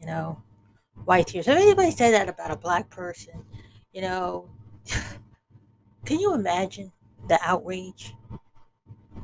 You 0.00 0.06
know, 0.06 0.42
white 1.04 1.28
tears. 1.28 1.48
If 1.48 1.56
anybody 1.56 1.92
said 1.92 2.12
that 2.12 2.28
about 2.28 2.50
a 2.50 2.56
black 2.56 2.90
person, 2.90 3.44
you 3.92 4.02
know, 4.02 4.50
can 6.04 6.18
you 6.18 6.34
imagine 6.34 6.92
the 7.28 7.38
outrage? 7.42 8.14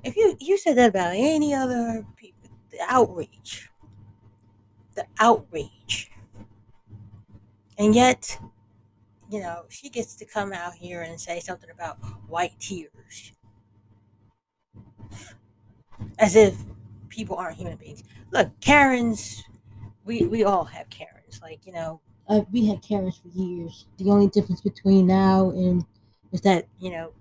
if 0.05 0.17
you 0.17 0.37
you 0.41 0.57
said 0.57 0.77
that 0.77 0.91
about 0.91 1.13
any 1.15 1.55
other 1.55 2.07
people, 2.17 2.51
the 2.71 2.79
outrage, 2.89 3.71
the 4.95 5.07
outrage, 5.19 6.11
and 7.77 7.95
yet, 7.95 8.39
you 9.31 9.41
know, 9.41 9.65
she 9.69 9.89
gets 9.91 10.15
to 10.17 10.25
come 10.25 10.53
out 10.53 10.75
here 10.75 11.03
and 11.03 11.21
say 11.21 11.41
something 11.41 11.71
about 11.71 11.97
white 12.29 12.59
tears, 12.59 13.33
as 16.19 16.35
if 16.37 16.57
people 17.09 17.37
aren't 17.37 17.57
human 17.57 17.77
beings. 17.77 18.03
Look, 18.33 18.51
Karens, 18.61 19.43
we 20.05 20.27
we 20.27 20.45
all 20.45 20.65
have 20.65 20.89
Karens. 20.91 21.41
Like 21.43 21.67
you 21.67 21.73
know, 21.73 22.01
uh, 22.29 22.43
we 22.51 22.67
had 22.67 22.83
Karens 22.83 23.19
for 23.19 23.29
years. 23.29 23.87
The 23.99 24.11
only 24.11 24.29
difference 24.29 24.61
between 24.61 25.07
now 25.07 25.51
and 25.51 25.85
is 26.33 26.41
that 26.43 26.67
you 26.81 26.91
know 26.91 27.13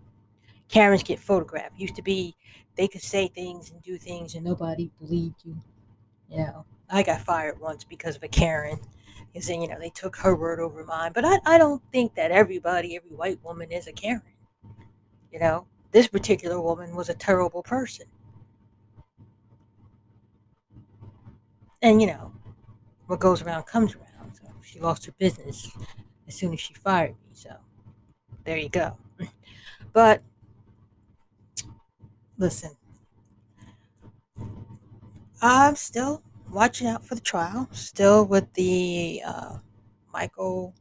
Karens 0.69 1.03
get 1.03 1.19
photographed. 1.19 1.79
Used 1.79 1.95
to 1.95 2.01
be 2.01 2.35
they 2.75 2.87
could 2.87 3.01
say 3.01 3.27
things 3.27 3.71
and 3.71 3.81
do 3.81 3.97
things 3.97 4.35
and 4.35 4.45
nobody 4.45 4.91
believed 4.99 5.43
you. 5.43 5.57
You 6.29 6.37
know, 6.37 6.65
I 6.89 7.03
got 7.03 7.21
fired 7.21 7.59
once 7.59 7.83
because 7.83 8.15
of 8.15 8.23
a 8.23 8.27
Karen. 8.27 8.79
Because 9.37 9.49
then, 9.49 9.61
you 9.61 9.67
know, 9.67 9.77
they 9.77 9.91
took 9.91 10.15
her 10.15 10.35
word 10.35 10.59
over 10.59 10.83
mine. 10.83 11.11
But 11.13 11.23
I, 11.23 11.37
I 11.45 11.57
don't 11.59 11.83
think 11.91 12.15
that 12.15 12.31
everybody, 12.31 12.95
every 12.95 13.11
white 13.11 13.37
woman 13.43 13.71
is 13.71 13.85
a 13.85 13.91
Karen. 13.91 14.23
You 15.31 15.37
know, 15.37 15.67
this 15.91 16.07
particular 16.07 16.59
woman 16.59 16.95
was 16.95 17.07
a 17.07 17.13
terrible 17.13 17.61
person. 17.61 18.07
And, 21.83 22.01
you 22.01 22.07
know, 22.07 22.31
what 23.05 23.19
goes 23.19 23.43
around 23.43 23.65
comes 23.65 23.95
around. 23.95 24.33
So 24.33 24.47
she 24.63 24.79
lost 24.79 25.05
her 25.05 25.13
business 25.19 25.69
as 26.27 26.33
soon 26.33 26.53
as 26.53 26.59
she 26.59 26.73
fired 26.73 27.11
me. 27.11 27.33
So 27.33 27.57
there 28.43 28.57
you 28.57 28.69
go. 28.69 28.97
But 29.93 30.23
listen, 32.39 32.71
I'm 35.41 35.75
still 35.75 36.23
watching 36.51 36.87
out 36.87 37.05
for 37.05 37.15
the 37.15 37.21
trial, 37.21 37.67
still 37.71 38.25
with 38.25 38.53
the 38.53 39.21
uh, 39.25 39.57
Michael, 40.13 40.73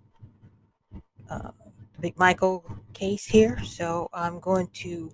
uh, 1.31 1.51
the 1.95 2.01
big 2.01 2.19
Michael 2.19 2.65
case 2.93 3.25
here. 3.27 3.63
So 3.65 4.09
I'm 4.13 4.41
going 4.41 4.69
to 4.85 5.11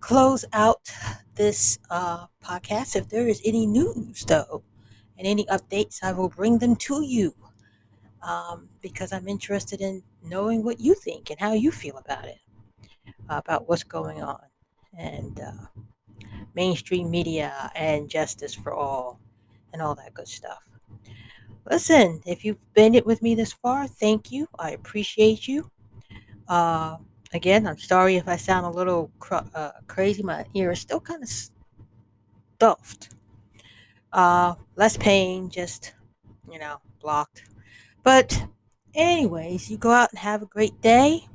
close 0.00 0.44
out 0.52 0.90
this 1.34 1.78
uh, 1.90 2.26
podcast. 2.44 2.96
If 2.96 3.08
there 3.08 3.28
is 3.28 3.40
any 3.44 3.66
news, 3.66 4.24
though, 4.24 4.62
and 5.18 5.26
any 5.26 5.44
updates, 5.46 6.02
I 6.02 6.12
will 6.12 6.28
bring 6.28 6.58
them 6.58 6.76
to 6.76 7.02
you 7.02 7.34
um, 8.22 8.68
because 8.80 9.12
I'm 9.12 9.28
interested 9.28 9.80
in 9.80 10.02
knowing 10.22 10.64
what 10.64 10.80
you 10.80 10.94
think 10.94 11.30
and 11.30 11.40
how 11.40 11.52
you 11.52 11.70
feel 11.70 11.96
about 11.98 12.26
it, 12.26 12.38
about 13.28 13.68
what's 13.68 13.84
going 13.84 14.22
on 14.22 14.40
and 14.96 15.40
uh, 15.40 15.80
mainstream 16.54 17.10
media 17.10 17.70
and 17.74 18.08
justice 18.08 18.54
for 18.54 18.72
all 18.72 19.20
and 19.72 19.80
all 19.80 19.94
that 19.94 20.14
good 20.14 20.28
stuff. 20.28 20.68
Listen, 21.70 22.20
if 22.26 22.44
you've 22.44 22.72
been 22.74 22.94
it 22.94 23.06
with 23.06 23.22
me 23.22 23.34
this 23.34 23.52
far, 23.52 23.86
thank 23.86 24.32
you. 24.32 24.48
I 24.58 24.70
appreciate 24.72 25.46
you. 25.46 25.70
Uh, 26.48 26.96
again, 27.32 27.66
I'm 27.66 27.78
sorry 27.78 28.16
if 28.16 28.26
I 28.26 28.36
sound 28.36 28.66
a 28.66 28.70
little 28.70 29.10
cr- 29.20 29.46
uh, 29.54 29.72
crazy. 29.86 30.22
My 30.22 30.46
ear 30.54 30.72
is 30.72 30.80
still 30.80 31.00
kind 31.00 31.22
of 31.22 31.28
stuffed. 32.56 33.14
Uh, 34.12 34.54
less 34.74 34.96
pain, 34.96 35.48
just, 35.48 35.94
you 36.50 36.58
know, 36.58 36.78
blocked. 37.00 37.44
But, 38.02 38.46
anyways, 38.94 39.70
you 39.70 39.76
go 39.76 39.92
out 39.92 40.10
and 40.10 40.18
have 40.18 40.42
a 40.42 40.46
great 40.46 40.80
day. 40.80 41.28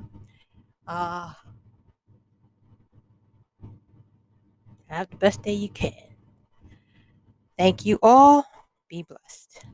Uh, 0.85 1.33
Have 4.95 5.09
the 5.09 5.17
best 5.17 5.41
day 5.41 5.51
you 5.51 5.67
can. 5.67 5.91
Thank 7.57 7.85
you 7.85 7.99
all. 8.01 8.45
Be 8.89 9.03
blessed. 9.03 9.65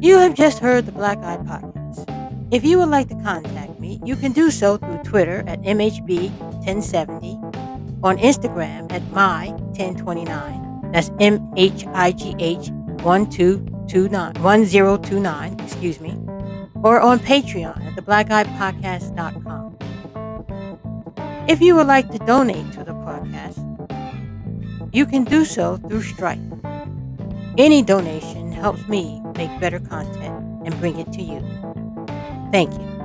You 0.00 0.18
have 0.18 0.34
just 0.34 0.58
heard 0.58 0.86
the 0.86 0.90
Black 0.90 1.18
Eye 1.18 1.36
Podcast. 1.36 2.52
If 2.52 2.64
you 2.64 2.78
would 2.78 2.88
like 2.88 3.08
to 3.10 3.14
contact 3.22 3.78
me, 3.78 4.00
you 4.04 4.16
can 4.16 4.32
do 4.32 4.50
so 4.50 4.78
through 4.78 4.98
Twitter 5.04 5.44
at 5.46 5.62
MHB1070, 5.62 8.02
on 8.02 8.18
Instagram 8.18 8.90
at 8.90 9.02
My1029. 9.12 10.92
That's 10.92 11.12
M 11.20 11.52
H 11.56 11.86
I 11.94 12.10
G 12.10 12.34
H 12.40 12.72
12 12.98 13.30
29 13.86 14.42
1029, 14.42 15.60
excuse 15.60 16.00
me, 16.00 16.18
or 16.86 17.00
on 17.00 17.18
Patreon 17.18 17.84
at 17.84 17.96
theblackeyepodcast.com. 17.96 19.76
If 21.48 21.60
you 21.60 21.74
would 21.74 21.88
like 21.88 22.12
to 22.12 22.18
donate 22.18 22.72
to 22.74 22.84
the 22.84 22.92
podcast, 22.92 23.58
you 24.92 25.04
can 25.04 25.24
do 25.24 25.44
so 25.44 25.78
through 25.78 26.02
Stripe. 26.02 26.38
Any 27.58 27.82
donation 27.82 28.52
helps 28.52 28.86
me 28.86 29.20
make 29.36 29.50
better 29.58 29.80
content 29.80 30.36
and 30.64 30.78
bring 30.78 31.00
it 31.00 31.12
to 31.14 31.22
you. 31.22 31.40
Thank 32.52 32.72
you. 32.72 32.95